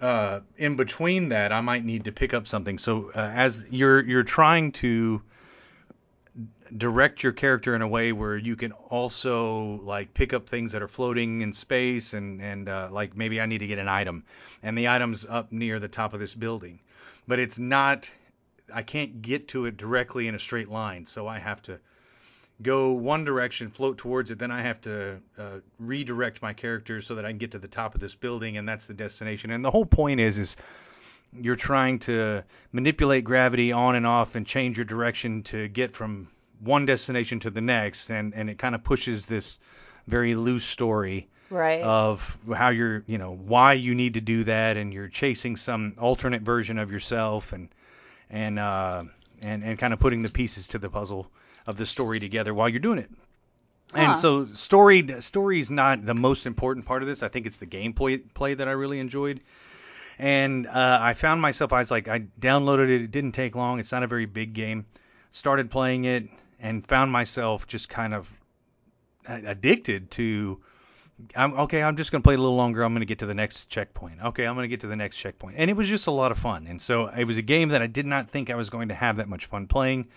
Uh, 0.00 0.40
in 0.56 0.76
between 0.76 1.28
that, 1.30 1.52
I 1.52 1.60
might 1.60 1.84
need 1.84 2.04
to 2.04 2.12
pick 2.12 2.34
up 2.34 2.46
something. 2.46 2.78
So 2.78 3.12
uh, 3.14 3.18
as 3.20 3.64
you're 3.70 4.02
you're 4.02 4.24
trying 4.24 4.72
to 4.72 5.22
direct 6.76 7.22
your 7.22 7.32
character 7.32 7.74
in 7.74 7.82
a 7.82 7.88
way 7.88 8.12
where 8.12 8.36
you 8.36 8.56
can 8.56 8.72
also 8.72 9.80
like 9.84 10.14
pick 10.14 10.32
up 10.32 10.48
things 10.48 10.72
that 10.72 10.82
are 10.82 10.88
floating 10.88 11.42
in 11.42 11.52
space 11.52 12.14
and 12.14 12.40
and 12.40 12.68
uh, 12.68 12.88
like 12.90 13.16
maybe 13.16 13.40
I 13.40 13.46
need 13.46 13.58
to 13.58 13.66
get 13.66 13.78
an 13.78 13.88
item 13.88 14.24
and 14.62 14.78
the 14.78 14.88
item's 14.88 15.26
up 15.28 15.50
near 15.50 15.80
the 15.80 15.88
top 15.88 16.14
of 16.14 16.20
this 16.20 16.34
building 16.34 16.78
but 17.26 17.40
it's 17.40 17.58
not 17.58 18.08
I 18.72 18.82
can't 18.82 19.20
get 19.20 19.48
to 19.48 19.66
it 19.66 19.76
directly 19.76 20.28
in 20.28 20.36
a 20.36 20.38
straight 20.38 20.68
line 20.68 21.06
so 21.06 21.26
I 21.26 21.40
have 21.40 21.60
to 21.62 21.80
go 22.62 22.90
one 22.90 23.24
direction 23.24 23.70
float 23.70 23.98
towards 23.98 24.30
it 24.30 24.38
then 24.38 24.50
I 24.50 24.62
have 24.62 24.80
to 24.82 25.18
uh, 25.38 25.58
redirect 25.78 26.42
my 26.42 26.52
character 26.52 27.00
so 27.00 27.14
that 27.14 27.24
I 27.24 27.28
can 27.30 27.38
get 27.38 27.52
to 27.52 27.58
the 27.58 27.68
top 27.68 27.94
of 27.94 28.00
this 28.00 28.14
building 28.14 28.56
and 28.56 28.68
that's 28.68 28.86
the 28.86 28.94
destination 28.94 29.50
and 29.50 29.64
the 29.64 29.70
whole 29.70 29.86
point 29.86 30.20
is 30.20 30.38
is 30.38 30.56
you're 31.32 31.56
trying 31.56 31.98
to 32.00 32.42
manipulate 32.72 33.24
gravity 33.24 33.72
on 33.72 33.94
and 33.94 34.06
off 34.06 34.34
and 34.34 34.46
change 34.46 34.76
your 34.76 34.84
direction 34.84 35.42
to 35.44 35.68
get 35.68 35.94
from 35.94 36.28
one 36.60 36.86
destination 36.86 37.40
to 37.40 37.50
the 37.50 37.60
next, 37.60 38.10
and 38.10 38.34
and 38.34 38.50
it 38.50 38.58
kind 38.58 38.74
of 38.74 38.84
pushes 38.84 39.26
this 39.26 39.58
very 40.06 40.34
loose 40.34 40.64
story 40.64 41.28
Right. 41.48 41.82
of 41.82 42.38
how 42.54 42.68
you're, 42.68 43.02
you 43.08 43.18
know, 43.18 43.34
why 43.34 43.72
you 43.72 43.96
need 43.96 44.14
to 44.14 44.20
do 44.20 44.44
that, 44.44 44.76
and 44.76 44.94
you're 44.94 45.08
chasing 45.08 45.56
some 45.56 45.94
alternate 45.98 46.42
version 46.42 46.78
of 46.78 46.92
yourself, 46.92 47.52
and 47.52 47.68
and 48.28 48.58
uh, 48.58 49.04
and 49.40 49.64
and 49.64 49.78
kind 49.78 49.92
of 49.92 49.98
putting 49.98 50.22
the 50.22 50.28
pieces 50.28 50.68
to 50.68 50.78
the 50.78 50.88
puzzle 50.88 51.30
of 51.70 51.76
the 51.76 51.86
story 51.86 52.20
together 52.20 52.52
while 52.52 52.68
you're 52.68 52.80
doing 52.80 52.98
it. 52.98 53.10
Huh. 53.92 53.98
And 53.98 54.18
so 54.18 54.46
story 54.54 55.16
story's 55.20 55.70
not 55.70 56.04
the 56.04 56.14
most 56.14 56.46
important 56.46 56.86
part 56.86 57.02
of 57.02 57.08
this. 57.08 57.22
I 57.22 57.28
think 57.28 57.46
it's 57.46 57.58
the 57.58 57.66
gameplay 57.66 58.22
play 58.34 58.54
that 58.54 58.68
I 58.68 58.72
really 58.72 59.00
enjoyed. 59.00 59.40
And 60.18 60.66
uh, 60.66 60.98
I 61.00 61.14
found 61.14 61.40
myself, 61.40 61.72
I 61.72 61.78
was 61.78 61.90
like, 61.90 62.06
I 62.06 62.20
downloaded 62.38 62.90
it. 62.90 63.02
It 63.02 63.10
didn't 63.10 63.32
take 63.32 63.56
long. 63.56 63.80
It's 63.80 63.90
not 63.90 64.02
a 64.02 64.06
very 64.06 64.26
big 64.26 64.52
game. 64.52 64.84
Started 65.32 65.70
playing 65.70 66.04
it 66.04 66.28
and 66.60 66.86
found 66.86 67.10
myself 67.10 67.66
just 67.66 67.88
kind 67.88 68.12
of 68.14 68.30
addicted 69.26 70.10
to. 70.12 70.60
I'm 71.34 71.54
okay. 71.60 71.82
I'm 71.82 71.96
just 71.96 72.12
gonna 72.12 72.22
play 72.22 72.34
a 72.34 72.38
little 72.38 72.56
longer. 72.56 72.82
I'm 72.82 72.94
gonna 72.94 73.04
get 73.04 73.18
to 73.20 73.26
the 73.26 73.34
next 73.34 73.66
checkpoint. 73.66 74.22
Okay, 74.22 74.46
I'm 74.46 74.54
gonna 74.54 74.68
get 74.68 74.80
to 74.80 74.86
the 74.86 74.96
next 74.96 75.16
checkpoint, 75.16 75.56
and 75.58 75.70
it 75.70 75.74
was 75.74 75.88
just 75.88 76.06
a 76.06 76.10
lot 76.10 76.32
of 76.32 76.38
fun. 76.38 76.66
And 76.66 76.80
so 76.80 77.08
it 77.08 77.24
was 77.24 77.36
a 77.36 77.42
game 77.42 77.70
that 77.70 77.82
I 77.82 77.86
did 77.86 78.06
not 78.06 78.30
think 78.30 78.50
I 78.50 78.54
was 78.54 78.70
going 78.70 78.88
to 78.88 78.94
have 78.94 79.16
that 79.16 79.28
much 79.28 79.46
fun 79.46 79.66
playing. 79.66 80.08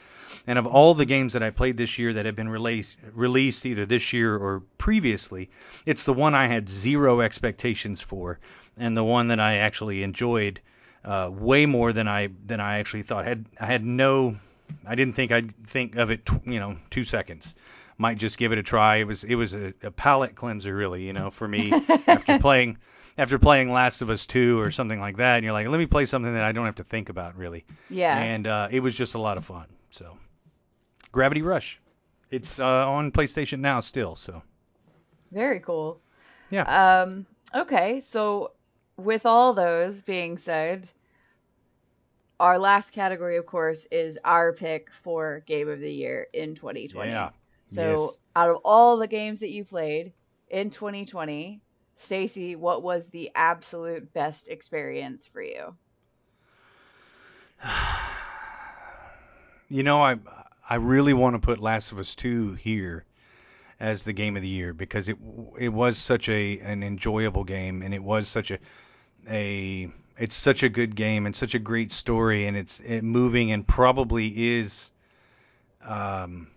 And 0.48 0.60
of 0.60 0.66
all 0.66 0.94
the 0.94 1.06
games 1.06 1.34
that 1.34 1.44
I 1.44 1.50
played 1.50 1.78
this 1.78 1.98
year 1.98 2.14
that 2.14 2.26
have 2.26 2.36
been 2.36 2.50
released 2.50 2.98
released 3.14 3.66
either 3.66 3.86
this 3.86 4.14
year 4.14 4.36
or 4.36 4.64
previously, 4.78 5.50
it's 5.86 6.04
the 6.04 6.14
one 6.14 6.36
I 6.36 6.48
had 6.48 6.70
zero 6.70 7.22
expectations 7.22 8.02
for, 8.02 8.40
and 8.78 8.96
the 8.96 9.04
one 9.04 9.28
that 9.28 9.40
I 9.40 9.58
actually 9.58 10.04
enjoyed 10.04 10.60
uh, 11.06 11.30
way 11.32 11.66
more 11.66 11.94
than 11.94 12.08
I 12.08 12.30
than 12.46 12.60
I 12.60 12.80
actually 12.80 13.04
thought. 13.04 13.26
Had 13.26 13.46
I 13.60 13.66
had 13.66 13.86
no, 13.86 14.38
I 14.86 14.96
didn't 14.96 15.16
think 15.16 15.32
I'd 15.32 15.54
think 15.68 15.96
of 15.96 16.12
it, 16.12 16.28
you 16.46 16.60
know, 16.60 16.78
two 16.90 17.04
seconds. 17.04 17.54
Might 17.98 18.18
just 18.18 18.38
give 18.38 18.52
it 18.52 18.58
a 18.58 18.64
try. 18.64 18.98
It 18.98 19.08
was 19.08 19.24
it 19.24 19.36
was 19.36 19.54
a, 19.54 19.74
a 19.84 19.92
palate 19.92 20.36
cleanser, 20.36 20.76
really, 20.76 21.04
you 21.04 21.14
know, 21.14 21.32
for 21.32 21.48
me 21.48 21.72
after 22.08 22.40
playing 22.40 22.78
after 23.18 23.38
playing 23.38 23.72
Last 23.72 24.02
of 24.02 24.10
Us 24.10 24.26
2 24.26 24.60
or 24.60 24.72
something 24.72 25.00
like 25.00 25.18
that. 25.18 25.36
And 25.36 25.44
you're 25.44 25.54
like, 25.54 25.68
let 25.68 25.78
me 25.78 25.86
play 25.86 26.06
something 26.06 26.34
that 26.34 26.44
I 26.44 26.52
don't 26.52 26.66
have 26.66 26.76
to 26.76 26.84
think 26.84 27.10
about 27.10 27.38
really. 27.38 27.66
yeah. 27.90 28.18
And 28.18 28.48
uh, 28.48 28.68
it 28.72 28.80
was 28.80 28.96
just 28.96 29.14
a 29.16 29.20
lot 29.20 29.38
of 29.38 29.46
fun. 29.46 29.66
So, 29.94 30.18
Gravity 31.12 31.44
Rush. 31.44 31.80
It's 32.32 32.60
uh, 32.60 32.66
on 32.66 33.12
PlayStation 33.12 33.60
now 33.60 33.80
still. 33.80 34.16
So, 34.16 34.42
Very 35.32 35.60
cool. 35.60 36.02
yeah. 36.50 36.64
Um. 37.04 37.28
Okay. 37.54 38.00
So 38.00 38.54
with 38.98 39.28
all 39.28 39.54
those 39.54 40.02
being 40.02 40.40
said, 40.40 40.90
our 42.40 42.58
last 42.58 42.92
category, 42.92 43.38
of 43.38 43.46
course, 43.46 43.86
is 43.92 44.18
our 44.26 44.52
pick 44.52 44.90
for 45.04 45.44
Game 45.46 45.70
of 45.70 45.80
the 45.80 45.94
Year 45.94 46.26
in 46.34 46.56
2020. 46.56 47.12
yeah. 47.12 47.30
So 47.68 47.82
Yes. 47.92 48.18
out 48.36 48.50
of 48.50 48.58
all 48.66 48.98
the 48.98 49.08
games 49.08 49.42
that 49.42 49.52
you 49.52 49.64
played 49.64 50.12
in 50.50 50.72
2020, 50.72 51.62
Stacy, 51.94 52.56
what 52.56 52.82
was 52.82 53.10
the 53.10 53.30
absolute 53.36 54.12
best 54.12 54.48
experience 54.48 55.28
for 55.28 55.44
you? 55.44 55.76
You 59.70 59.84
know, 59.84 60.02
I 60.02 60.18
I 60.70 60.76
really 60.76 61.14
want 61.14 61.36
to 61.36 61.40
put 61.40 61.60
Last 61.60 61.92
of 61.92 62.00
Us 62.00 62.16
2 62.16 62.54
here 62.54 63.06
as 63.80 64.04
the 64.04 64.14
game 64.14 64.36
of 64.36 64.42
the 64.42 64.50
year 64.50 64.74
because 64.74 65.10
it 65.10 65.18
it 65.58 65.70
was 65.70 65.98
such 65.98 66.30
a 66.30 66.60
an 66.60 66.84
enjoyable 66.84 67.44
game 67.44 67.82
and 67.82 67.94
it 67.94 68.04
was 68.04 68.28
such 68.28 68.52
a 68.52 68.60
a 69.30 69.90
it's 70.18 70.36
such 70.36 70.64
a 70.64 70.70
good 70.70 70.96
game 70.96 71.26
and 71.26 71.36
such 71.36 71.56
a 71.56 71.60
great 71.60 71.92
story 71.92 72.46
and 72.46 72.56
it's 72.56 72.80
it 72.80 73.04
moving 73.04 73.52
and 73.52 73.68
probably 73.68 74.58
is 74.58 74.92
um 75.84 76.48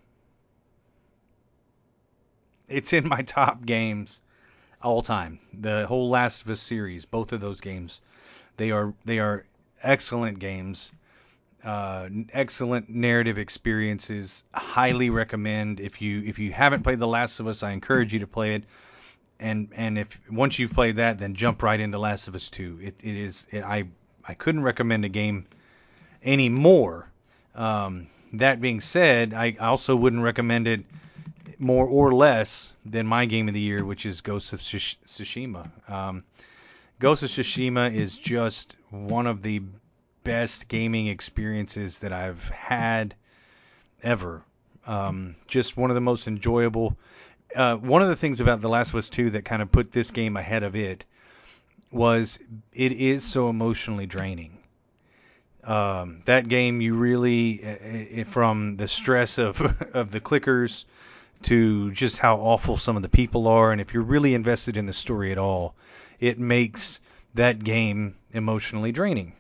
it's 2.69 2.93
in 2.93 3.09
my 3.09 3.23
top 3.39 3.65
games 3.65 4.21
all 4.83 5.03
time. 5.03 5.41
The 5.53 5.87
whole 5.87 6.11
Last 6.11 6.43
of 6.43 6.51
Us 6.51 6.61
series, 6.61 7.05
both 7.05 7.33
of 7.33 7.41
those 7.41 7.61
games, 7.61 8.01
they 8.57 8.71
are 8.71 8.95
they 9.05 9.19
are 9.19 9.45
excellent 9.83 10.39
games 10.39 10.91
uh, 11.67 12.09
excellent 12.33 12.89
narrative 12.89 13.39
experiences. 13.39 14.45
Highly 14.55 15.11
recommend 15.11 15.81
if 15.81 16.01
you 16.01 16.23
if 16.23 16.39
you 16.39 16.53
haven't 16.53 16.85
played 16.85 17.01
The 17.01 17.09
Last 17.09 17.41
of 17.41 17.49
Us, 17.49 17.65
I 17.65 17.73
encourage 17.73 18.13
you 18.13 18.21
to 18.21 18.27
play 18.29 18.55
it. 18.55 18.65
And 19.41 19.71
and 19.75 19.99
if 19.99 20.19
once 20.31 20.59
you've 20.61 20.73
played 20.73 20.97
that, 20.97 21.19
then 21.19 21.35
jump 21.35 21.63
right 21.65 21.79
into 21.79 21.99
Last 21.99 22.29
of 22.29 22.37
Us 22.37 22.49
2. 22.51 22.79
It 22.81 22.95
it 23.03 23.17
is 23.17 23.47
it, 23.51 23.65
I 23.65 23.89
I 24.25 24.35
couldn't 24.35 24.63
recommend 24.63 25.05
a 25.05 25.09
game 25.09 25.47
any 26.23 26.49
more. 26.49 27.11
Um, 27.57 28.07
that 28.35 28.61
being 28.61 28.81
said, 28.81 29.35
I 29.35 29.57
also 29.59 29.97
wouldn't 29.97 30.23
recommend 30.23 30.69
it 30.69 30.85
more 31.59 31.87
or 31.87 32.13
less 32.13 32.73
than 32.85 33.07
my 33.07 33.25
game 33.25 33.49
of 33.49 33.55
the 33.55 33.61
year, 33.61 33.85
which 33.85 34.07
is 34.07 34.21
Ghost 34.21 34.53
of 34.53 34.61
Tsushima. 34.61 35.69
Um, 35.91 36.23
Ghost 37.01 37.25
of 37.25 37.31
Tsushima 37.31 37.93
is 37.93 38.15
just 38.15 38.77
one 38.91 39.27
of 39.27 39.43
the 39.43 39.63
best 40.27 40.67
gaming 40.67 41.07
experiences 41.07 42.01
that 42.01 42.13
I've 42.13 42.49
had 42.49 43.15
ever. 44.03 44.43
Um, 44.85 45.37
just 45.47 45.77
one 45.77 45.89
of 45.91 45.95
the 45.95 46.01
most 46.01 46.27
enjoyable. 46.27 46.97
Uh, 47.55 47.77
one 47.77 48.03
of 48.03 48.09
the 48.09 48.17
things 48.17 48.41
about 48.41 48.61
The 48.61 48.69
Last 48.69 48.89
of 48.89 48.97
Us 48.97 49.09
2 49.09 49.31
that 49.31 49.45
kind 49.45 49.63
of 49.63 49.71
put 49.71 49.93
this 49.93 50.11
game 50.11 50.37
ahead 50.37 50.65
of 50.65 50.75
it 50.75 51.05
was 51.93 52.41
it 52.73 52.91
is 52.91 53.23
so 53.23 53.49
emotionally 53.49 54.07
draining. 54.07 54.59
Um, 55.63 56.23
that 56.25 56.49
game, 56.49 56.81
you 56.81 56.95
really, 56.95 57.65
uh, 57.65 58.23
uh, 58.23 58.25
from 58.25 58.77
the 58.77 58.89
stress 58.89 59.39
of 59.39 59.61
of 59.95 60.11
the 60.11 60.21
clickers 60.21 60.87
to 61.43 61.93
just 61.93 62.19
how 62.19 62.39
awful 62.39 62.77
some 62.77 62.97
of 62.97 63.03
the 63.03 63.09
people 63.09 63.47
are, 63.47 63.71
and 63.71 63.81
if 63.81 63.95
you're 63.95 64.03
really 64.03 64.35
invested 64.35 64.77
in 64.77 64.87
the 64.87 64.93
story 64.93 65.31
at 65.31 65.39
all, 65.39 65.77
it 66.19 66.39
makes 66.41 67.01
that 67.35 67.63
game 67.63 68.17
emotionally 68.33 68.91
draining. 68.91 69.33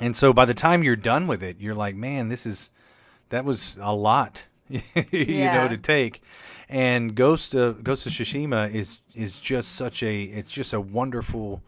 And 0.00 0.16
so 0.16 0.32
by 0.32 0.44
the 0.44 0.54
time 0.54 0.82
you're 0.82 0.96
done 0.96 1.26
with 1.26 1.42
it, 1.42 1.60
you're 1.60 1.74
like, 1.74 1.94
man, 1.94 2.28
this 2.28 2.46
is 2.46 2.70
that 3.30 3.44
was 3.44 3.78
a 3.80 3.92
lot 3.94 4.42
you 4.68 4.80
Yeah. 5.12 5.52
know, 5.52 5.68
to 5.68 5.76
take. 5.76 6.22
And 6.68 7.14
Ghost 7.14 7.54
of 7.54 7.84
Ghost 7.84 8.06
of 8.06 8.12
Tsushima 8.12 8.72
is 8.74 8.98
is 9.14 9.38
just 9.38 9.72
such 9.72 10.02
a 10.02 10.22
it's 10.22 10.52
just 10.52 10.72
a 10.72 10.80
wonderful 10.80 11.62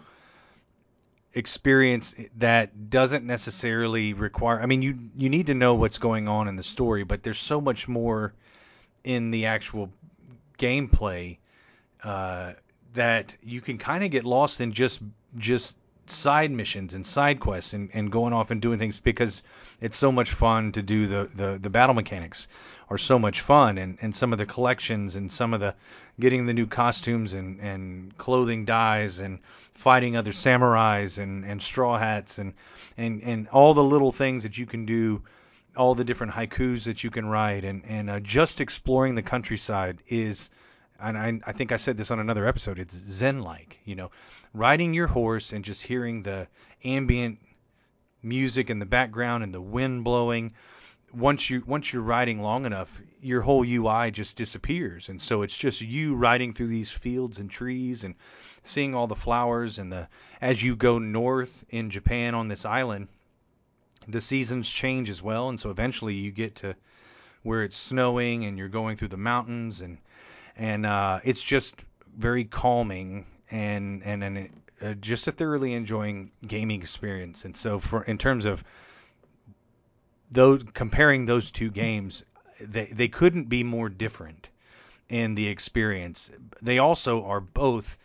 experience 1.35 2.15
that 2.39 2.89
doesn't 2.89 3.27
necessarily 3.27 4.15
require 4.15 4.61
I 4.61 4.67
mean 4.67 4.81
you 4.81 4.99
you 5.17 5.29
need 5.29 5.49
to 5.49 5.55
know 5.55 5.75
what's 5.75 5.99
going 5.99 6.29
on 6.29 6.49
in 6.49 6.57
the 6.57 6.63
story, 6.63 7.05
but 7.05 7.23
there's 7.23 7.39
so 7.39 7.61
much 7.61 7.87
more 7.89 8.33
in 9.05 9.31
the 9.31 9.47
actual 9.47 9.91
gameplay 10.59 11.37
uh, 12.03 12.55
that 12.95 13.37
you 13.43 13.61
can 13.61 13.79
kind 13.79 14.03
of 14.03 14.11
get 14.11 14.25
lost 14.25 14.61
in 14.61 14.73
just 14.73 15.01
just 15.37 15.77
side 16.11 16.51
missions 16.51 16.95
and 16.95 17.07
side 17.07 17.41
quests 17.41 17.73
and, 17.73 17.91
and 17.93 18.11
going 18.11 18.33
off 18.33 18.51
and 18.51 18.61
doing 18.61 18.79
things 18.79 19.01
because 19.01 19.43
it's 19.81 19.97
so 19.97 20.13
much 20.13 20.33
fun 20.33 20.73
to 20.73 20.83
do 20.83 21.07
the, 21.07 21.31
the, 21.35 21.59
the 21.59 21.71
battle 21.71 21.95
mechanics 21.95 22.49
are 22.89 22.99
so 22.99 23.19
much 23.19 23.41
fun. 23.41 23.79
And, 23.79 23.99
and 24.01 24.15
some 24.15 24.33
of 24.33 24.39
the 24.39 24.47
collections 24.47 25.17
and 25.17 25.31
some 25.31 25.55
of 25.55 25.61
the 25.61 25.75
getting 26.19 26.47
the 26.47 26.55
new 26.55 26.67
costumes 26.67 27.33
and, 27.33 27.61
and 27.61 28.17
clothing 28.17 28.65
dyes 28.65 29.19
and 29.19 29.41
fighting 29.75 30.17
other 30.17 30.33
samurais 30.33 31.19
and, 31.19 31.45
and 31.45 31.61
straw 31.61 31.99
hats 31.99 32.39
and, 32.39 32.55
and, 32.97 33.23
and 33.23 33.49
all 33.49 33.75
the 33.75 33.85
little 33.85 34.13
things 34.13 34.45
that 34.45 34.57
you 34.57 34.67
can 34.67 34.87
do 34.87 35.23
all 35.77 35.95
the 35.95 36.05
different 36.05 36.33
haikus 36.33 36.85
that 36.85 37.05
you 37.05 37.11
can 37.11 37.27
write. 37.27 37.65
And, 37.65 37.85
and 37.87 38.09
uh, 38.09 38.21
just 38.21 38.61
exploring 38.61 39.15
the 39.15 39.23
countryside 39.23 39.99
is 40.09 40.51
and 41.01 41.19
I, 41.19 41.41
I 41.47 41.53
think 41.53 41.73
I 41.73 41.77
said 41.77 41.97
this 41.97 42.11
on 42.11 42.19
another 42.19 42.47
episode, 42.47 42.79
it's 42.79 42.95
zen 42.95 43.41
like, 43.41 43.79
you 43.85 43.95
know, 43.95 44.11
riding 44.55 44.95
your 44.95 45.07
horse 45.07 45.53
and 45.53 45.65
just 45.65 45.83
hearing 45.83 46.23
the 46.23 46.49
ambient 46.85 47.39
music 48.23 48.71
in 48.71 48.79
the 48.79 48.87
background 48.87 49.45
and 49.45 49.55
the 49.55 49.61
wind 49.61 50.05
blowing. 50.05 50.55
Once 51.15 51.49
you 51.49 51.63
once 51.67 51.93
you're 51.93 52.03
riding 52.03 52.43
long 52.43 52.67
enough, 52.67 53.01
your 53.23 53.41
whole 53.41 53.65
UI 53.65 54.11
just 54.11 54.37
disappears, 54.37 55.09
and 55.09 55.23
so 55.23 55.43
it's 55.43 55.57
just 55.57 55.81
you 55.81 56.15
riding 56.15 56.53
through 56.53 56.67
these 56.67 56.91
fields 56.91 57.39
and 57.39 57.51
trees 57.51 58.05
and 58.05 58.15
seeing 58.65 58.95
all 58.95 59.07
the 59.07 59.15
flowers 59.15 59.79
and 59.79 59.93
the 59.93 60.09
as 60.41 60.63
you 60.63 60.77
go 60.77 60.99
north 60.99 61.65
in 61.71 61.91
Japan 61.91 62.35
on 62.35 62.49
this 62.49 62.65
island, 62.65 63.09
the 64.09 64.21
seasons 64.21 64.69
change 64.69 65.09
as 65.09 65.23
well, 65.23 65.49
and 65.49 65.61
so 65.61 65.71
eventually 65.71 66.15
you 66.15 66.33
get 66.33 66.57
to 66.57 66.75
where 67.43 67.63
it's 67.63 67.77
snowing 67.77 68.45
and 68.45 68.59
you're 68.59 68.69
going 68.69 68.97
through 68.97 69.09
the 69.09 69.17
mountains 69.17 69.81
and 69.81 69.99
and 70.57 70.87
uh, 70.87 71.21
it's 71.25 71.43
just 71.43 71.77
very 72.17 72.45
calming 72.45 73.27
and 73.51 74.03
and 74.03 74.25
and 74.25 74.49
uh, 74.83 74.95
just 74.95 75.29
a 75.29 75.33
thoroughly 75.33 75.75
enjoying 75.75 76.31
gaming 76.47 76.81
experience. 76.81 77.45
And 77.45 77.57
so 77.57 77.79
for 77.79 78.03
in 78.03 78.19
terms 78.19 78.45
of 78.45 78.65
those 80.31 80.65
comparing 80.75 81.27
those 81.27 81.51
two 81.51 81.71
games, 81.71 82.25
they 82.61 82.87
they 82.87 83.09
couldn't 83.09 83.49
be 83.49 83.63
more 83.63 83.89
different 83.89 84.49
in 85.09 85.35
the 85.35 85.49
experience. 85.49 86.31
They 86.63 86.79
also 86.79 87.25
are 87.27 87.41
both 87.41 87.97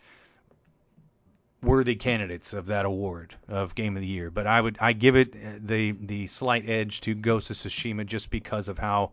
worthy 1.62 1.94
candidates 1.94 2.52
of 2.54 2.66
that 2.66 2.84
award 2.84 3.34
of 3.48 3.74
game 3.74 3.96
of 3.96 4.02
the 4.02 4.08
year. 4.08 4.30
But 4.30 4.46
I 4.46 4.60
would 4.60 4.78
I 4.80 4.92
give 4.92 5.16
it 5.16 5.34
uh, 5.34 5.58
the 5.60 5.92
the 5.92 6.26
slight 6.26 6.68
edge 6.68 7.00
to 7.02 7.14
Ghost 7.14 7.50
of 7.50 7.56
Tsushima 7.56 8.06
just 8.06 8.30
because 8.30 8.68
of 8.68 8.78
how 8.78 9.12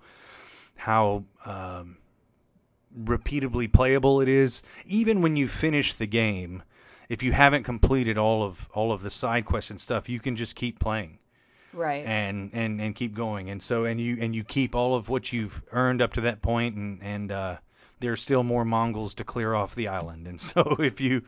how 0.75 1.23
um, 1.45 1.97
repeatably 2.97 3.71
playable 3.71 4.21
it 4.21 4.27
is. 4.27 4.63
Even 4.85 5.21
when 5.21 5.35
you 5.35 5.47
finish 5.47 5.93
the 5.93 6.07
game, 6.07 6.63
if 7.09 7.23
you 7.23 7.31
haven't 7.31 7.63
completed 7.63 8.17
all 8.17 8.43
of 8.43 8.67
all 8.73 8.91
of 8.91 9.01
the 9.01 9.09
side 9.09 9.45
quests 9.45 9.71
and 9.71 9.79
stuff, 9.81 10.09
you 10.09 10.19
can 10.19 10.35
just 10.35 10.55
keep 10.55 10.79
playing 10.79 11.17
Right. 11.73 12.05
and 12.05 12.51
and 12.53 12.81
and 12.81 12.95
keep 12.95 13.13
going. 13.13 13.49
And 13.49 13.61
so 13.61 13.85
and 13.85 13.99
you 13.99 14.17
and 14.19 14.35
you 14.35 14.43
keep 14.43 14.75
all 14.75 14.95
of 14.95 15.09
what 15.09 15.31
you've 15.31 15.61
earned 15.71 16.01
up 16.01 16.13
to 16.13 16.21
that 16.21 16.41
point, 16.41 16.75
and 16.75 17.03
and 17.03 17.31
uh, 17.31 17.57
there's 17.99 18.21
still 18.21 18.43
more 18.43 18.65
Mongols 18.65 19.15
to 19.15 19.23
clear 19.23 19.53
off 19.53 19.75
the 19.75 19.89
island. 19.89 20.27
And 20.27 20.41
so 20.41 20.75
if 20.79 20.99
you 21.01 21.23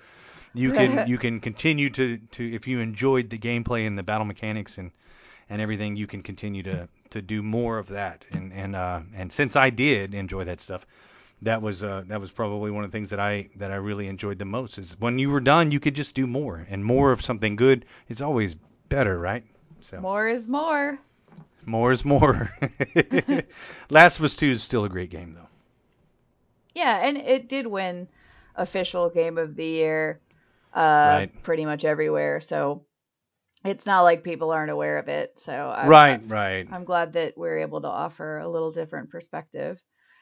you 0.53 0.71
can 0.71 1.07
you 1.09 1.17
can 1.17 1.39
continue 1.39 1.89
to 1.91 2.17
to 2.17 2.55
if 2.55 2.67
you 2.67 2.79
enjoyed 2.79 3.29
the 3.29 3.37
gameplay 3.37 3.85
and 3.87 3.97
the 3.97 4.03
battle 4.03 4.25
mechanics 4.25 4.77
and 4.77 4.91
and 5.49 5.61
everything, 5.61 5.95
you 5.95 6.07
can 6.07 6.23
continue 6.23 6.63
to 6.63 6.87
to 7.11 7.21
do 7.21 7.43
more 7.43 7.77
of 7.77 7.89
that. 7.89 8.25
And 8.31 8.53
and 8.53 8.75
uh, 8.75 9.01
and 9.15 9.31
since 9.31 9.55
I 9.55 9.69
did 9.69 10.13
enjoy 10.13 10.45
that 10.45 10.59
stuff, 10.61 10.85
that 11.43 11.61
was 11.61 11.83
uh, 11.83 12.03
that 12.07 12.21
was 12.21 12.31
probably 12.31 12.71
one 12.71 12.83
of 12.83 12.91
the 12.91 12.95
things 12.95 13.09
that 13.11 13.19
I 13.19 13.49
that 13.57 13.71
I 13.71 13.75
really 13.75 14.07
enjoyed 14.07 14.39
the 14.39 14.45
most. 14.45 14.77
Is 14.77 14.95
when 14.99 15.19
you 15.19 15.29
were 15.29 15.39
done, 15.41 15.71
you 15.71 15.79
could 15.79 15.95
just 15.95 16.15
do 16.15 16.27
more 16.27 16.65
and 16.69 16.83
more 16.85 17.11
of 17.11 17.21
something 17.21 17.55
good. 17.55 17.85
It's 18.09 18.21
always 18.21 18.55
better, 18.89 19.17
right? 19.19 19.43
So 19.81 19.97
More 20.01 20.27
is 20.27 20.47
more. 20.47 20.99
more 21.65 21.91
is 21.91 22.05
more. 22.05 22.51
Last 23.89 24.19
of 24.19 24.25
Us 24.25 24.35
2 24.35 24.51
is 24.51 24.63
still 24.63 24.85
a 24.85 24.89
great 24.89 25.09
game 25.09 25.33
though. 25.33 25.47
Yeah, 26.73 26.99
and 27.05 27.17
it 27.17 27.47
did 27.49 27.67
win 27.67 28.07
official 28.55 29.09
game 29.09 29.37
of 29.37 29.55
the 29.55 29.65
year 29.65 30.21
uh 30.73 31.21
Right. 31.21 31.31
pretty 31.43 31.65
much 31.65 31.85
everywhere. 31.85 32.41
So 32.41 32.85
it's 33.65 33.85
not 33.85 34.01
like 34.03 34.23
people 34.23 34.51
aren't 34.51 34.71
aware 34.71 34.97
of 34.99 35.09
it. 35.09 35.39
So 35.39 35.53
I'm, 35.53 35.89
right, 35.89 36.21
right. 36.27 36.67
I'm 36.71 36.85
glad 36.85 37.13
that 37.13 37.37
we're 37.37 37.59
able 37.59 37.81
to 37.81 37.87
offer 37.87 38.39
a 38.39 38.49
little 38.49 38.71
different 38.71 39.09
perspective. 39.11 39.81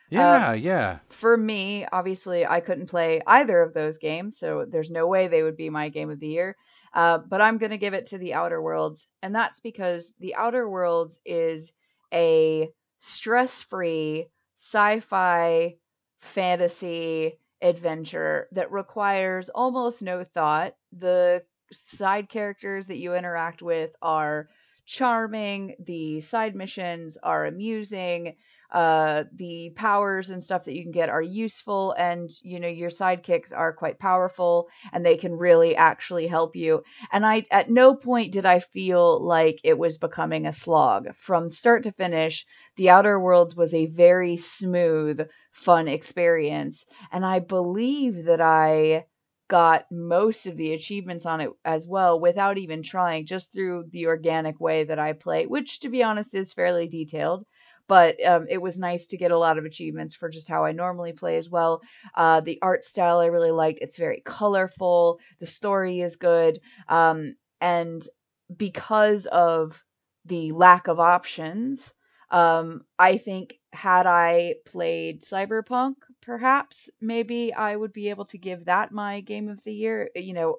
Yeah, 0.09 0.53
yeah. 0.53 0.99
For 1.09 1.35
me, 1.35 1.85
obviously, 1.91 2.45
I 2.45 2.61
couldn't 2.61 2.87
play 2.87 3.21
either 3.25 3.61
of 3.61 3.73
those 3.73 3.97
games, 3.97 4.37
so 4.37 4.65
there's 4.65 4.91
no 4.91 5.07
way 5.07 5.27
they 5.27 5.43
would 5.43 5.57
be 5.57 5.69
my 5.69 5.89
game 5.89 6.09
of 6.09 6.19
the 6.19 6.27
year. 6.27 6.55
Uh, 6.93 7.19
but 7.19 7.41
I'm 7.41 7.57
going 7.57 7.71
to 7.71 7.77
give 7.77 7.93
it 7.93 8.07
to 8.07 8.17
The 8.17 8.33
Outer 8.35 8.61
Worlds, 8.61 9.07
and 9.21 9.35
that's 9.35 9.59
because 9.59 10.13
The 10.19 10.35
Outer 10.35 10.67
Worlds 10.69 11.19
is 11.25 11.71
a 12.13 12.69
stress 12.99 13.61
free 13.61 14.27
sci 14.55 14.99
fi 15.01 15.77
fantasy 16.21 17.39
adventure 17.61 18.47
that 18.51 18.71
requires 18.71 19.49
almost 19.49 20.01
no 20.01 20.23
thought. 20.23 20.75
The 20.91 21.43
side 21.71 22.29
characters 22.29 22.87
that 22.87 22.97
you 22.97 23.13
interact 23.15 23.61
with 23.61 23.95
are 24.01 24.49
charming, 24.85 25.75
the 25.79 26.21
side 26.21 26.55
missions 26.55 27.17
are 27.17 27.45
amusing 27.45 28.37
uh 28.71 29.23
the 29.33 29.71
powers 29.75 30.29
and 30.29 30.43
stuff 30.43 30.63
that 30.65 30.75
you 30.75 30.83
can 30.83 30.91
get 30.91 31.09
are 31.09 31.21
useful 31.21 31.91
and 31.97 32.29
you 32.41 32.59
know 32.59 32.67
your 32.67 32.89
sidekicks 32.89 33.51
are 33.55 33.73
quite 33.73 33.97
powerful 33.99 34.67
and 34.93 35.05
they 35.05 35.17
can 35.17 35.33
really 35.35 35.75
actually 35.75 36.27
help 36.27 36.55
you. 36.55 36.83
And 37.11 37.25
i 37.25 37.45
at 37.51 37.69
no 37.69 37.95
point 37.95 38.31
did 38.33 38.45
i 38.45 38.59
feel 38.59 39.19
like 39.25 39.59
it 39.63 39.77
was 39.77 39.97
becoming 39.97 40.45
a 40.45 40.51
slog. 40.51 41.15
From 41.15 41.49
start 41.49 41.83
to 41.83 41.91
finish 41.91 42.45
the 42.75 42.89
outer 42.89 43.19
worlds 43.19 43.55
was 43.55 43.73
a 43.73 43.87
very 43.87 44.37
smooth 44.37 45.27
fun 45.51 45.87
experience. 45.87 46.85
And 47.11 47.25
i 47.25 47.39
believe 47.39 48.25
that 48.25 48.41
i 48.41 49.05
got 49.49 49.85
most 49.91 50.45
of 50.45 50.55
the 50.57 50.73
achievements 50.73 51.25
on 51.25 51.41
it 51.41 51.49
as 51.65 51.87
well 51.87 52.19
without 52.19 52.59
even 52.59 52.83
trying 52.83 53.25
just 53.25 53.51
through 53.51 53.83
the 53.91 54.05
organic 54.05 54.59
way 54.59 54.83
that 54.83 54.99
i 54.99 55.11
play 55.13 55.45
which 55.47 55.79
to 55.79 55.89
be 55.89 56.03
honest 56.03 56.35
is 56.35 56.53
fairly 56.53 56.87
detailed 56.87 57.43
but 57.89 58.23
um, 58.23 58.45
it 58.47 58.61
was 58.61 58.79
nice 58.79 59.07
to 59.07 59.17
get 59.17 59.31
a 59.31 59.37
lot 59.37 59.57
of 59.57 59.65
achievements 59.65 60.15
for 60.15 60.29
just 60.29 60.47
how 60.47 60.63
I 60.63 60.71
normally 60.73 61.11
play 61.11 61.37
as 61.37 61.49
well. 61.49 61.81
Uh, 62.13 62.39
the 62.39 62.59
art 62.61 62.85
style 62.85 63.17
I 63.17 63.25
really 63.25 63.51
liked. 63.51 63.79
It's 63.81 63.97
very 63.97 64.21
colorful. 64.23 65.19
The 65.39 65.47
story 65.47 65.99
is 65.99 66.15
good. 66.15 66.59
Um, 66.87 67.35
and 67.59 68.07
because 68.55 69.25
of 69.25 69.83
the 70.25 70.51
lack 70.51 70.87
of 70.87 70.99
options, 70.99 71.93
um, 72.29 72.83
I 72.99 73.17
think 73.17 73.55
had 73.73 74.05
I 74.05 74.55
played 74.65 75.23
Cyberpunk, 75.23 75.95
perhaps 76.21 76.91
maybe 77.01 77.53
I 77.55 77.75
would 77.75 77.91
be 77.91 78.11
able 78.11 78.25
to 78.25 78.37
give 78.37 78.65
that 78.65 78.91
my 78.91 79.21
game 79.21 79.49
of 79.49 79.63
the 79.63 79.73
year. 79.73 80.11
You 80.15 80.33
know, 80.33 80.57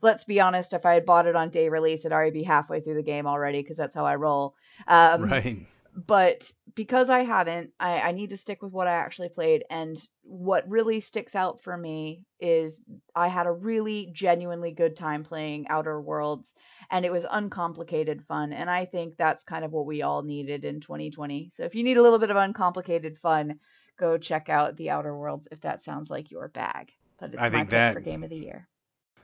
let's 0.00 0.24
be 0.24 0.40
honest, 0.40 0.72
if 0.72 0.84
I 0.84 0.94
had 0.94 1.06
bought 1.06 1.28
it 1.28 1.36
on 1.36 1.50
day 1.50 1.68
release, 1.68 2.00
it'd 2.00 2.12
already 2.12 2.32
be 2.32 2.42
halfway 2.42 2.80
through 2.80 2.94
the 2.94 3.02
game 3.04 3.28
already 3.28 3.62
because 3.62 3.76
that's 3.76 3.94
how 3.94 4.04
I 4.04 4.16
roll. 4.16 4.56
Um, 4.88 5.22
right. 5.30 5.64
But 5.94 6.50
because 6.74 7.10
I 7.10 7.20
haven't, 7.24 7.70
I, 7.78 8.00
I 8.00 8.12
need 8.12 8.30
to 8.30 8.36
stick 8.36 8.62
with 8.62 8.72
what 8.72 8.86
I 8.86 8.92
actually 8.92 9.28
played. 9.28 9.64
And 9.68 9.98
what 10.22 10.68
really 10.68 11.00
sticks 11.00 11.34
out 11.34 11.60
for 11.60 11.76
me 11.76 12.24
is 12.40 12.80
I 13.14 13.28
had 13.28 13.46
a 13.46 13.52
really 13.52 14.08
genuinely 14.12 14.72
good 14.72 14.96
time 14.96 15.22
playing 15.22 15.66
Outer 15.68 16.00
Worlds, 16.00 16.54
and 16.90 17.04
it 17.04 17.12
was 17.12 17.26
uncomplicated 17.30 18.22
fun. 18.24 18.52
And 18.54 18.70
I 18.70 18.86
think 18.86 19.16
that's 19.16 19.44
kind 19.44 19.64
of 19.64 19.72
what 19.72 19.84
we 19.84 20.00
all 20.02 20.22
needed 20.22 20.64
in 20.64 20.80
2020. 20.80 21.50
So 21.52 21.64
if 21.64 21.74
you 21.74 21.84
need 21.84 21.98
a 21.98 22.02
little 22.02 22.18
bit 22.18 22.30
of 22.30 22.36
uncomplicated 22.36 23.18
fun, 23.18 23.58
go 23.98 24.16
check 24.16 24.48
out 24.48 24.76
The 24.76 24.90
Outer 24.90 25.14
Worlds 25.14 25.48
if 25.52 25.60
that 25.60 25.82
sounds 25.82 26.08
like 26.08 26.30
your 26.30 26.48
bag. 26.48 26.90
But 27.20 27.34
it's 27.34 27.38
I 27.42 27.50
my 27.50 27.58
think 27.58 27.68
pick 27.68 27.70
that- 27.70 27.94
for 27.94 28.00
Game 28.00 28.24
of 28.24 28.30
the 28.30 28.36
Year. 28.36 28.66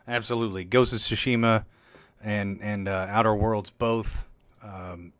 Absolutely. 0.06 0.64
Ghost 0.64 0.92
of 0.92 1.00
Tsushima 1.00 1.64
and 2.22 2.60
and 2.62 2.88
uh, 2.88 3.06
Outer 3.10 3.34
Worlds 3.34 3.70
both 3.70 4.24
um, 4.62 5.12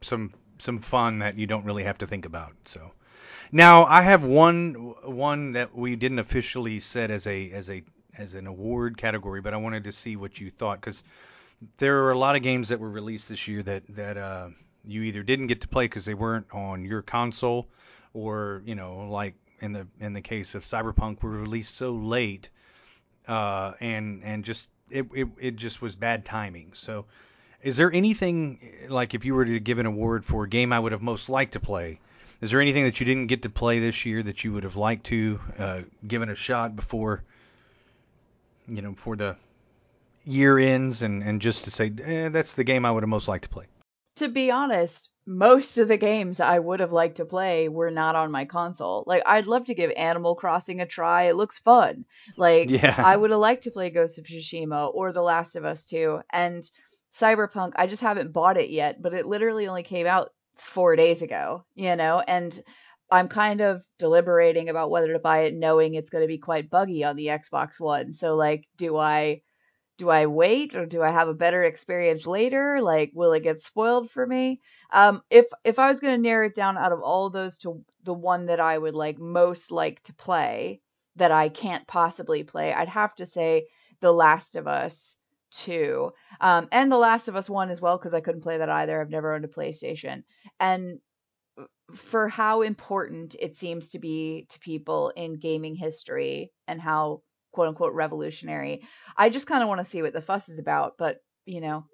some 0.00 0.32
some 0.64 0.80
fun 0.80 1.20
that 1.20 1.38
you 1.38 1.46
don't 1.46 1.64
really 1.64 1.84
have 1.84 1.98
to 1.98 2.06
think 2.06 2.26
about. 2.26 2.52
So 2.64 2.92
now 3.52 3.84
I 3.84 4.02
have 4.02 4.24
one 4.24 4.74
one 5.02 5.52
that 5.52 5.74
we 5.74 5.96
didn't 5.96 6.18
officially 6.18 6.80
set 6.80 7.10
as 7.10 7.26
a 7.26 7.50
as 7.50 7.70
a 7.70 7.82
as 8.16 8.34
an 8.34 8.46
award 8.46 8.96
category, 8.96 9.40
but 9.40 9.54
I 9.54 9.58
wanted 9.58 9.84
to 9.84 9.92
see 9.92 10.16
what 10.16 10.40
you 10.40 10.50
thought 10.50 10.80
because 10.80 11.04
there 11.78 12.04
are 12.04 12.12
a 12.12 12.18
lot 12.18 12.36
of 12.36 12.42
games 12.42 12.68
that 12.68 12.80
were 12.80 12.90
released 12.90 13.28
this 13.28 13.46
year 13.46 13.62
that 13.62 13.82
that 13.90 14.16
uh, 14.16 14.48
you 14.84 15.02
either 15.02 15.22
didn't 15.22 15.46
get 15.48 15.60
to 15.60 15.68
play 15.68 15.84
because 15.84 16.04
they 16.04 16.14
weren't 16.14 16.46
on 16.52 16.84
your 16.84 17.02
console 17.02 17.68
or 18.14 18.62
you 18.64 18.74
know, 18.74 19.08
like 19.10 19.34
in 19.60 19.72
the 19.72 19.86
in 20.00 20.12
the 20.12 20.20
case 20.20 20.54
of 20.54 20.64
Cyberpunk, 20.64 21.22
were 21.22 21.30
released 21.30 21.74
so 21.74 21.92
late, 21.92 22.48
uh, 23.28 23.72
and 23.80 24.22
and 24.24 24.44
just 24.44 24.70
it, 24.90 25.06
it 25.14 25.28
it 25.38 25.56
just 25.56 25.82
was 25.82 25.96
bad 25.96 26.24
timing. 26.24 26.72
So, 26.72 27.06
is 27.64 27.78
there 27.78 27.90
anything 27.90 28.58
like 28.88 29.14
if 29.14 29.24
you 29.24 29.34
were 29.34 29.44
to 29.44 29.58
give 29.58 29.78
an 29.78 29.86
award 29.86 30.24
for 30.24 30.44
a 30.44 30.48
game 30.48 30.72
I 30.72 30.78
would 30.78 30.92
have 30.92 31.02
most 31.02 31.30
liked 31.30 31.54
to 31.54 31.60
play? 31.60 31.98
Is 32.42 32.50
there 32.50 32.60
anything 32.60 32.84
that 32.84 33.00
you 33.00 33.06
didn't 33.06 33.28
get 33.28 33.42
to 33.42 33.50
play 33.50 33.80
this 33.80 34.04
year 34.04 34.22
that 34.22 34.44
you 34.44 34.52
would 34.52 34.64
have 34.64 34.76
liked 34.76 35.06
to 35.06 35.40
uh, 35.58 35.80
given 36.06 36.28
a 36.28 36.34
shot 36.34 36.76
before, 36.76 37.24
you 38.68 38.82
know, 38.82 38.90
before 38.90 39.16
the 39.16 39.36
year 40.26 40.58
ends, 40.58 41.02
and 41.02 41.22
and 41.22 41.40
just 41.40 41.64
to 41.64 41.70
say 41.70 41.90
eh, 42.04 42.28
that's 42.28 42.52
the 42.52 42.64
game 42.64 42.84
I 42.84 42.92
would 42.92 43.02
have 43.02 43.08
most 43.08 43.28
liked 43.28 43.44
to 43.44 43.50
play? 43.50 43.64
To 44.16 44.28
be 44.28 44.50
honest, 44.50 45.08
most 45.26 45.78
of 45.78 45.88
the 45.88 45.96
games 45.96 46.40
I 46.40 46.58
would 46.58 46.80
have 46.80 46.92
liked 46.92 47.16
to 47.16 47.24
play 47.24 47.68
were 47.68 47.90
not 47.90 48.14
on 48.14 48.30
my 48.30 48.44
console. 48.44 49.04
Like 49.06 49.22
I'd 49.24 49.46
love 49.46 49.64
to 49.64 49.74
give 49.74 49.90
Animal 49.96 50.34
Crossing 50.34 50.80
a 50.80 50.86
try. 50.86 51.24
It 51.24 51.36
looks 51.36 51.58
fun. 51.58 52.04
Like 52.36 52.68
Yeah. 52.84 52.94
I 52.98 53.16
would 53.16 53.30
have 53.30 53.40
liked 53.40 53.64
to 53.64 53.70
play 53.70 53.88
Ghost 53.88 54.18
of 54.18 54.26
Tsushima 54.26 54.94
or 54.94 55.12
The 55.12 55.22
Last 55.22 55.56
of 55.56 55.64
Us 55.64 55.86
2 55.86 56.20
and 56.30 56.62
Cyberpunk. 57.14 57.72
I 57.76 57.86
just 57.86 58.02
haven't 58.02 58.32
bought 58.32 58.56
it 58.58 58.70
yet, 58.70 59.00
but 59.00 59.14
it 59.14 59.26
literally 59.26 59.68
only 59.68 59.82
came 59.84 60.06
out 60.06 60.30
4 60.56 60.96
days 60.96 61.22
ago, 61.22 61.64
you 61.74 61.96
know, 61.96 62.20
and 62.20 62.58
I'm 63.10 63.28
kind 63.28 63.60
of 63.60 63.82
deliberating 63.98 64.68
about 64.68 64.90
whether 64.90 65.12
to 65.12 65.18
buy 65.18 65.42
it 65.42 65.54
knowing 65.54 65.94
it's 65.94 66.10
going 66.10 66.22
to 66.22 66.28
be 66.28 66.38
quite 66.38 66.70
buggy 66.70 67.04
on 67.04 67.16
the 67.16 67.26
Xbox 67.28 67.78
One. 67.78 68.12
So 68.12 68.34
like 68.36 68.66
do 68.76 68.96
I 68.96 69.42
do 69.98 70.10
I 70.10 70.26
wait 70.26 70.74
or 70.76 70.86
do 70.86 71.02
I 71.02 71.10
have 71.10 71.28
a 71.28 71.34
better 71.34 71.62
experience 71.62 72.26
later? 72.26 72.80
Like, 72.80 73.12
will 73.14 73.32
it 73.32 73.42
get 73.42 73.60
spoiled 73.60 74.10
for 74.10 74.26
me? 74.26 74.60
Um, 74.92 75.22
if 75.30 75.46
if 75.64 75.78
I 75.78 75.88
was 75.88 76.00
gonna 76.00 76.18
narrow 76.18 76.46
it 76.46 76.54
down 76.54 76.76
out 76.78 76.92
of 76.92 77.00
all 77.00 77.26
of 77.26 77.32
those 77.32 77.58
to 77.58 77.84
the 78.04 78.14
one 78.14 78.46
that 78.46 78.60
I 78.60 78.76
would 78.78 78.94
like 78.94 79.18
most 79.18 79.70
like 79.70 80.02
to 80.04 80.14
play 80.14 80.80
that 81.16 81.30
I 81.30 81.48
can't 81.48 81.86
possibly 81.86 82.42
play, 82.44 82.72
I'd 82.72 82.88
have 82.88 83.14
to 83.16 83.26
say 83.26 83.68
The 84.00 84.12
Last 84.12 84.56
of 84.56 84.66
Us 84.66 85.16
2, 85.62 86.12
um, 86.40 86.68
and 86.72 86.90
The 86.90 86.96
Last 86.96 87.28
of 87.28 87.36
Us 87.36 87.48
1 87.48 87.70
as 87.70 87.80
well 87.80 87.96
because 87.96 88.14
I 88.14 88.20
couldn't 88.20 88.42
play 88.42 88.58
that 88.58 88.70
either. 88.70 89.00
I've 89.00 89.10
never 89.10 89.34
owned 89.34 89.44
a 89.44 89.48
PlayStation, 89.48 90.24
and 90.58 90.98
for 91.94 92.28
how 92.28 92.62
important 92.62 93.36
it 93.38 93.54
seems 93.54 93.90
to 93.90 93.98
be 93.98 94.46
to 94.50 94.58
people 94.58 95.10
in 95.10 95.38
gaming 95.38 95.74
history 95.74 96.52
and 96.66 96.80
how 96.80 97.22
quote 97.52 97.68
unquote 97.68 97.94
revolutionary. 97.94 98.82
I 99.16 99.30
just 99.30 99.46
kind 99.46 99.62
of 99.62 99.68
want 99.68 99.80
to 99.80 99.84
see 99.84 100.02
what 100.02 100.12
the 100.12 100.20
fuss 100.20 100.48
is 100.48 100.58
about, 100.58 100.94
but 100.98 101.18
you 101.46 101.60
know, 101.60 101.84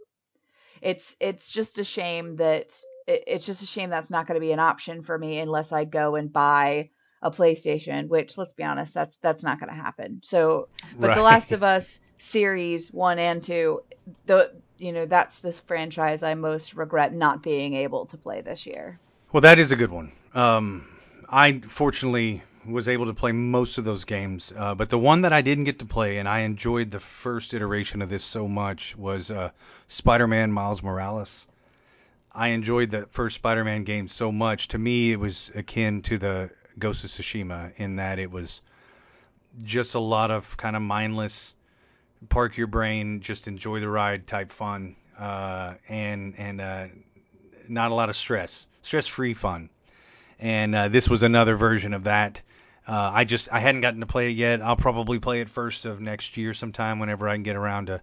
it's 0.81 1.17
it's 1.21 1.51
just 1.51 1.79
a 1.79 1.85
shame 1.85 2.37
that 2.37 2.73
it, 3.07 3.25
it's 3.27 3.47
just 3.47 3.63
a 3.63 3.67
shame 3.67 3.91
that's 3.91 4.11
not 4.11 4.27
going 4.27 4.37
to 4.37 4.47
be 4.47 4.53
an 4.53 4.59
option 4.61 5.03
for 5.03 5.17
me 5.17 5.39
unless 5.39 5.73
I 5.73 5.85
go 5.85 6.17
and 6.17 6.33
buy 6.33 6.91
a 7.23 7.31
PlayStation, 7.31 8.09
which 8.09 8.39
let's 8.39 8.55
be 8.55 8.65
honest, 8.65 8.95
that's 8.95 9.19
that's 9.19 9.45
not 9.45 9.61
going 9.61 9.71
to 9.71 9.81
happen. 9.81 10.21
So, 10.25 10.69
but 10.99 11.15
The 11.15 11.23
Last 11.23 11.53
of 11.53 11.63
Us 11.63 12.01
series 12.21 12.93
1 12.93 13.19
and 13.19 13.43
2, 13.43 13.83
the 14.27 14.53
you 14.79 14.93
know, 14.93 15.05
that's 15.05 15.41
the 15.41 15.53
franchise 15.53 16.23
I 16.23 16.35
most 16.35 16.75
regret 16.75 17.13
not 17.13 17.43
being 17.43 17.75
able 17.75 18.07
to 18.07 18.17
play 18.17 18.41
this 18.41 18.67
year. 18.67 18.99
Well, 19.31 19.43
that 19.43 19.59
is 19.59 19.73
a 19.73 19.77
good 19.77 19.91
one. 19.91 20.13
Um, 20.35 20.89
I 21.29 21.61
fortunately 21.61 22.43
was 22.67 22.89
able 22.89 23.07
to 23.07 23.15
play 23.15 23.33
most 23.33 23.79
of 23.79 23.85
those 23.85 24.05
games, 24.05 24.53
uh, 24.57 24.75
but 24.75 24.89
the 24.89 24.99
one 24.99 25.23
that 25.23 25.33
I 25.33 25.43
didn't 25.43 25.65
get 25.65 25.81
to 25.81 25.85
play, 25.85 26.19
and 26.19 26.29
I 26.29 26.41
enjoyed 26.41 26.91
the 26.91 27.01
first 27.01 27.53
iteration 27.55 28.03
of 28.03 28.09
this 28.09 28.25
so 28.25 28.49
much, 28.49 28.97
was 28.97 29.31
uh, 29.31 29.51
Spider-Man 29.89 30.51
Miles 30.51 30.83
Morales. 30.83 31.47
I 32.33 32.49
enjoyed 32.49 32.91
the 32.91 33.07
first 33.11 33.37
Spider-Man 33.37 33.85
game 33.85 34.09
so 34.09 34.33
much. 34.33 34.69
To 34.69 34.79
me, 34.79 35.13
it 35.13 35.21
was 35.21 35.51
akin 35.55 36.03
to 36.03 36.19
the 36.19 36.51
Ghost 36.79 37.05
of 37.05 37.11
Tsushima 37.11 37.73
in 37.77 37.97
that 37.97 38.19
it 38.19 38.31
was 38.31 38.63
just 39.63 39.95
a 39.95 40.01
lot 40.01 40.31
of 40.31 40.57
kind 40.57 40.77
of 40.77 40.83
mindless, 40.83 41.55
park 42.29 42.57
your 42.57 42.67
brain, 42.67 43.21
just 43.21 43.49
enjoy 43.49 43.81
the 43.81 43.89
ride 43.89 44.27
type 44.27 44.51
fun, 44.51 44.97
uh, 45.19 45.75
and 45.89 46.35
and 46.39 46.61
uh, 46.61 46.87
not 47.69 47.91
a 47.91 47.95
lot 47.95 48.09
of 48.11 48.17
stress, 48.17 48.67
stress-free 48.83 49.35
fun. 49.35 49.71
And 50.39 50.75
uh, 50.75 50.89
this 50.89 51.09
was 51.09 51.23
another 51.23 51.57
version 51.57 51.93
of 51.93 52.05
that. 52.05 52.43
Uh, 52.87 53.11
I 53.15 53.25
just 53.25 53.53
I 53.53 53.61
hadn't 53.61 53.83
gotten 53.83 54.01
to 54.01 54.07
play 54.07 54.31
it 54.31 54.37
yet. 54.37 54.63
I'll 54.63 54.77
probably 54.77 55.19
play 55.19 55.41
it 55.41 55.49
first 55.49 55.87
of 55.87 56.01
next 56.01 56.37
year 56.37 56.55
sometime 56.55 56.99
whenever 56.99 57.29
I 57.29 57.35
can 57.35 57.43
get 57.43 57.57
around 57.57 57.87
to 57.87 58.01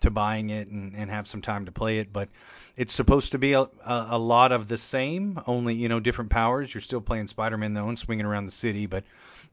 to 0.00 0.10
buying 0.10 0.48
it 0.50 0.68
and, 0.68 0.94
and 0.96 1.10
have 1.10 1.28
some 1.28 1.42
time 1.42 1.66
to 1.66 1.72
play 1.72 1.98
it. 1.98 2.12
But 2.12 2.28
it's 2.76 2.94
supposed 2.94 3.32
to 3.32 3.38
be 3.38 3.52
a, 3.52 3.60
a, 3.60 4.06
a 4.10 4.18
lot 4.18 4.52
of 4.52 4.68
the 4.68 4.78
same, 4.78 5.40
only 5.46 5.74
you 5.74 5.88
know 5.88 6.00
different 6.00 6.30
powers. 6.30 6.72
You're 6.72 6.80
still 6.80 7.00
playing 7.00 7.28
Spider-Man 7.28 7.74
though 7.74 7.88
and 7.88 7.98
swinging 7.98 8.24
around 8.24 8.46
the 8.46 8.52
city, 8.52 8.86
but 8.86 9.04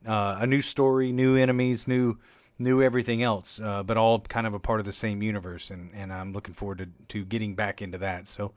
uh, 0.07 0.38
a 0.39 0.47
new 0.47 0.61
story, 0.61 1.11
new 1.11 1.36
enemies, 1.36 1.88
new 1.88 2.18
new 2.60 2.82
everything 2.82 3.24
else, 3.24 3.60
uh, 3.60 3.84
but 3.84 3.97
all 3.97 4.20
kind 4.20 4.47
of 4.47 4.53
a 4.53 4.60
part 4.60 4.80
of 4.80 4.86
the 4.86 4.91
same 4.91 5.22
universe. 5.22 5.70
And, 5.70 5.91
and 5.93 6.12
I'm 6.12 6.34
looking 6.34 6.53
forward 6.53 6.80
to, 6.80 6.88
to 7.10 7.26
getting 7.26 7.55
back 7.55 7.82
into 7.82 7.99
that. 7.99 8.28
So 8.28 8.53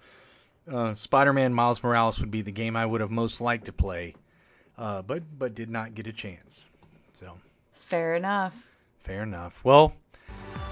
uh, 0.71 0.95
Spider-Man 0.95 1.53
Miles 1.55 1.83
Morales 1.83 2.21
would 2.21 2.31
be 2.31 2.43
the 2.43 2.53
game 2.53 2.77
I 2.77 2.85
would 2.87 3.01
have 3.01 3.11
most 3.11 3.41
liked 3.41 3.67
to 3.67 3.73
play, 3.73 4.15
uh, 4.79 5.03
but 5.03 5.23
but 5.39 5.55
did 5.55 5.71
not 5.71 5.95
get 5.95 6.07
a 6.07 6.13
chance. 6.13 6.65
So 7.15 7.33
Fair 7.75 8.15
enough. 8.15 8.55
fair 9.01 9.23
enough. 9.23 9.59
Well, 9.65 9.93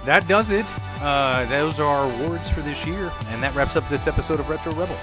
that 0.04 0.28
does 0.28 0.50
it. 0.50 0.64
Uh, 1.00 1.44
those 1.46 1.80
are 1.80 1.86
our 1.86 2.12
awards 2.12 2.48
for 2.48 2.60
this 2.60 2.86
year, 2.86 3.10
and 3.28 3.42
that 3.42 3.54
wraps 3.54 3.74
up 3.76 3.88
this 3.88 4.06
episode 4.06 4.38
of 4.40 4.48
Retro 4.48 4.72
Rebel. 4.72 4.96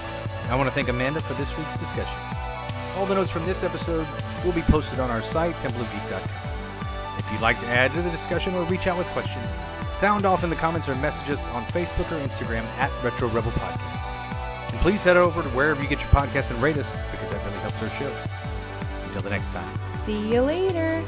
I 0.48 0.54
want 0.56 0.68
to 0.68 0.74
thank 0.74 0.88
Amanda 0.88 1.20
for 1.20 1.34
this 1.34 1.56
week's 1.58 1.76
discussion. 1.76 2.18
All 2.96 3.04
the 3.04 3.14
notes 3.14 3.30
from 3.30 3.44
this 3.44 3.62
episode 3.62 4.06
will 4.44 4.52
be 4.52 4.62
posted 4.62 4.98
on 5.00 5.10
our 5.10 5.20
site, 5.22 5.54
templeofgeek.com. 5.56 6.45
If 7.18 7.30
you'd 7.32 7.40
like 7.40 7.58
to 7.60 7.66
add 7.66 7.92
to 7.92 8.02
the 8.02 8.10
discussion 8.10 8.54
or 8.54 8.62
reach 8.64 8.86
out 8.86 8.98
with 8.98 9.06
questions, 9.08 9.46
sound 9.92 10.26
off 10.26 10.44
in 10.44 10.50
the 10.50 10.56
comments 10.56 10.88
or 10.88 10.94
message 10.96 11.30
us 11.30 11.46
on 11.48 11.64
Facebook 11.66 12.10
or 12.12 12.26
Instagram 12.26 12.64
at 12.78 12.90
Retro 13.02 13.28
Rebel 13.28 13.52
Podcast. 13.52 14.72
And 14.72 14.80
please 14.80 15.02
head 15.02 15.16
over 15.16 15.42
to 15.42 15.48
wherever 15.50 15.82
you 15.82 15.88
get 15.88 16.00
your 16.00 16.10
podcasts 16.10 16.50
and 16.50 16.60
rate 16.62 16.76
us 16.76 16.92
because 17.10 17.30
that 17.30 17.44
really 17.44 17.58
helps 17.58 17.82
our 17.82 17.90
show. 17.90 18.12
Until 19.06 19.22
the 19.22 19.30
next 19.30 19.50
time. 19.50 19.78
See 20.04 20.32
you 20.32 20.42
later. 20.42 21.04